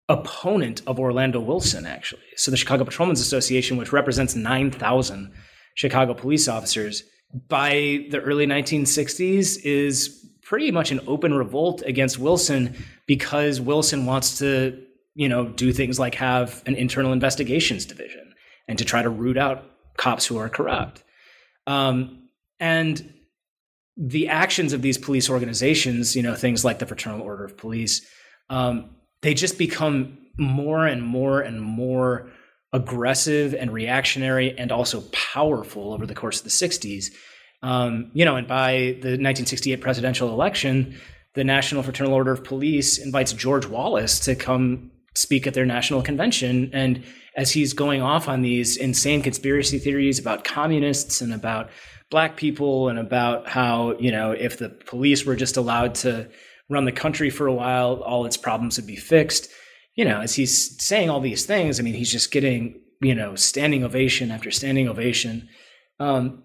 opponent 0.08 0.82
of 0.86 0.98
Orlando 0.98 1.40
Wilson, 1.40 1.86
actually. 1.86 2.22
So 2.36 2.50
the 2.50 2.56
Chicago 2.56 2.84
Patrolmen's 2.84 3.20
Association, 3.20 3.76
which 3.76 3.92
represents 3.92 4.34
9,000 4.34 5.32
Chicago 5.75 6.14
police 6.14 6.49
officers, 6.49 7.05
by 7.49 8.07
the 8.11 8.20
early 8.20 8.47
1960s 8.47 9.64
is 9.64 10.27
pretty 10.43 10.70
much 10.70 10.91
an 10.91 11.01
open 11.07 11.33
revolt 11.33 11.83
against 11.83 12.18
Wilson 12.18 12.77
because 13.07 13.61
Wilson 13.61 14.05
wants 14.05 14.39
to, 14.39 14.83
you 15.14 15.29
know, 15.29 15.49
do 15.49 15.73
things 15.73 15.99
like 15.99 16.14
have 16.16 16.62
an 16.66 16.75
internal 16.75 17.12
investigations 17.12 17.87
division 17.87 18.35
and 18.68 18.79
to 18.79 18.85
try 18.85 19.03
to 19.03 19.09
root 19.09 19.39
out 19.39 19.64
cops 19.97 20.27
who 20.27 20.37
are 20.37 20.49
corrupt. 20.49 21.03
Um, 21.66 22.29
and 22.61 23.14
the 23.97 24.29
actions 24.29 24.73
of 24.73 24.83
these 24.83 24.99
police 24.99 25.31
organizations, 25.31 26.16
you 26.16 26.23
know, 26.23 26.35
things 26.35 26.64
like 26.64 26.79
the 26.79 26.87
Fraternal 26.87 27.23
Order 27.23 27.45
of 27.45 27.57
Police, 27.57 28.07
um, 28.51 28.91
they 29.23 29.35
just 29.35 29.59
become 29.59 30.18
more 30.39 30.87
and 30.87 31.03
more 31.03 31.41
and 31.41 31.61
more 31.61 32.31
aggressive 32.73 33.55
and 33.55 33.73
reactionary 33.73 34.57
and 34.59 34.73
also 34.73 35.03
powerful 35.12 35.93
over 35.93 36.07
the 36.07 36.14
course 36.14 36.39
of 36.39 36.45
the 36.45 36.51
60s. 36.51 37.12
Um, 37.62 38.11
you 38.14 38.25
know, 38.25 38.37
and 38.37 38.49
by 38.49 38.97
the 39.01 39.18
1968 39.18 39.81
presidential 39.81 40.31
election, 40.31 40.99
the 41.35 41.45
National 41.45 41.83
Fraternal 41.83 42.12
Order 42.12 42.33
of 42.33 42.45
Police 42.45 42.99
invites 42.99 43.33
George 43.33 43.66
Wallace 43.66 44.20
to 44.20 44.35
come 44.35 44.91
speak 45.14 45.47
at 45.47 45.55
their 45.55 45.66
national 45.66 46.03
convention. 46.03 46.70
And 46.73 47.05
as 47.37 47.51
he's 47.51 47.73
going 47.73 48.03
off 48.03 48.29
on 48.29 48.43
these 48.43 48.77
insane 48.77 49.23
conspiracy 49.23 49.79
theories 49.79 50.18
about 50.18 50.45
communists 50.45 51.20
and 51.20 51.33
about 51.33 51.70
black 52.11 52.37
people 52.37 52.89
and 52.89 52.99
about 52.99 53.49
how, 53.49 53.97
you 53.99 54.11
know, 54.11 54.33
if 54.33 54.59
the 54.59 54.68
police 54.68 55.25
were 55.25 55.37
just 55.37 55.57
allowed 55.57 55.95
to 55.97 56.29
run 56.68 56.85
the 56.85 56.93
country 56.93 57.31
for 57.31 57.47
a 57.47 57.53
while, 57.53 58.03
all 58.03 58.27
its 58.27 58.37
problems 58.37 58.77
would 58.77 58.87
be 58.87 58.97
fixed. 58.97 59.49
You 59.95 60.05
know, 60.05 60.20
as 60.20 60.34
he's 60.34 60.82
saying 60.82 61.11
all 61.11 61.20
these 61.20 61.45
things, 61.45 61.78
I 61.78 61.82
mean, 61.82 61.95
he's 61.95 62.11
just 62.11 62.30
getting, 62.30 62.80
you 63.01 63.14
know, 63.14 63.34
standing 63.34 63.84
ovation 63.84 64.30
after 64.30 64.51
standing 64.51 64.88
ovation. 64.88 65.49
Um, 66.01 66.45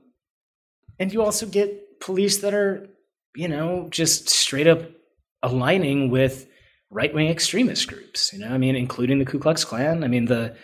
and 0.99 1.13
you 1.13 1.23
also 1.23 1.45
get 1.45 1.99
police 1.99 2.39
that 2.39 2.53
are, 2.53 2.87
you 3.35 3.47
know, 3.47 3.87
just 3.89 4.29
straight 4.29 4.67
up 4.67 4.81
aligning 5.43 6.09
with 6.09 6.47
right 6.89 7.13
wing 7.13 7.29
extremist 7.29 7.87
groups. 7.87 8.33
You 8.33 8.39
know, 8.39 8.49
I 8.49 8.57
mean, 8.57 8.75
including 8.75 9.19
the 9.19 9.25
Ku 9.25 9.39
Klux 9.39 9.63
Klan. 9.63 10.03
I 10.03 10.07
mean, 10.07 10.25
the 10.25 10.55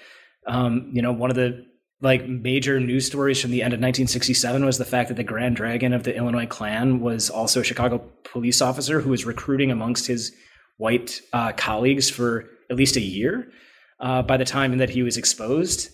um, 0.47 0.89
you 0.93 1.01
know, 1.01 1.13
one 1.13 1.29
of 1.29 1.35
the 1.35 1.65
like 2.01 2.27
major 2.27 2.81
news 2.81 3.07
stories 3.07 3.39
from 3.39 3.51
the 3.51 3.61
end 3.61 3.73
of 3.73 3.77
1967 3.77 4.65
was 4.65 4.77
the 4.77 4.83
fact 4.83 5.07
that 5.07 5.15
the 5.15 5.23
Grand 5.23 5.55
Dragon 5.55 5.93
of 5.93 6.03
the 6.03 6.15
Illinois 6.15 6.45
Klan 6.45 6.99
was 6.99 7.29
also 7.29 7.61
a 7.61 7.63
Chicago 7.63 7.99
police 8.25 8.61
officer 8.61 8.99
who 8.99 9.09
was 9.09 9.25
recruiting 9.25 9.71
amongst 9.71 10.07
his 10.07 10.33
white 10.77 11.21
uh, 11.31 11.53
colleagues 11.53 12.09
for 12.09 12.49
at 12.69 12.75
least 12.75 12.95
a 12.95 13.01
year 13.01 13.51
uh, 13.99 14.21
by 14.21 14.37
the 14.37 14.45
time 14.45 14.77
that 14.77 14.89
he 14.89 15.03
was 15.03 15.17
exposed. 15.17 15.89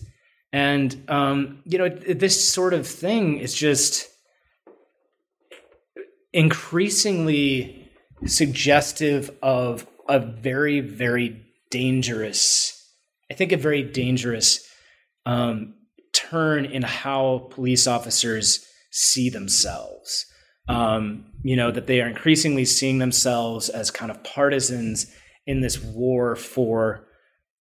And 0.52 1.04
um, 1.08 1.62
you 1.64 1.78
know, 1.78 1.88
this 1.88 2.52
sort 2.52 2.74
of 2.74 2.86
thing 2.86 3.38
is 3.38 3.54
just 3.54 4.08
increasingly 6.32 7.88
suggestive 8.26 9.30
of 9.42 9.86
a 10.08 10.18
very, 10.18 10.80
very 10.80 11.44
dangerous 11.70 12.80
I 13.30 13.34
think, 13.34 13.52
a 13.52 13.56
very 13.56 13.82
dangerous 13.82 14.68
um, 15.24 15.74
turn 16.12 16.64
in 16.64 16.82
how 16.82 17.48
police 17.50 17.86
officers 17.86 18.66
see 18.90 19.30
themselves. 19.30 20.26
Um, 20.68 21.26
you 21.42 21.56
know, 21.56 21.70
that 21.70 21.86
they 21.86 22.00
are 22.00 22.08
increasingly 22.08 22.64
seeing 22.64 22.98
themselves 22.98 23.68
as 23.68 23.90
kind 23.90 24.10
of 24.10 24.22
partisans 24.22 25.06
in 25.50 25.60
this 25.60 25.82
war 25.82 26.36
for 26.36 27.04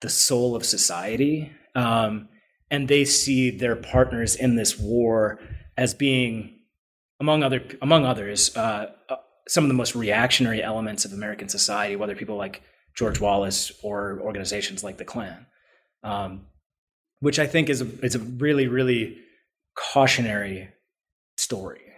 the 0.01 0.09
soul 0.09 0.55
of 0.55 0.63
society. 0.63 1.51
Um, 1.73 2.29
and 2.69 2.87
they 2.87 3.03
see 3.03 3.49
their 3.49 3.75
partners 3.75 4.35
in 4.35 4.55
this 4.55 4.77
war 4.77 5.39
as 5.75 5.95
being, 5.95 6.59
among 7.19 7.41
other 7.41 7.63
among 7.81 8.05
others, 8.05 8.55
uh, 8.55 8.91
uh, 9.09 9.15
some 9.47 9.63
of 9.63 9.69
the 9.69 9.73
most 9.73 9.95
reactionary 9.95 10.61
elements 10.61 11.03
of 11.03 11.13
American 11.13 11.49
society, 11.49 11.95
whether 11.95 12.15
people 12.15 12.35
like 12.35 12.61
George 12.95 13.19
Wallace 13.19 13.71
or 13.81 14.19
organizations 14.21 14.83
like 14.83 14.97
the 14.97 15.05
Klan, 15.05 15.47
um, 16.03 16.45
which 17.21 17.39
I 17.39 17.47
think 17.47 17.69
is 17.69 17.81
a, 17.81 17.87
is 18.05 18.13
a 18.13 18.19
really 18.19 18.67
really 18.67 19.17
cautionary 19.75 20.69
story. 21.37 21.88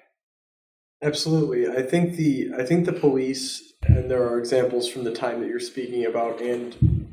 Absolutely, 1.03 1.67
I 1.67 1.81
think 1.81 2.15
the 2.15 2.51
I 2.57 2.63
think 2.63 2.85
the 2.85 2.93
police, 2.93 3.73
and 3.83 4.09
there 4.09 4.23
are 4.23 4.37
examples 4.37 4.87
from 4.87 5.03
the 5.03 5.11
time 5.11 5.41
that 5.41 5.47
you're 5.47 5.59
speaking 5.59 6.05
about, 6.05 6.41
and 6.41 7.11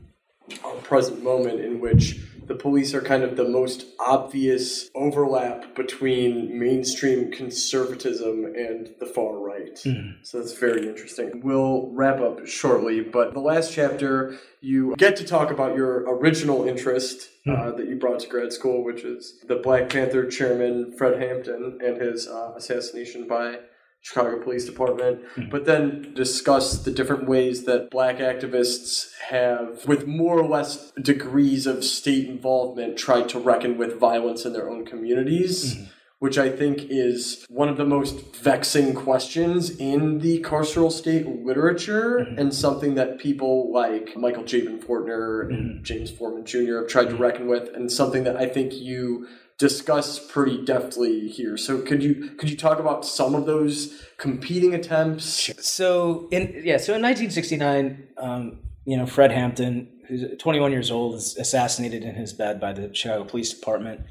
our 0.65 0.75
present 0.75 1.23
moment 1.23 1.61
in 1.61 1.81
which 1.81 2.21
the 2.49 2.55
police 2.55 2.95
are 2.95 3.03
kind 3.03 3.23
of 3.23 3.37
the 3.37 3.47
most 3.47 3.85
obvious 4.01 4.89
overlap 4.95 5.75
between 5.75 6.59
mainstream 6.59 7.31
conservatism 7.31 8.47
and 8.47 8.95
the 8.99 9.07
far 9.07 9.39
right. 9.39 9.75
Mm. 9.85 10.17
So 10.23 10.39
that's 10.39 10.55
very 10.55 10.89
interesting. 10.89 11.43
We'll 11.45 11.91
wrap 11.93 12.21
up 12.21 12.47
shortly, 12.47 13.03
but 13.03 13.35
the 13.35 13.41
last 13.41 13.73
chapter, 13.73 14.39
you 14.63 14.95
get 14.97 15.17
to 15.17 15.25
talk 15.25 15.51
about 15.51 15.77
your 15.77 16.05
original 16.17 16.67
interest 16.67 17.29
mm. 17.47 17.57
uh, 17.57 17.77
that 17.77 17.87
you 17.87 17.97
brought 17.97 18.21
to 18.21 18.29
grad 18.29 18.53
school, 18.53 18.83
which 18.83 19.03
is 19.03 19.35
the 19.47 19.57
Black 19.57 19.91
Panther 19.91 20.27
chairman, 20.27 20.97
Fred 20.97 21.21
Hampton, 21.21 21.79
and 21.85 22.01
his 22.01 22.27
uh, 22.27 22.55
assassination 22.57 23.29
by 23.29 23.59
Chicago 24.01 24.43
Police 24.43 24.65
Department, 24.65 25.23
mm-hmm. 25.37 25.51
but 25.51 25.65
then 25.67 26.13
discuss 26.15 26.83
the 26.85 26.91
different 26.91 27.29
ways 27.29 27.65
that 27.65 27.91
black 27.91 28.19
activists 28.19 29.11
have, 29.29 29.87
with 29.87 30.07
more 30.07 30.39
or 30.39 30.47
less 30.47 30.93
degrees 30.93 31.67
of 31.67 31.85
state 31.85 32.27
involvement, 32.29 32.97
tried 32.97 33.29
to 33.31 33.39
reckon 33.39 33.77
with 33.77 33.99
violence 33.99 34.45
in 34.45 34.53
their 34.53 34.71
own 34.71 34.85
communities. 34.85 35.75
Mm-hmm. 35.75 35.85
Which 36.21 36.37
I 36.37 36.51
think 36.51 36.87
is 36.91 37.47
one 37.49 37.69
of 37.69 37.77
the 37.77 37.85
most 37.85 38.35
vexing 38.35 38.95
questions 38.95 39.71
in 39.79 40.19
the 40.19 40.41
carceral 40.43 40.91
state 40.91 41.29
literature, 41.29 42.27
mm-hmm. 42.27 42.37
and 42.41 42.53
something 42.53 42.97
that 42.97 43.21
people 43.21 43.73
like 43.73 44.17
Michael 44.17 44.43
Javen 44.43 44.83
Fortner 44.83 45.49
and 45.49 45.75
mm-hmm. 45.75 45.83
James 45.85 46.11
Forman 46.11 46.45
Jr. 46.45 46.79
have 46.79 46.89
tried 46.89 47.05
to 47.05 47.11
mm-hmm. 47.11 47.23
reckon 47.23 47.47
with, 47.47 47.73
and 47.73 47.93
something 47.93 48.25
that 48.25 48.37
I 48.37 48.47
think 48.47 48.75
you 48.75 49.29
discuss 49.59 50.25
pretty 50.25 50.65
deftly 50.65 51.29
here. 51.29 51.57
So 51.57 51.83
could 51.83 52.03
you 52.03 52.31
could 52.39 52.49
you 52.49 52.57
talk 52.57 52.79
about 52.79 53.05
some 53.05 53.35
of 53.35 53.45
those 53.45 54.07
competing 54.17 54.75
attempts? 54.75 55.51
So 55.61 56.29
in 56.31 56.63
yeah, 56.65 56.77
so 56.77 56.95
in 56.95 57.03
1969, 57.03 58.09
um, 58.17 58.61
you 58.85 58.97
know, 58.97 59.07
Fred 59.07 59.33
Hampton, 59.33 59.89
who's 60.07 60.25
21 60.39 60.73
years 60.73 60.91
old, 60.91 61.17
is 61.17 61.37
assassinated 61.37 62.05
in 62.05 62.15
his 62.15 62.33
bed 62.33 62.61
by 62.61 62.73
the 62.73 62.95
Chicago 62.95 63.25
Police 63.25 63.53
Department. 63.53 64.03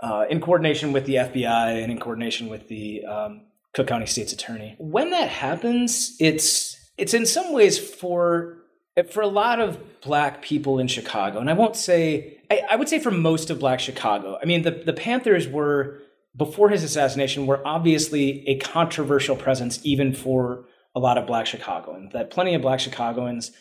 Uh, 0.00 0.26
in 0.30 0.40
coordination 0.40 0.92
with 0.92 1.06
the 1.06 1.16
FBI 1.16 1.82
and 1.82 1.90
in 1.90 1.98
coordination 1.98 2.48
with 2.48 2.68
the 2.68 3.04
um, 3.04 3.40
Cook 3.74 3.88
County 3.88 4.06
State's 4.06 4.32
Attorney. 4.32 4.76
When 4.78 5.10
that 5.10 5.28
happens, 5.28 6.16
it's 6.20 6.76
it's 6.96 7.14
in 7.14 7.26
some 7.26 7.52
ways 7.52 7.78
for 7.78 8.57
for 9.06 9.22
a 9.22 9.28
lot 9.28 9.60
of 9.60 10.00
black 10.00 10.42
people 10.42 10.78
in 10.78 10.88
Chicago, 10.88 11.38
and 11.38 11.50
I 11.50 11.52
won't 11.52 11.76
say, 11.76 12.38
I, 12.50 12.62
I, 12.70 12.76
would 12.76 12.88
say 12.88 12.98
for 12.98 13.10
most 13.10 13.50
of 13.50 13.58
black 13.58 13.80
Chicago. 13.80 14.38
I 14.40 14.46
mean, 14.46 14.62
the, 14.62 14.70
the 14.70 14.92
Panthers 14.92 15.46
were, 15.46 16.00
before 16.36 16.68
his 16.68 16.82
assassination, 16.82 17.46
were 17.46 17.60
obviously 17.66 18.46
a 18.48 18.58
controversial 18.58 19.36
presence 19.36 19.80
even 19.84 20.14
for 20.14 20.64
a 20.94 21.00
lot 21.00 21.18
of 21.18 21.26
black 21.26 21.46
Chicagoans. 21.46 22.12
That 22.12 22.30
plenty 22.30 22.54
of 22.54 22.62
black 22.62 22.80
Chicagoans 22.80 23.52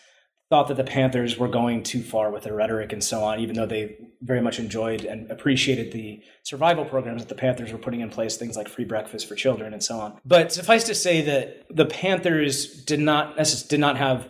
thought 0.50 0.70
that 0.70 0.78
the 0.78 0.84
Panthers 0.84 1.38
were 1.38 1.50
going 1.50 1.84
too 1.84 2.02
far 2.02 2.32
with 2.32 2.44
their 2.44 2.56
rhetoric 2.56 2.94
and 2.94 3.04
so 3.04 3.24
on, 3.24 3.40
even 3.40 3.56
though 3.56 3.66
they 3.66 3.98
very 4.22 4.42
much 4.42 4.60
enjoyed 4.60 5.04
and 5.04 5.30
appreciated 5.30 5.92
the 5.92 6.22
survival 6.44 6.86
programs 6.86 7.22
that 7.22 7.28
the 7.28 7.36
Panthers 7.36 7.74
were 7.74 7.78
putting 7.78 8.00
in 8.00 8.10
place, 8.10 8.38
things 8.38 8.56
like 8.56 8.70
free 8.70 8.86
breakfast 8.86 9.28
for 9.28 9.36
children 9.36 9.74
and 9.74 9.84
so 9.84 10.00
on. 10.00 10.18
But 10.26 10.54
suffice 10.54 10.86
to 10.86 10.96
say 10.96 11.22
that 11.24 11.66
the 11.70 11.86
Panthers 11.86 12.84
did 12.86 13.02
not 13.02 13.36
did 13.68 13.82
not 13.82 13.98
have 13.98 14.30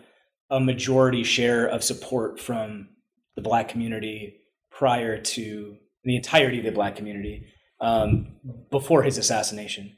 a 0.49 0.59
majority 0.59 1.23
share 1.23 1.67
of 1.67 1.83
support 1.83 2.39
from 2.39 2.89
the 3.35 3.41
black 3.41 3.69
community 3.69 4.41
prior 4.71 5.19
to 5.19 5.75
the 6.03 6.15
entirety 6.15 6.59
of 6.59 6.65
the 6.65 6.71
black 6.71 6.95
community 6.95 7.47
um, 7.81 8.35
before 8.71 9.03
his 9.03 9.17
assassination. 9.17 9.95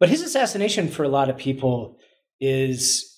But 0.00 0.08
his 0.08 0.22
assassination 0.22 0.88
for 0.88 1.04
a 1.04 1.08
lot 1.08 1.30
of 1.30 1.36
people 1.36 1.98
is 2.40 3.08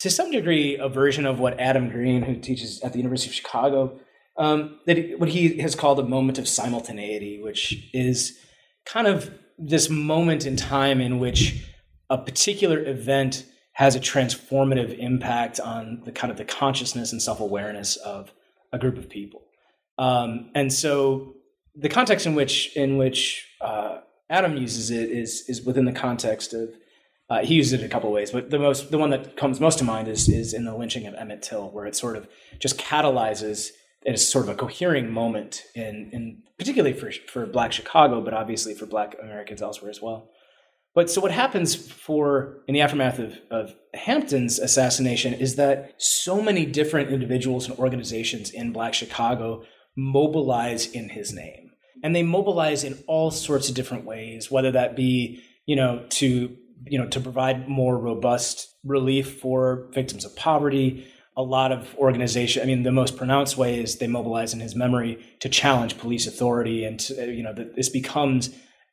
to 0.00 0.10
some 0.10 0.30
degree 0.30 0.76
a 0.76 0.88
version 0.88 1.26
of 1.26 1.40
what 1.40 1.58
Adam 1.58 1.88
Green, 1.88 2.22
who 2.22 2.36
teaches 2.36 2.80
at 2.82 2.92
the 2.92 2.98
University 2.98 3.30
of 3.30 3.34
Chicago, 3.34 4.00
um, 4.36 4.78
that 4.86 4.96
he, 4.96 5.14
what 5.14 5.30
he 5.30 5.58
has 5.58 5.74
called 5.74 5.98
a 5.98 6.04
moment 6.04 6.38
of 6.38 6.46
simultaneity, 6.46 7.40
which 7.42 7.88
is 7.92 8.38
kind 8.84 9.06
of 9.06 9.30
this 9.58 9.90
moment 9.90 10.46
in 10.46 10.56
time 10.56 11.00
in 11.00 11.18
which 11.18 11.64
a 12.10 12.18
particular 12.18 12.84
event 12.84 13.44
has 13.78 13.94
a 13.94 14.00
transformative 14.00 14.98
impact 14.98 15.60
on 15.60 16.02
the 16.04 16.10
kind 16.10 16.32
of 16.32 16.36
the 16.36 16.44
consciousness 16.44 17.12
and 17.12 17.22
self-awareness 17.22 17.94
of 17.98 18.32
a 18.72 18.78
group 18.78 18.98
of 18.98 19.08
people. 19.08 19.40
Um, 19.98 20.50
and 20.52 20.72
so 20.72 21.36
the 21.76 21.88
context 21.88 22.26
in 22.26 22.34
which 22.34 22.76
in 22.76 22.98
which 22.98 23.46
uh, 23.60 23.98
Adam 24.28 24.56
uses 24.56 24.90
it 24.90 25.10
is 25.10 25.44
is 25.48 25.62
within 25.62 25.84
the 25.84 25.92
context 25.92 26.54
of 26.54 26.70
uh, 27.30 27.44
he 27.44 27.54
uses 27.54 27.74
it 27.74 27.84
a 27.84 27.88
couple 27.88 28.10
ways, 28.10 28.32
but 28.32 28.50
the 28.50 28.58
most 28.58 28.90
the 28.90 28.98
one 28.98 29.10
that 29.10 29.36
comes 29.36 29.60
most 29.60 29.78
to 29.78 29.84
mind 29.84 30.08
is 30.08 30.28
is 30.28 30.52
in 30.52 30.64
the 30.64 30.74
lynching 30.74 31.06
of 31.06 31.14
Emmett 31.14 31.42
Till, 31.42 31.70
where 31.70 31.86
it 31.86 31.94
sort 31.94 32.16
of 32.16 32.26
just 32.58 32.78
catalyzes 32.78 33.70
it's 34.02 34.26
sort 34.26 34.44
of 34.44 34.50
a 34.50 34.54
cohering 34.56 35.12
moment 35.12 35.62
in 35.76 36.10
in 36.12 36.42
particularly 36.58 36.94
for 36.98 37.12
for 37.32 37.46
Black 37.46 37.72
Chicago, 37.72 38.20
but 38.20 38.34
obviously 38.34 38.74
for 38.74 38.86
Black 38.86 39.14
Americans 39.22 39.62
elsewhere 39.62 39.90
as 39.90 40.02
well. 40.02 40.30
But 40.94 41.10
so 41.10 41.20
what 41.20 41.30
happens 41.30 41.74
for 41.74 42.62
in 42.66 42.74
the 42.74 42.80
aftermath 42.80 43.18
of, 43.18 43.38
of 43.50 43.74
Hampton's 43.94 44.58
assassination 44.58 45.34
is 45.34 45.56
that 45.56 45.94
so 45.98 46.42
many 46.42 46.66
different 46.66 47.10
individuals 47.10 47.68
and 47.68 47.78
organizations 47.78 48.50
in 48.50 48.72
Black 48.72 48.94
Chicago 48.94 49.62
mobilize 49.96 50.86
in 50.86 51.08
his 51.10 51.32
name. 51.32 51.70
And 52.02 52.14
they 52.14 52.22
mobilize 52.22 52.84
in 52.84 53.02
all 53.06 53.30
sorts 53.30 53.68
of 53.68 53.74
different 53.74 54.04
ways, 54.04 54.50
whether 54.50 54.72
that 54.72 54.96
be, 54.96 55.42
you 55.66 55.76
know, 55.76 56.04
to 56.10 56.56
you 56.86 56.98
know, 56.98 57.08
to 57.08 57.20
provide 57.20 57.68
more 57.68 57.98
robust 57.98 58.68
relief 58.84 59.40
for 59.40 59.88
victims 59.92 60.24
of 60.24 60.34
poverty. 60.36 61.06
A 61.36 61.42
lot 61.42 61.72
of 61.72 61.94
organization, 61.96 62.62
I 62.62 62.66
mean, 62.66 62.82
the 62.82 62.92
most 62.92 63.16
pronounced 63.16 63.56
way 63.56 63.80
is 63.80 63.98
they 63.98 64.06
mobilize 64.06 64.54
in 64.54 64.60
his 64.60 64.74
memory 64.74 65.24
to 65.40 65.48
challenge 65.48 65.98
police 65.98 66.26
authority, 66.26 66.84
and 66.84 66.98
to, 67.00 67.32
you 67.32 67.42
know, 67.42 67.52
this 67.52 67.88
becomes 67.88 68.50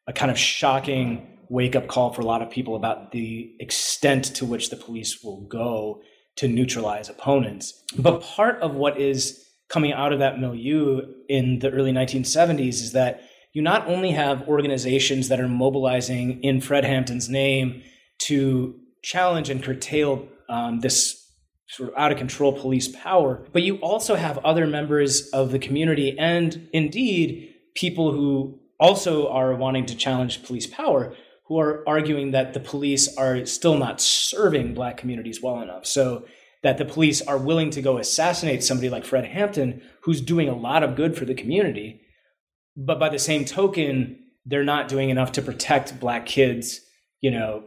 a 0.08 0.14
kind 0.14 0.30
of 0.30 0.38
shocking 0.38 1.35
wake 1.50 1.76
up 1.76 1.88
call 1.88 2.12
for 2.14 2.22
a 2.22 2.26
lot 2.26 2.42
of 2.42 2.50
people 2.50 2.76
about 2.76 3.12
the 3.12 3.56
extent 3.60 4.26
to 4.36 4.46
which 4.46 4.70
the 4.70 4.76
police 4.76 5.24
will 5.24 5.42
go 5.42 6.02
to 6.38 6.48
neutralize 6.48 7.10
opponents. 7.10 7.84
But 7.98 8.22
part 8.22 8.60
of 8.62 8.76
what 8.76 9.00
is 9.00 9.46
coming 9.70 9.94
out 9.94 10.14
of 10.14 10.20
that 10.20 10.40
milieu 10.40 11.02
in 11.28 11.60
the 11.60 11.72
early 11.72 11.92
1970s 11.92 12.82
is 12.82 12.92
that 12.92 13.22
you 13.54 13.62
not 13.62 13.88
only 13.88 14.12
have 14.12 14.48
organizations 14.48 15.30
that 15.30 15.40
are 15.40 15.48
mobilizing 15.48 16.44
in 16.44 16.60
Fred 16.62 16.84
Hampton's 16.84 17.30
name 17.30 17.82
to 18.20 18.76
challenge 19.02 19.50
and 19.50 19.64
curtail 19.64 20.28
um, 20.50 20.82
this 20.82 21.22
sort 21.68 21.90
of 21.90 21.96
out 21.98 22.12
of 22.12 22.18
control 22.18 22.54
police 22.54 22.90
power, 22.90 23.46
but 23.54 23.64
you 23.64 23.78
also 23.78 24.16
have 24.16 24.38
other 24.40 24.68
members 24.68 25.30
of 25.30 25.52
the 25.52 25.60
community 25.60 26.18
and 26.20 26.68
indeed 26.74 27.54
people 27.76 28.12
who 28.12 28.60
also 28.80 29.30
are 29.30 29.56
wanting 29.56 29.86
to 29.86 29.96
challenge 29.96 30.44
police 30.44 30.68
power 30.68 31.16
who 31.48 31.60
are 31.60 31.84
arguing 31.88 32.32
that 32.32 32.54
the 32.54 32.60
police 32.60 33.16
are 33.18 33.46
still 33.46 33.78
not 33.78 34.02
serving 34.02 34.74
black 34.74 34.98
communities 34.98 35.42
well 35.42 35.62
enough. 35.62 35.86
So 35.86 36.26
that 36.64 36.80
the 36.80 36.86
police 36.86 37.22
are 37.22 37.38
willing 37.38 37.70
to 37.70 37.82
go 37.82 38.00
assassinate 38.00 38.64
somebody 38.64 38.90
like 38.90 39.06
Fred 39.06 39.26
Hampton, 39.26 39.84
who's 40.02 40.20
doing 40.20 40.50
a 40.50 40.56
lot 40.56 40.82
of 40.82 40.96
good 40.96 41.16
for 41.16 41.24
the 41.24 41.36
community. 41.36 42.02
But 42.76 43.00
by 43.00 43.10
the 43.10 43.20
same 43.20 43.46
token, 43.46 44.18
they're 44.48 44.64
not 44.64 44.88
doing 44.88 45.12
enough 45.12 45.32
to 45.34 45.44
protect 45.44 46.00
black 46.00 46.26
kids, 46.26 46.82
you 47.22 47.30
know, 47.30 47.66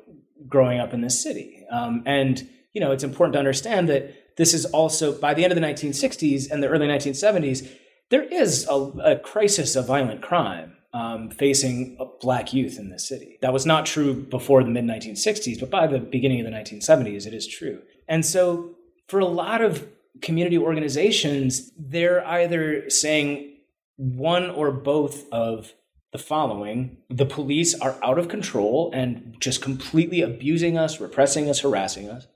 growing 0.48 0.80
up 0.80 0.92
in 0.92 1.00
this 1.00 1.22
city. 1.22 1.64
Um, 1.70 2.02
and, 2.06 2.48
you 2.72 2.80
know, 2.80 2.90
it's 2.90 3.04
important 3.04 3.34
to 3.34 3.38
understand 3.38 3.88
that 3.88 4.36
this 4.36 4.52
is 4.52 4.64
also, 4.66 5.12
by 5.12 5.32
the 5.32 5.44
end 5.44 5.52
of 5.52 5.60
the 5.60 5.64
1960s 5.64 6.50
and 6.50 6.60
the 6.60 6.68
early 6.68 6.88
1970s, 6.88 7.70
there 8.10 8.24
is 8.24 8.66
a, 8.68 8.74
a 8.74 9.16
crisis 9.16 9.76
of 9.76 9.86
violent 9.86 10.22
crime 10.22 10.76
um, 10.92 11.30
facing 11.30 11.98
black 12.20 12.52
youth 12.52 12.78
in 12.78 12.90
this 12.90 13.06
city. 13.06 13.38
That 13.42 13.52
was 13.52 13.66
not 13.66 13.86
true 13.86 14.14
before 14.14 14.64
the 14.64 14.70
mid 14.70 14.84
1960s, 14.84 15.60
but 15.60 15.70
by 15.70 15.86
the 15.86 15.98
beginning 15.98 16.40
of 16.40 16.46
the 16.46 16.56
1970s, 16.56 17.26
it 17.26 17.34
is 17.34 17.46
true. 17.46 17.82
And 18.08 18.24
so, 18.24 18.74
for 19.06 19.20
a 19.20 19.26
lot 19.26 19.60
of 19.60 19.86
community 20.22 20.58
organizations, 20.58 21.70
they're 21.78 22.26
either 22.26 22.88
saying 22.90 23.56
one 23.96 24.50
or 24.50 24.70
both 24.70 25.30
of 25.32 25.74
the 26.12 26.18
following 26.18 26.96
the 27.10 27.26
police 27.26 27.78
are 27.80 27.98
out 28.02 28.18
of 28.18 28.28
control 28.28 28.90
and 28.94 29.36
just 29.40 29.60
completely 29.60 30.22
abusing 30.22 30.78
us, 30.78 31.00
repressing 31.00 31.50
us, 31.50 31.60
harassing 31.60 32.08
us. 32.08 32.26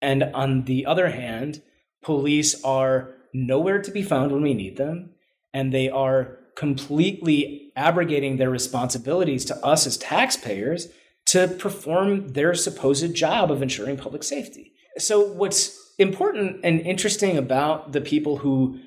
And 0.00 0.22
on 0.22 0.64
the 0.64 0.86
other 0.86 1.10
hand, 1.10 1.62
police 2.02 2.62
are 2.64 3.14
nowhere 3.34 3.82
to 3.82 3.90
be 3.90 4.02
found 4.02 4.32
when 4.32 4.42
we 4.42 4.54
need 4.54 4.76
them, 4.76 5.10
and 5.52 5.72
they 5.72 5.90
are 5.90 6.38
completely 6.56 7.70
abrogating 7.76 8.38
their 8.38 8.50
responsibilities 8.50 9.44
to 9.44 9.64
us 9.64 9.86
as 9.86 9.96
taxpayers 9.96 10.88
to 11.26 11.46
perform 11.46 12.28
their 12.28 12.54
supposed 12.54 13.14
job 13.14 13.52
of 13.52 13.62
ensuring 13.62 13.96
public 13.96 14.24
safety. 14.24 14.72
So, 14.98 15.20
what's 15.20 15.94
important 15.98 16.60
and 16.64 16.80
interesting 16.80 17.36
about 17.36 17.92
the 17.92 18.00
people 18.00 18.38
who 18.38 18.80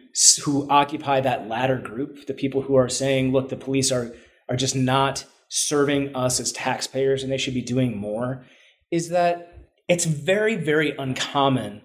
who 0.44 0.68
occupy 0.70 1.22
that 1.22 1.48
latter 1.48 1.78
group, 1.78 2.26
the 2.26 2.34
people 2.34 2.64
who 2.64 2.76
are 2.76 2.90
saying, 2.90 3.32
"Look, 3.32 3.50
the 3.50 3.56
police 3.56 3.92
are 3.92 4.14
are 4.50 4.56
just 4.56 4.76
not 4.76 5.26
serving 5.48 6.16
us 6.16 6.40
as 6.40 6.52
taxpayers, 6.52 7.24
and 7.24 7.32
they 7.32 7.38
should 7.38 7.54
be 7.54 7.62
doing 7.62 7.96
more," 7.96 8.46
is 8.92 9.10
that 9.10 9.54
it's 9.88 10.06
very, 10.06 10.56
very 10.56 10.96
uncommon 10.98 11.82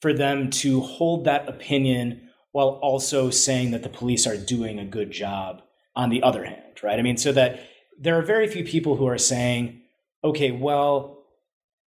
for 0.00 0.12
them 0.12 0.50
to 0.50 0.80
hold 0.80 1.24
that 1.24 1.48
opinion 1.48 2.25
while 2.56 2.78
also 2.80 3.28
saying 3.28 3.70
that 3.72 3.82
the 3.82 3.88
police 3.90 4.26
are 4.26 4.38
doing 4.38 4.78
a 4.78 4.84
good 4.86 5.10
job 5.10 5.60
on 5.94 6.08
the 6.08 6.22
other 6.22 6.42
hand, 6.42 6.72
right? 6.82 6.98
I 6.98 7.02
mean, 7.02 7.18
so 7.18 7.30
that 7.32 7.60
there 8.00 8.18
are 8.18 8.22
very 8.22 8.48
few 8.48 8.64
people 8.64 8.96
who 8.96 9.06
are 9.06 9.18
saying, 9.18 9.82
okay, 10.24 10.52
well, 10.52 11.18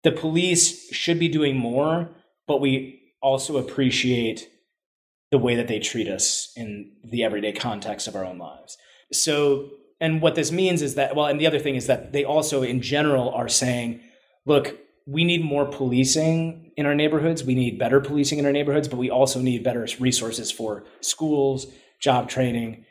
the 0.04 0.12
police 0.12 0.88
should 0.94 1.18
be 1.18 1.28
doing 1.28 1.58
more, 1.58 2.12
but 2.46 2.62
we 2.62 3.02
also 3.20 3.58
appreciate 3.58 4.48
the 5.32 5.40
way 5.40 5.56
that 5.56 5.68
they 5.68 5.80
treat 5.80 6.08
us 6.08 6.54
in 6.56 6.92
the 7.04 7.24
everyday 7.24 7.52
context 7.52 8.08
of 8.08 8.16
our 8.16 8.24
own 8.24 8.38
lives. 8.38 8.78
So, 9.12 9.72
and 10.00 10.22
what 10.22 10.36
this 10.36 10.52
means 10.52 10.84
is 10.84 10.94
that, 10.94 11.16
well, 11.16 11.26
and 11.26 11.42
the 11.42 11.48
other 11.48 11.58
thing 11.58 11.78
is 11.78 11.88
that 11.88 12.14
they 12.14 12.24
also, 12.24 12.62
in 12.62 12.84
general, 12.84 13.32
are 13.32 13.50
saying, 13.50 14.02
look, 14.46 14.78
we 15.10 15.24
need 15.24 15.43
more 15.43 15.66
policing 15.66 16.72
in 16.78 16.86
our 16.86 16.93
neighborhoods. 16.93 17.43
We 17.43 17.55
need 17.55 17.80
better 17.80 17.99
policing 17.99 18.38
in 18.38 18.45
our 18.45 18.51
neighborhoods, 18.51 18.88
but 18.88 18.97
we 18.97 19.10
also 19.10 19.41
need 19.41 19.64
better 19.64 19.88
resources 19.99 20.51
for 20.51 20.84
schools, 21.01 21.66
job 21.99 22.30
training, 22.30 22.86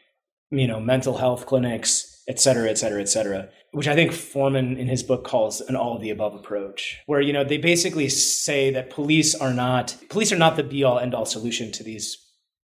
you 0.51 0.67
know, 0.67 0.81
mental 0.81 1.17
health 1.17 1.47
clinics, 1.47 2.23
et 2.27 2.41
cetera, 2.41 2.69
et 2.69 2.77
cetera, 2.77 3.01
et 3.01 3.09
cetera, 3.09 3.49
which 3.73 3.87
I 3.87 3.95
think 3.95 4.13
Forman 4.13 4.77
in 4.77 4.89
his 4.89 5.03
book 5.03 5.25
calls 5.25 5.61
an 5.61 5.77
all 5.77 5.95
of 5.95 6.03
the 6.03 6.11
above 6.11 6.35
approach, 6.35 6.99
where, 7.07 7.21
you 7.21 7.33
know, 7.33 7.45
they 7.45 7.59
basically 7.59 8.09
say 8.09 8.71
that 8.73 8.91
police 8.91 9.35
are 9.35 9.55
not, 9.55 9.97
police 10.11 10.33
are 10.33 10.39
not 10.39 10.57
the 10.57 10.65
be 10.65 10.83
all 10.83 10.99
end 10.99 11.15
all 11.15 11.25
solution 11.25 11.71
to 11.73 11.85
these 11.85 12.19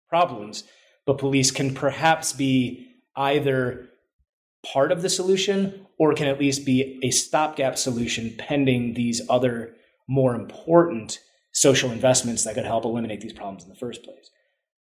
problems, 0.09 0.63
but 1.05 1.19
police 1.19 1.51
can 1.51 1.75
perhaps 1.75 2.33
be 2.33 2.87
either 3.15 3.89
part 4.65 4.91
of 4.91 5.01
the 5.01 5.09
solution 5.09 5.85
or 5.97 6.13
can 6.13 6.27
at 6.27 6.39
least 6.39 6.65
be 6.65 6.99
a 7.03 7.11
stopgap 7.11 7.77
solution 7.77 8.33
pending 8.37 8.93
these 8.93 9.21
other 9.29 9.75
more 10.07 10.35
important 10.35 11.19
social 11.51 11.91
investments 11.91 12.43
that 12.43 12.55
could 12.55 12.65
help 12.65 12.85
eliminate 12.85 13.21
these 13.21 13.33
problems 13.33 13.63
in 13.63 13.69
the 13.69 13.75
first 13.75 14.03
place. 14.03 14.29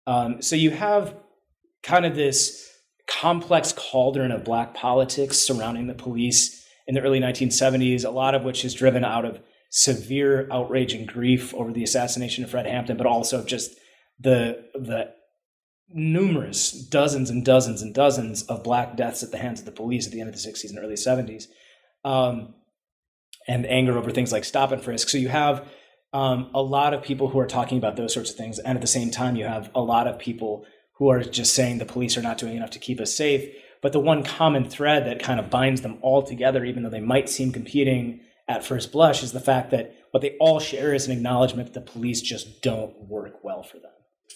Um, 0.08 0.42
so 0.42 0.56
you 0.56 0.72
have 0.72 1.16
kind 1.84 2.06
of 2.06 2.16
this 2.16 2.68
complex 3.08 3.74
cauldron 3.74 4.32
of 4.32 4.44
black 4.44 4.74
politics 4.74 5.38
surrounding 5.38 5.88
the 5.88 5.94
police 5.94 6.66
in 6.88 6.96
the 6.96 7.02
early 7.02 7.20
1970s, 7.20 8.06
a 8.06 8.10
lot 8.10 8.36
of 8.36 8.44
which 8.44 8.66
is 8.66 8.74
driven 8.74 9.04
out 9.04 9.26
of 9.26 9.40
severe 9.70 10.48
outrage 10.52 10.94
and 10.94 11.08
grief 11.08 11.54
over 11.54 11.72
the 11.72 11.84
assassination 11.84 12.44
of 12.44 12.50
Fred 12.50 12.66
Hampton, 12.66 12.98
but 12.98 13.06
also 13.06 13.44
just 13.44 13.76
the 14.20 14.66
the 14.74 15.14
numerous 15.94 16.72
dozens 16.72 17.30
and 17.30 17.46
dozens 17.46 17.82
and 17.82 17.94
dozens 17.94 18.44
of 18.44 18.64
black 18.64 18.96
deaths 18.98 19.24
at 19.24 19.32
the 19.32 19.38
hands 19.38 19.60
of 19.60 19.66
the 19.66 19.72
police 19.72 20.06
at 20.06 20.12
the 20.12 20.20
end 20.20 20.30
of 20.30 20.36
the 20.36 20.50
60s 20.50 20.70
and 20.70 20.80
early 20.80 20.96
70s 20.96 21.46
um, 22.04 22.56
and 23.48 23.66
anger 23.66 23.98
over 23.98 24.12
things 24.12 24.32
like 24.32 24.44
stop 24.44 24.72
and 24.72 24.82
frisk. 24.82 25.10
So 25.10 25.18
you 25.18 25.30
have 25.30 25.68
um, 26.12 26.50
a 26.54 26.62
lot 26.62 26.94
of 26.94 27.04
people 27.04 27.30
who 27.30 27.40
are 27.40 27.48
talking 27.48 27.78
about 27.78 27.96
those 27.96 28.14
sorts 28.14 28.32
of 28.32 28.38
things 28.38 28.58
and 28.60 28.78
at 28.78 28.82
the 28.82 28.88
same 28.88 29.12
time 29.12 29.36
you 29.36 29.46
have 29.46 29.70
a 29.76 29.82
lot 29.82 30.08
of 30.08 30.18
people 30.18 30.66
who 30.94 31.10
are 31.10 31.24
just 31.24 31.54
saying 31.54 31.78
the 31.78 31.86
police 31.86 32.18
are 32.18 32.22
not 32.22 32.38
doing 32.38 32.56
enough 32.56 32.72
to 32.72 32.80
keep 32.80 33.00
us 33.00 33.14
safe. 33.14 33.54
But 33.82 33.92
the 33.92 34.00
one 34.00 34.24
common 34.24 34.68
thread 34.68 35.06
that 35.06 35.22
kind 35.22 35.40
of 35.40 35.50
binds 35.50 35.82
them 35.82 36.00
all 36.02 36.24
together 36.24 36.66
even 36.66 36.84
though 36.84 36.90
they 36.90 37.00
might 37.00 37.30
seem 37.30 37.52
competing 37.52 38.22
at 38.48 38.64
first 38.64 38.92
blush 38.92 39.22
is 39.22 39.32
the 39.32 39.40
fact 39.40 39.72
that 39.72 39.94
what 40.12 40.22
they 40.22 40.36
all 40.40 40.60
share 40.60 40.94
is 40.94 41.06
an 41.06 41.12
acknowledgement 41.12 41.72
that 41.72 41.86
the 41.86 41.92
police 41.92 42.22
just 42.22 42.62
don't 42.62 42.96
work 43.08 43.44
well 43.44 43.62
for 43.62 43.78
them 43.78 43.92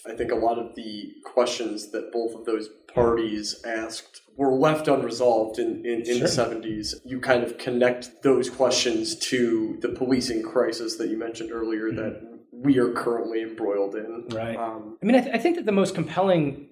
I 0.06 0.14
think 0.14 0.30
a 0.30 0.36
lot 0.36 0.58
of 0.58 0.74
the 0.74 1.12
questions 1.24 1.90
that 1.92 2.12
both 2.12 2.34
of 2.34 2.46
those 2.46 2.68
parties 2.94 3.60
asked 3.64 4.22
were 4.36 4.52
left 4.52 4.88
unresolved 4.88 5.58
in, 5.58 5.84
in, 5.84 6.00
in 6.00 6.18
sure. 6.18 6.20
the 6.20 6.24
70s. 6.26 6.94
You 7.04 7.20
kind 7.20 7.44
of 7.44 7.58
connect 7.58 8.22
those 8.22 8.48
questions 8.48 9.16
to 9.28 9.78
the 9.80 9.90
policing 9.90 10.42
crisis 10.42 10.96
that 10.96 11.08
you 11.08 11.18
mentioned 11.18 11.52
earlier 11.52 11.90
mm-hmm. 11.90 11.96
that 11.96 12.40
we 12.52 12.78
are 12.78 12.92
currently 12.92 13.42
embroiled 13.42 13.94
in. 13.94 14.26
Right. 14.30 14.56
Um, 14.56 14.96
I 15.02 15.06
mean, 15.06 15.16
I, 15.16 15.20
th- 15.20 15.34
I 15.34 15.38
think 15.38 15.56
that 15.56 15.66
the 15.66 15.72
most 15.72 15.94
compelling 15.94 16.68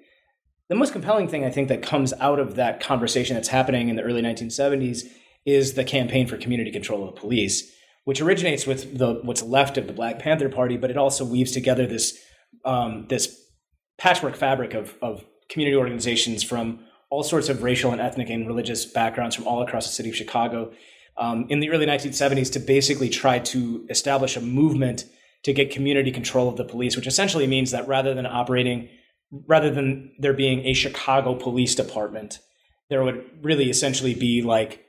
the 0.69 0.75
most 0.75 0.93
compelling 0.93 1.29
thing 1.29 1.45
I 1.45 1.51
think 1.51 1.69
that 1.69 1.81
comes 1.81 2.13
out 2.21 2.39
of 2.39 2.57
that 2.57 2.81
conversation 2.81 3.35
that's 3.35 3.49
happening 3.49 3.89
in 3.89 3.97
the 3.97 4.03
early 4.03 4.21
1970s 4.21 5.05
is 5.47 5.73
the 5.73 5.85
campaign 5.85 6.27
for 6.27 6.37
community 6.37 6.71
control 6.71 7.09
of 7.09 7.15
the 7.15 7.21
police, 7.21 7.73
which 8.05 8.21
originates 8.21 8.67
with 8.67 8.99
the 8.99 9.21
what's 9.23 9.43
left 9.43 9.79
of 9.79 9.87
the 9.87 9.95
Black 9.95 10.19
Panther 10.19 10.51
Party, 10.51 10.77
but 10.77 10.91
it 10.91 10.99
also 10.99 11.25
weaves 11.25 11.53
together 11.53 11.87
this 11.87 12.19
um, 12.65 13.07
this 13.09 13.41
patchwork 13.99 14.37
fabric 14.37 14.75
of, 14.75 14.95
of 15.03 15.25
community 15.49 15.77
organizations 15.77 16.43
from 16.43 16.81
all 17.11 17.23
sorts 17.23 17.49
of 17.49 17.63
racial 17.63 17.91
and 17.93 18.01
ethnic 18.01 18.29
and 18.29 18.47
religious 18.47 18.85
backgrounds 18.85 19.35
from 19.35 19.47
all 19.47 19.63
across 19.63 19.87
the 19.87 19.93
city 19.93 20.11
of 20.11 20.17
Chicago 20.17 20.73
um, 21.17 21.47
in 21.49 21.61
the 21.61 21.71
early 21.71 21.87
1970s 21.87 22.53
to 22.53 22.61
basically 22.61 23.09
try 23.09 23.39
to 23.39 23.87
establish 23.91 24.37
a 24.37 24.41
movement 24.41 25.05
to 25.43 25.53
get 25.53 25.71
community 25.71 26.13
control 26.13 26.49
of 26.49 26.57
the 26.57 26.65
police, 26.65 26.97
which 26.97 27.07
essentially 27.07 27.47
means 27.47 27.71
that 27.71 27.87
rather 27.89 28.15
than 28.15 28.27
operating, 28.27 28.89
rather 29.47 29.71
than 29.71 30.13
there 30.19 30.33
being 30.33 30.65
a 30.67 30.73
Chicago 30.73 31.35
police 31.35 31.75
department, 31.75 32.41
there 32.91 33.03
would 33.03 33.25
really 33.43 33.71
essentially 33.71 34.15
be 34.15 34.43
like 34.43 34.85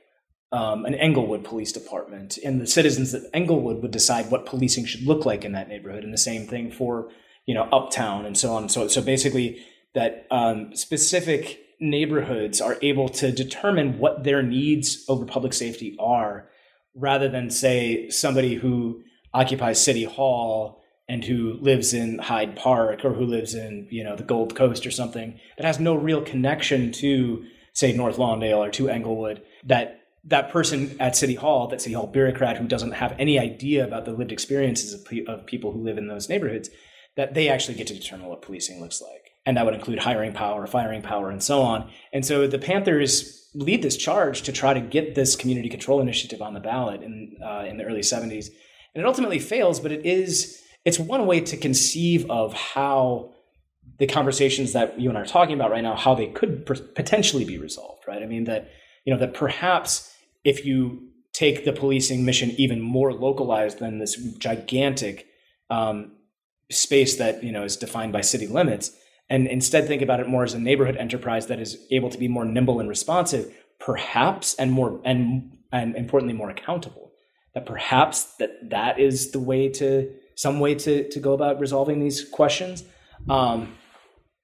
um, 0.52 0.84
an 0.84 0.94
Englewood 0.94 1.44
police 1.44 1.72
department, 1.72 2.38
and 2.44 2.60
the 2.60 2.66
citizens 2.66 3.14
of 3.14 3.24
Englewood 3.32 3.82
would 3.82 3.92
decide 3.92 4.30
what 4.30 4.46
policing 4.46 4.84
should 4.84 5.02
look 5.02 5.24
like 5.24 5.44
in 5.44 5.52
that 5.52 5.68
neighborhood, 5.68 6.02
and 6.02 6.12
the 6.12 6.18
same 6.18 6.46
thing 6.46 6.72
for 6.72 7.08
you 7.46 7.54
know 7.54 7.64
uptown 7.72 8.24
and 8.24 8.36
so 8.36 8.52
on 8.52 8.68
so 8.68 8.88
so 8.88 9.02
basically 9.02 9.64
that 9.94 10.26
um, 10.30 10.74
specific 10.74 11.60
neighborhoods 11.80 12.60
are 12.60 12.76
able 12.82 13.08
to 13.08 13.32
determine 13.32 13.98
what 13.98 14.22
their 14.22 14.42
needs 14.42 15.04
over 15.08 15.24
public 15.24 15.52
safety 15.52 15.96
are 15.98 16.48
rather 16.94 17.28
than 17.28 17.50
say 17.50 18.08
somebody 18.10 18.54
who 18.54 19.02
occupies 19.32 19.82
city 19.82 20.04
hall 20.04 20.80
and 21.08 21.24
who 21.24 21.54
lives 21.60 21.92
in 21.92 22.18
Hyde 22.18 22.54
Park 22.54 23.04
or 23.04 23.12
who 23.12 23.24
lives 23.24 23.54
in 23.54 23.88
you 23.90 24.04
know 24.04 24.14
the 24.14 24.22
Gold 24.22 24.54
Coast 24.54 24.86
or 24.86 24.90
something 24.90 25.40
that 25.56 25.66
has 25.66 25.80
no 25.80 25.94
real 25.94 26.22
connection 26.22 26.92
to 26.92 27.44
say 27.72 27.92
North 27.92 28.16
Lawndale 28.16 28.58
or 28.58 28.70
to 28.70 28.88
Englewood 28.88 29.42
that 29.64 30.00
that 30.24 30.50
person 30.50 30.96
at 31.00 31.16
City 31.16 31.34
Hall, 31.34 31.66
that 31.68 31.80
City 31.80 31.94
Hall 31.94 32.06
bureaucrat 32.06 32.58
who 32.58 32.68
doesn't 32.68 32.92
have 32.92 33.16
any 33.18 33.38
idea 33.38 33.84
about 33.84 34.04
the 34.04 34.12
lived 34.12 34.32
experiences 34.32 34.92
of, 34.92 35.06
of 35.28 35.46
people 35.46 35.72
who 35.72 35.82
live 35.82 35.98
in 35.98 36.08
those 36.08 36.28
neighborhoods, 36.28 36.68
that 37.16 37.34
they 37.34 37.48
actually 37.48 37.74
get 37.74 37.86
to 37.88 37.94
determine 37.94 38.26
what 38.26 38.42
policing 38.42 38.80
looks 38.80 39.00
like. 39.00 39.30
And 39.46 39.56
that 39.56 39.64
would 39.64 39.74
include 39.74 40.00
hiring 40.00 40.32
power, 40.32 40.66
firing 40.66 41.02
power, 41.02 41.30
and 41.30 41.42
so 41.42 41.62
on. 41.62 41.90
And 42.12 42.24
so 42.24 42.46
the 42.46 42.58
Panthers 42.58 43.48
lead 43.54 43.82
this 43.82 43.96
charge 43.96 44.42
to 44.42 44.52
try 44.52 44.74
to 44.74 44.80
get 44.80 45.14
this 45.14 45.34
community 45.34 45.68
control 45.68 46.00
initiative 46.00 46.40
on 46.40 46.54
the 46.54 46.60
ballot 46.60 47.02
in, 47.02 47.36
uh, 47.44 47.64
in 47.66 47.78
the 47.78 47.84
early 47.84 48.00
70s. 48.00 48.48
And 48.94 49.02
it 49.02 49.06
ultimately 49.06 49.38
fails, 49.38 49.80
but 49.80 49.92
it 49.92 50.04
is 50.04 50.60
it's 50.84 50.98
one 50.98 51.26
way 51.26 51.40
to 51.40 51.56
conceive 51.56 52.30
of 52.30 52.54
how 52.54 53.34
the 53.98 54.06
conversations 54.06 54.72
that 54.72 54.98
you 54.98 55.10
and 55.10 55.18
I 55.18 55.22
are 55.22 55.26
talking 55.26 55.54
about 55.54 55.70
right 55.70 55.82
now, 55.82 55.94
how 55.94 56.14
they 56.14 56.28
could 56.28 56.64
potentially 56.64 57.44
be 57.44 57.58
resolved, 57.58 58.04
right? 58.08 58.22
I 58.22 58.26
mean 58.26 58.44
that 58.44 58.70
you 59.04 59.12
know 59.12 59.20
that 59.20 59.34
perhaps 59.34 60.14
if 60.44 60.64
you 60.64 61.08
take 61.32 61.64
the 61.64 61.72
policing 61.72 62.24
mission 62.24 62.50
even 62.52 62.80
more 62.80 63.12
localized 63.12 63.78
than 63.78 63.98
this 63.98 64.16
gigantic 64.38 65.26
um, 65.68 66.12
space 66.70 67.16
that 67.16 67.42
you 67.42 67.52
know 67.52 67.64
is 67.64 67.76
defined 67.76 68.12
by 68.12 68.20
city 68.20 68.46
limits 68.46 68.92
and 69.28 69.46
instead 69.46 69.86
think 69.86 70.02
about 70.02 70.20
it 70.20 70.28
more 70.28 70.44
as 70.44 70.54
a 70.54 70.58
neighborhood 70.58 70.96
enterprise 70.96 71.46
that 71.46 71.60
is 71.60 71.78
able 71.90 72.10
to 72.10 72.18
be 72.18 72.28
more 72.28 72.44
nimble 72.44 72.80
and 72.80 72.88
responsive 72.88 73.52
perhaps 73.80 74.54
and 74.54 74.70
more 74.70 75.00
and 75.04 75.56
and 75.72 75.96
importantly 75.96 76.36
more 76.36 76.50
accountable. 76.50 77.12
That 77.54 77.66
perhaps 77.66 78.36
that 78.36 78.70
that 78.70 79.00
is 79.00 79.32
the 79.32 79.40
way 79.40 79.68
to 79.70 80.12
some 80.36 80.60
way 80.60 80.74
to 80.76 81.08
to 81.08 81.20
go 81.20 81.32
about 81.32 81.58
resolving 81.58 81.98
these 81.98 82.28
questions 82.28 82.84
um, 83.28 83.76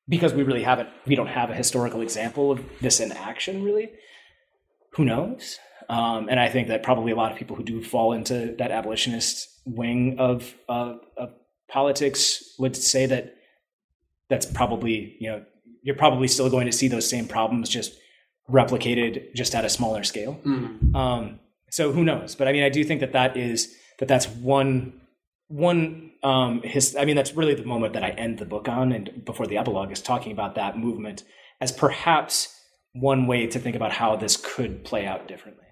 because 0.08 0.34
we 0.34 0.42
really 0.42 0.62
haven't 0.62 0.88
we 1.06 1.14
don't 1.14 1.28
have 1.28 1.50
a 1.50 1.54
historical 1.54 2.00
example 2.00 2.50
of 2.50 2.64
this 2.80 2.98
in 2.98 3.12
action 3.12 3.62
really. 3.62 3.90
Who 4.94 5.04
knows? 5.04 5.58
Um, 5.88 6.28
and 6.28 6.40
i 6.40 6.48
think 6.48 6.66
that 6.66 6.82
probably 6.82 7.12
a 7.12 7.14
lot 7.14 7.30
of 7.30 7.38
people 7.38 7.54
who 7.54 7.62
do 7.62 7.80
fall 7.80 8.12
into 8.12 8.56
that 8.58 8.72
abolitionist 8.72 9.46
wing 9.64 10.16
of 10.18 10.52
uh, 10.68 10.94
of 11.16 11.32
politics 11.68 12.54
would 12.58 12.76
say 12.76 13.06
that 13.06 13.34
that's 14.28 14.46
probably 14.46 15.16
you 15.20 15.30
know 15.30 15.44
you're 15.82 15.96
probably 15.96 16.28
still 16.28 16.50
going 16.50 16.66
to 16.66 16.72
see 16.72 16.88
those 16.88 17.08
same 17.08 17.26
problems 17.26 17.68
just 17.68 17.94
replicated 18.50 19.34
just 19.34 19.54
at 19.54 19.64
a 19.64 19.68
smaller 19.68 20.04
scale. 20.04 20.40
Mm. 20.44 20.94
Um, 20.94 21.40
so 21.70 21.92
who 21.92 22.04
knows? 22.04 22.34
But 22.34 22.48
I 22.48 22.52
mean, 22.52 22.62
I 22.62 22.68
do 22.68 22.84
think 22.84 23.00
that 23.00 23.12
that 23.12 23.36
is 23.36 23.74
that 23.98 24.08
that's 24.08 24.28
one 24.28 25.00
one 25.48 26.10
um 26.22 26.60
his 26.62 26.96
i 26.96 27.04
mean 27.04 27.14
that's 27.14 27.34
really 27.34 27.54
the 27.54 27.64
moment 27.64 27.92
that 27.92 28.02
i 28.02 28.10
end 28.10 28.38
the 28.38 28.44
book 28.44 28.68
on 28.68 28.92
and 28.92 29.24
before 29.24 29.46
the 29.46 29.56
epilogue 29.56 29.92
is 29.92 30.02
talking 30.02 30.32
about 30.32 30.54
that 30.56 30.76
movement 30.76 31.22
as 31.60 31.70
perhaps 31.70 32.52
one 32.92 33.26
way 33.26 33.46
to 33.46 33.58
think 33.58 33.76
about 33.76 33.92
how 33.92 34.16
this 34.16 34.36
could 34.36 34.84
play 34.84 35.06
out 35.06 35.28
differently 35.28 35.65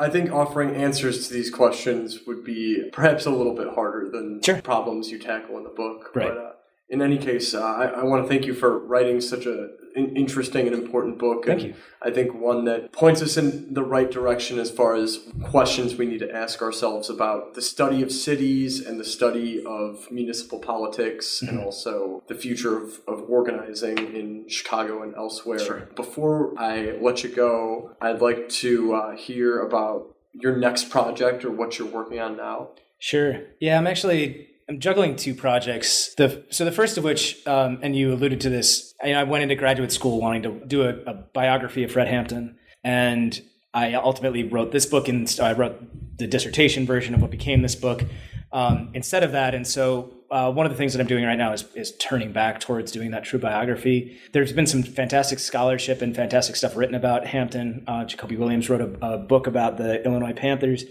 I 0.00 0.08
think 0.08 0.32
offering 0.32 0.74
answers 0.74 1.28
to 1.28 1.34
these 1.34 1.50
questions 1.50 2.20
would 2.26 2.42
be 2.42 2.88
perhaps 2.90 3.26
a 3.26 3.30
little 3.30 3.54
bit 3.54 3.74
harder 3.74 4.08
than 4.10 4.42
sure. 4.42 4.62
problems 4.62 5.10
you 5.10 5.18
tackle 5.18 5.58
in 5.58 5.64
the 5.64 5.70
book. 5.70 6.10
Right. 6.14 6.28
But 6.28 6.38
uh, 6.38 6.52
in 6.90 7.00
any 7.00 7.18
case, 7.18 7.54
uh, 7.54 7.62
I, 7.62 7.84
I 7.86 8.04
want 8.04 8.24
to 8.24 8.28
thank 8.28 8.44
you 8.46 8.54
for 8.54 8.78
writing 8.78 9.20
such 9.20 9.46
a 9.46 9.70
an 9.96 10.16
interesting 10.16 10.66
and 10.66 10.74
important 10.74 11.18
book. 11.18 11.46
Thank 11.46 11.62
you. 11.62 11.74
I 12.02 12.10
think 12.10 12.34
one 12.34 12.64
that 12.66 12.92
points 12.92 13.22
us 13.22 13.36
in 13.36 13.74
the 13.74 13.82
right 13.82 14.10
direction 14.10 14.58
as 14.58 14.70
far 14.70 14.94
as 14.94 15.18
questions 15.42 15.96
we 15.96 16.06
need 16.06 16.20
to 16.20 16.32
ask 16.32 16.62
ourselves 16.62 17.10
about 17.10 17.54
the 17.54 17.62
study 17.62 18.02
of 18.02 18.12
cities 18.12 18.84
and 18.84 19.00
the 19.00 19.04
study 19.04 19.64
of 19.64 20.10
municipal 20.10 20.58
politics 20.60 21.40
mm-hmm. 21.42 21.56
and 21.56 21.64
also 21.64 22.22
the 22.28 22.34
future 22.34 22.76
of, 22.76 23.00
of 23.08 23.28
organizing 23.28 23.98
in 23.98 24.48
Chicago 24.48 25.02
and 25.02 25.14
elsewhere. 25.16 25.58
Sure. 25.58 25.88
Before 25.96 26.54
I 26.56 26.96
let 27.00 27.24
you 27.24 27.30
go, 27.30 27.96
I'd 28.00 28.20
like 28.20 28.48
to 28.48 28.94
uh, 28.94 29.16
hear 29.16 29.60
about 29.60 30.14
your 30.32 30.56
next 30.56 30.90
project 30.90 31.44
or 31.44 31.50
what 31.50 31.78
you're 31.78 31.88
working 31.88 32.20
on 32.20 32.36
now. 32.36 32.70
Sure. 33.00 33.40
Yeah, 33.58 33.78
I'm 33.78 33.86
actually 33.86 34.49
I'm 34.70 34.78
juggling 34.78 35.16
two 35.16 35.34
projects. 35.34 36.14
The 36.14 36.44
so 36.50 36.64
the 36.64 36.70
first 36.70 36.96
of 36.96 37.02
which, 37.02 37.44
um, 37.44 37.80
and 37.82 37.96
you 37.96 38.14
alluded 38.14 38.40
to 38.42 38.50
this. 38.50 38.94
I, 39.02 39.14
I, 39.14 39.24
went 39.24 39.42
into 39.42 39.56
graduate 39.56 39.90
school 39.90 40.20
wanting 40.20 40.44
to 40.44 40.64
do 40.64 40.82
a, 40.82 40.90
a, 41.10 41.14
biography 41.14 41.82
of 41.82 41.90
Fred 41.90 42.06
Hampton, 42.06 42.56
and 42.84 43.42
I 43.74 43.94
ultimately 43.94 44.44
wrote 44.44 44.70
this 44.70 44.86
book, 44.86 45.08
and 45.08 45.28
I 45.42 45.54
wrote 45.54 46.18
the 46.18 46.28
dissertation 46.28 46.86
version 46.86 47.14
of 47.14 47.20
what 47.20 47.32
became 47.32 47.62
this 47.62 47.74
book 47.74 48.04
um, 48.52 48.90
instead 48.94 49.24
of 49.24 49.32
that. 49.32 49.56
And 49.56 49.66
so 49.66 50.14
uh, 50.30 50.52
one 50.52 50.66
of 50.66 50.70
the 50.70 50.78
things 50.78 50.92
that 50.92 51.00
I'm 51.00 51.08
doing 51.08 51.24
right 51.24 51.38
now 51.38 51.52
is, 51.52 51.64
is 51.74 51.96
turning 51.96 52.30
back 52.30 52.60
towards 52.60 52.92
doing 52.92 53.10
that 53.10 53.24
true 53.24 53.40
biography. 53.40 54.20
There's 54.32 54.52
been 54.52 54.68
some 54.68 54.84
fantastic 54.84 55.40
scholarship 55.40 56.00
and 56.00 56.14
fantastic 56.14 56.54
stuff 56.54 56.76
written 56.76 56.94
about 56.94 57.26
Hampton. 57.26 57.82
Uh, 57.88 58.04
Jakobi 58.04 58.38
Williams 58.38 58.70
wrote 58.70 58.82
a, 58.82 59.14
a, 59.14 59.18
book 59.18 59.48
about 59.48 59.78
the 59.78 60.04
Illinois 60.04 60.32
Panthers. 60.32 60.84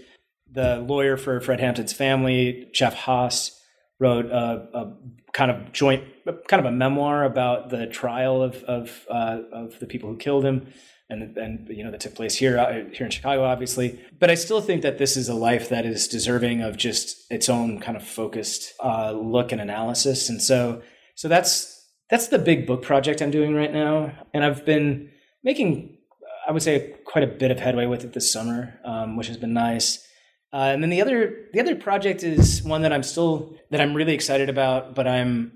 The 0.52 0.80
lawyer 0.80 1.16
for 1.16 1.40
Fred 1.40 1.60
Hampton's 1.60 1.94
family, 1.94 2.68
Jeff 2.74 2.92
Haas, 2.92 3.56
wrote 4.00 4.26
a, 4.26 4.68
a, 4.74 4.92
kind 5.32 5.52
of 5.52 5.72
joint, 5.72 6.02
kind 6.48 6.66
of 6.66 6.72
a 6.72 6.74
memoir 6.74 7.22
about 7.24 7.70
the 7.70 7.86
trial 7.86 8.42
of 8.42 8.56
of, 8.64 9.06
uh, 9.08 9.38
of 9.52 9.78
the 9.78 9.86
people 9.86 10.10
who 10.10 10.16
killed 10.16 10.44
him, 10.44 10.66
and 11.08 11.36
and 11.36 11.68
you 11.68 11.84
know 11.84 11.90
that 11.92 12.00
took 12.00 12.14
place 12.14 12.34
here 12.34 12.58
uh, 12.58 12.90
here 12.92 13.04
in 13.04 13.10
Chicago, 13.10 13.44
obviously. 13.44 14.00
But 14.18 14.30
I 14.30 14.34
still 14.34 14.60
think 14.60 14.82
that 14.82 14.98
this 14.98 15.16
is 15.16 15.28
a 15.28 15.34
life 15.34 15.68
that 15.68 15.86
is 15.86 16.08
deserving 16.08 16.62
of 16.62 16.76
just 16.76 17.30
its 17.30 17.48
own 17.48 17.78
kind 17.78 17.96
of 17.96 18.02
focused 18.02 18.72
uh, 18.82 19.12
look 19.12 19.52
and 19.52 19.60
analysis, 19.60 20.28
and 20.28 20.42
so 20.42 20.82
so 21.14 21.28
that's 21.28 21.80
that's 22.08 22.28
the 22.28 22.38
big 22.38 22.66
book 22.66 22.82
project 22.82 23.22
I'm 23.22 23.30
doing 23.30 23.54
right 23.54 23.72
now, 23.72 24.12
and 24.34 24.44
I've 24.44 24.64
been 24.64 25.10
making, 25.44 25.98
I 26.46 26.52
would 26.52 26.62
say, 26.62 26.96
quite 27.04 27.22
a 27.22 27.28
bit 27.28 27.50
of 27.50 27.60
headway 27.60 27.86
with 27.86 28.04
it 28.04 28.12
this 28.12 28.32
summer, 28.32 28.80
um, 28.84 29.16
which 29.16 29.28
has 29.28 29.36
been 29.36 29.52
nice. 29.52 30.06
Uh, 30.52 30.70
and 30.72 30.82
then 30.82 30.90
the 30.90 31.00
other 31.00 31.46
the 31.52 31.60
other 31.60 31.76
project 31.76 32.22
is 32.24 32.62
one 32.62 32.82
that 32.82 32.92
I'm 32.92 33.02
still 33.02 33.54
that 33.70 33.80
I'm 33.80 33.94
really 33.94 34.14
excited 34.14 34.48
about, 34.48 34.94
but 34.94 35.06
I'm 35.06 35.52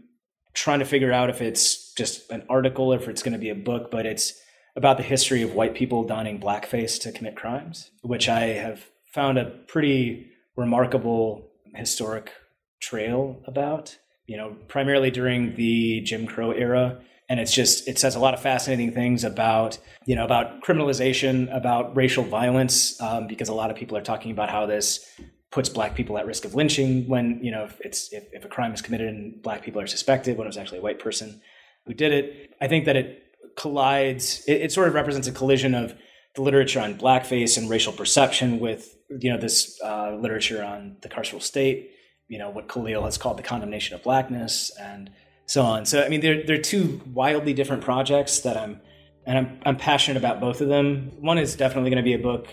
trying 0.53 0.79
to 0.79 0.85
figure 0.85 1.13
out 1.13 1.31
if 1.31 1.43
it's 1.43 1.93
just 1.95 2.31
an 2.31 2.45
article 2.49 2.93
or 2.93 2.97
if 2.97 3.09
it's 3.09 3.23
going 3.23 3.33
to 3.33 3.39
be 3.39 3.51
a 3.51 3.55
book. 3.57 3.91
But 3.91 4.07
it's 4.07 4.35
about 4.77 4.97
the 4.97 5.03
history 5.03 5.43
of 5.43 5.55
white 5.55 5.75
people 5.75 6.05
donning 6.05 6.41
blackface 6.41 7.01
to 7.03 7.13
commit 7.13 7.37
crimes, 7.37 7.91
which 8.03 8.29
I 8.29 8.41
have 8.47 8.87
found 9.13 9.39
a 9.39 9.47
pretty 9.47 10.31
remarkable 10.57 11.49
historic 11.75 12.33
trail 12.81 13.43
about. 13.47 13.99
You 14.27 14.39
know, 14.39 14.57
primarily 14.69 15.11
during 15.11 15.57
the 15.57 16.01
Jim 16.01 16.27
Crow 16.27 16.53
era 16.53 17.01
and 17.29 17.41
it's 17.41 17.53
just 17.53 17.89
it 17.89 17.99
says 17.99 18.17
a 18.17 18.21
lot 18.21 18.35
of 18.35 18.41
fascinating 18.41 18.93
things 18.93 19.25
about 19.25 19.79
you 20.05 20.15
know 20.15 20.25
about 20.25 20.63
criminalization 20.63 21.55
about 21.57 21.97
racial 21.97 22.25
violence 22.25 23.01
um, 23.01 23.27
because 23.27 23.49
a 23.49 23.55
lot 23.55 23.71
of 23.71 23.77
people 23.77 23.97
are 23.97 24.03
talking 24.03 24.31
about 24.31 24.51
how 24.51 24.67
this 24.67 25.07
puts 25.51 25.69
black 25.69 25.95
people 25.95 26.19
at 26.19 26.27
risk 26.27 26.45
of 26.45 26.55
lynching 26.55 27.09
when 27.09 27.39
you 27.43 27.51
know 27.51 27.65
if 27.65 27.81
it's 27.81 28.13
if, 28.13 28.25
if 28.33 28.45
a 28.45 28.49
crime 28.49 28.73
is 28.73 28.83
committed 28.83 29.09
and 29.09 29.41
black 29.43 29.63
people 29.63 29.81
are 29.81 29.87
suspected 29.87 30.37
when 30.37 30.47
it 30.47 30.49
was 30.49 30.57
actually 30.57 30.79
a 30.79 30.83
white 30.83 30.99
person 30.99 31.41
who 31.87 31.95
did 31.95 32.13
it. 32.13 32.55
I 32.61 32.69
think 32.69 32.87
that 32.87 32.97
it 32.97 33.23
collides 33.57 34.43
it, 34.47 34.63
it 34.63 34.73
sort 34.73 34.89
of 34.89 34.95
represents 34.95 35.29
a 35.29 35.33
collision 35.33 35.75
of 35.75 35.95
the 36.35 36.43
literature 36.43 36.81
on 36.81 36.95
blackface 36.97 37.57
and 37.57 37.71
racial 37.71 37.93
perception 37.93 38.59
with 38.59 38.97
you 39.21 39.33
know 39.33 39.39
this 39.39 39.81
uh, 39.83 40.15
literature 40.17 40.63
on 40.63 40.97
the 41.03 41.09
carceral 41.09 41.41
state 41.41 41.91
you 42.27 42.39
know 42.39 42.51
what 42.51 42.69
khalil 42.69 43.05
has 43.05 43.17
called 43.17 43.39
the 43.39 43.43
condemnation 43.43 43.95
of 43.95 44.03
blackness 44.03 44.73
and 44.81 45.11
so 45.47 45.63
on. 45.63 45.87
So 45.87 46.03
I 46.03 46.09
mean, 46.09 46.21
they're 46.21 46.43
they're 46.43 46.61
two 46.61 47.01
wildly 47.13 47.55
different 47.55 47.83
projects 47.83 48.41
that 48.41 48.57
I'm 48.57 48.81
and 49.27 49.39
I'm 49.39 49.61
I'm 49.65 49.77
passionate 49.77 50.19
about 50.19 50.41
both 50.41 50.61
of 50.61 50.69
them. 50.69 51.13
One 51.21 51.39
is 51.39 51.57
definitely 51.57 51.91
going 51.91 52.03
to 52.03 52.05
be 52.05 52.15
a 52.15 52.19
book. 52.19 52.49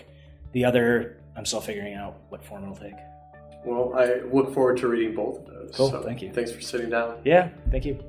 The 0.52 0.64
other, 0.64 1.16
I'm 1.36 1.46
still 1.46 1.60
figuring 1.60 1.94
out 1.94 2.16
what 2.28 2.44
form 2.44 2.64
it'll 2.64 2.76
take. 2.76 2.94
Well, 3.64 3.94
I 3.96 4.20
look 4.32 4.52
forward 4.52 4.76
to 4.78 4.88
reading 4.88 5.14
both 5.14 5.38
of 5.38 5.46
those. 5.46 5.72
Cool. 5.74 5.90
So 5.90 6.02
thank 6.02 6.20
you. 6.20 6.32
Thanks 6.32 6.52
for 6.52 6.60
sitting 6.60 6.90
down. 6.90 7.18
Yeah. 7.24 7.48
Thank 7.70 7.84
you. 7.84 8.02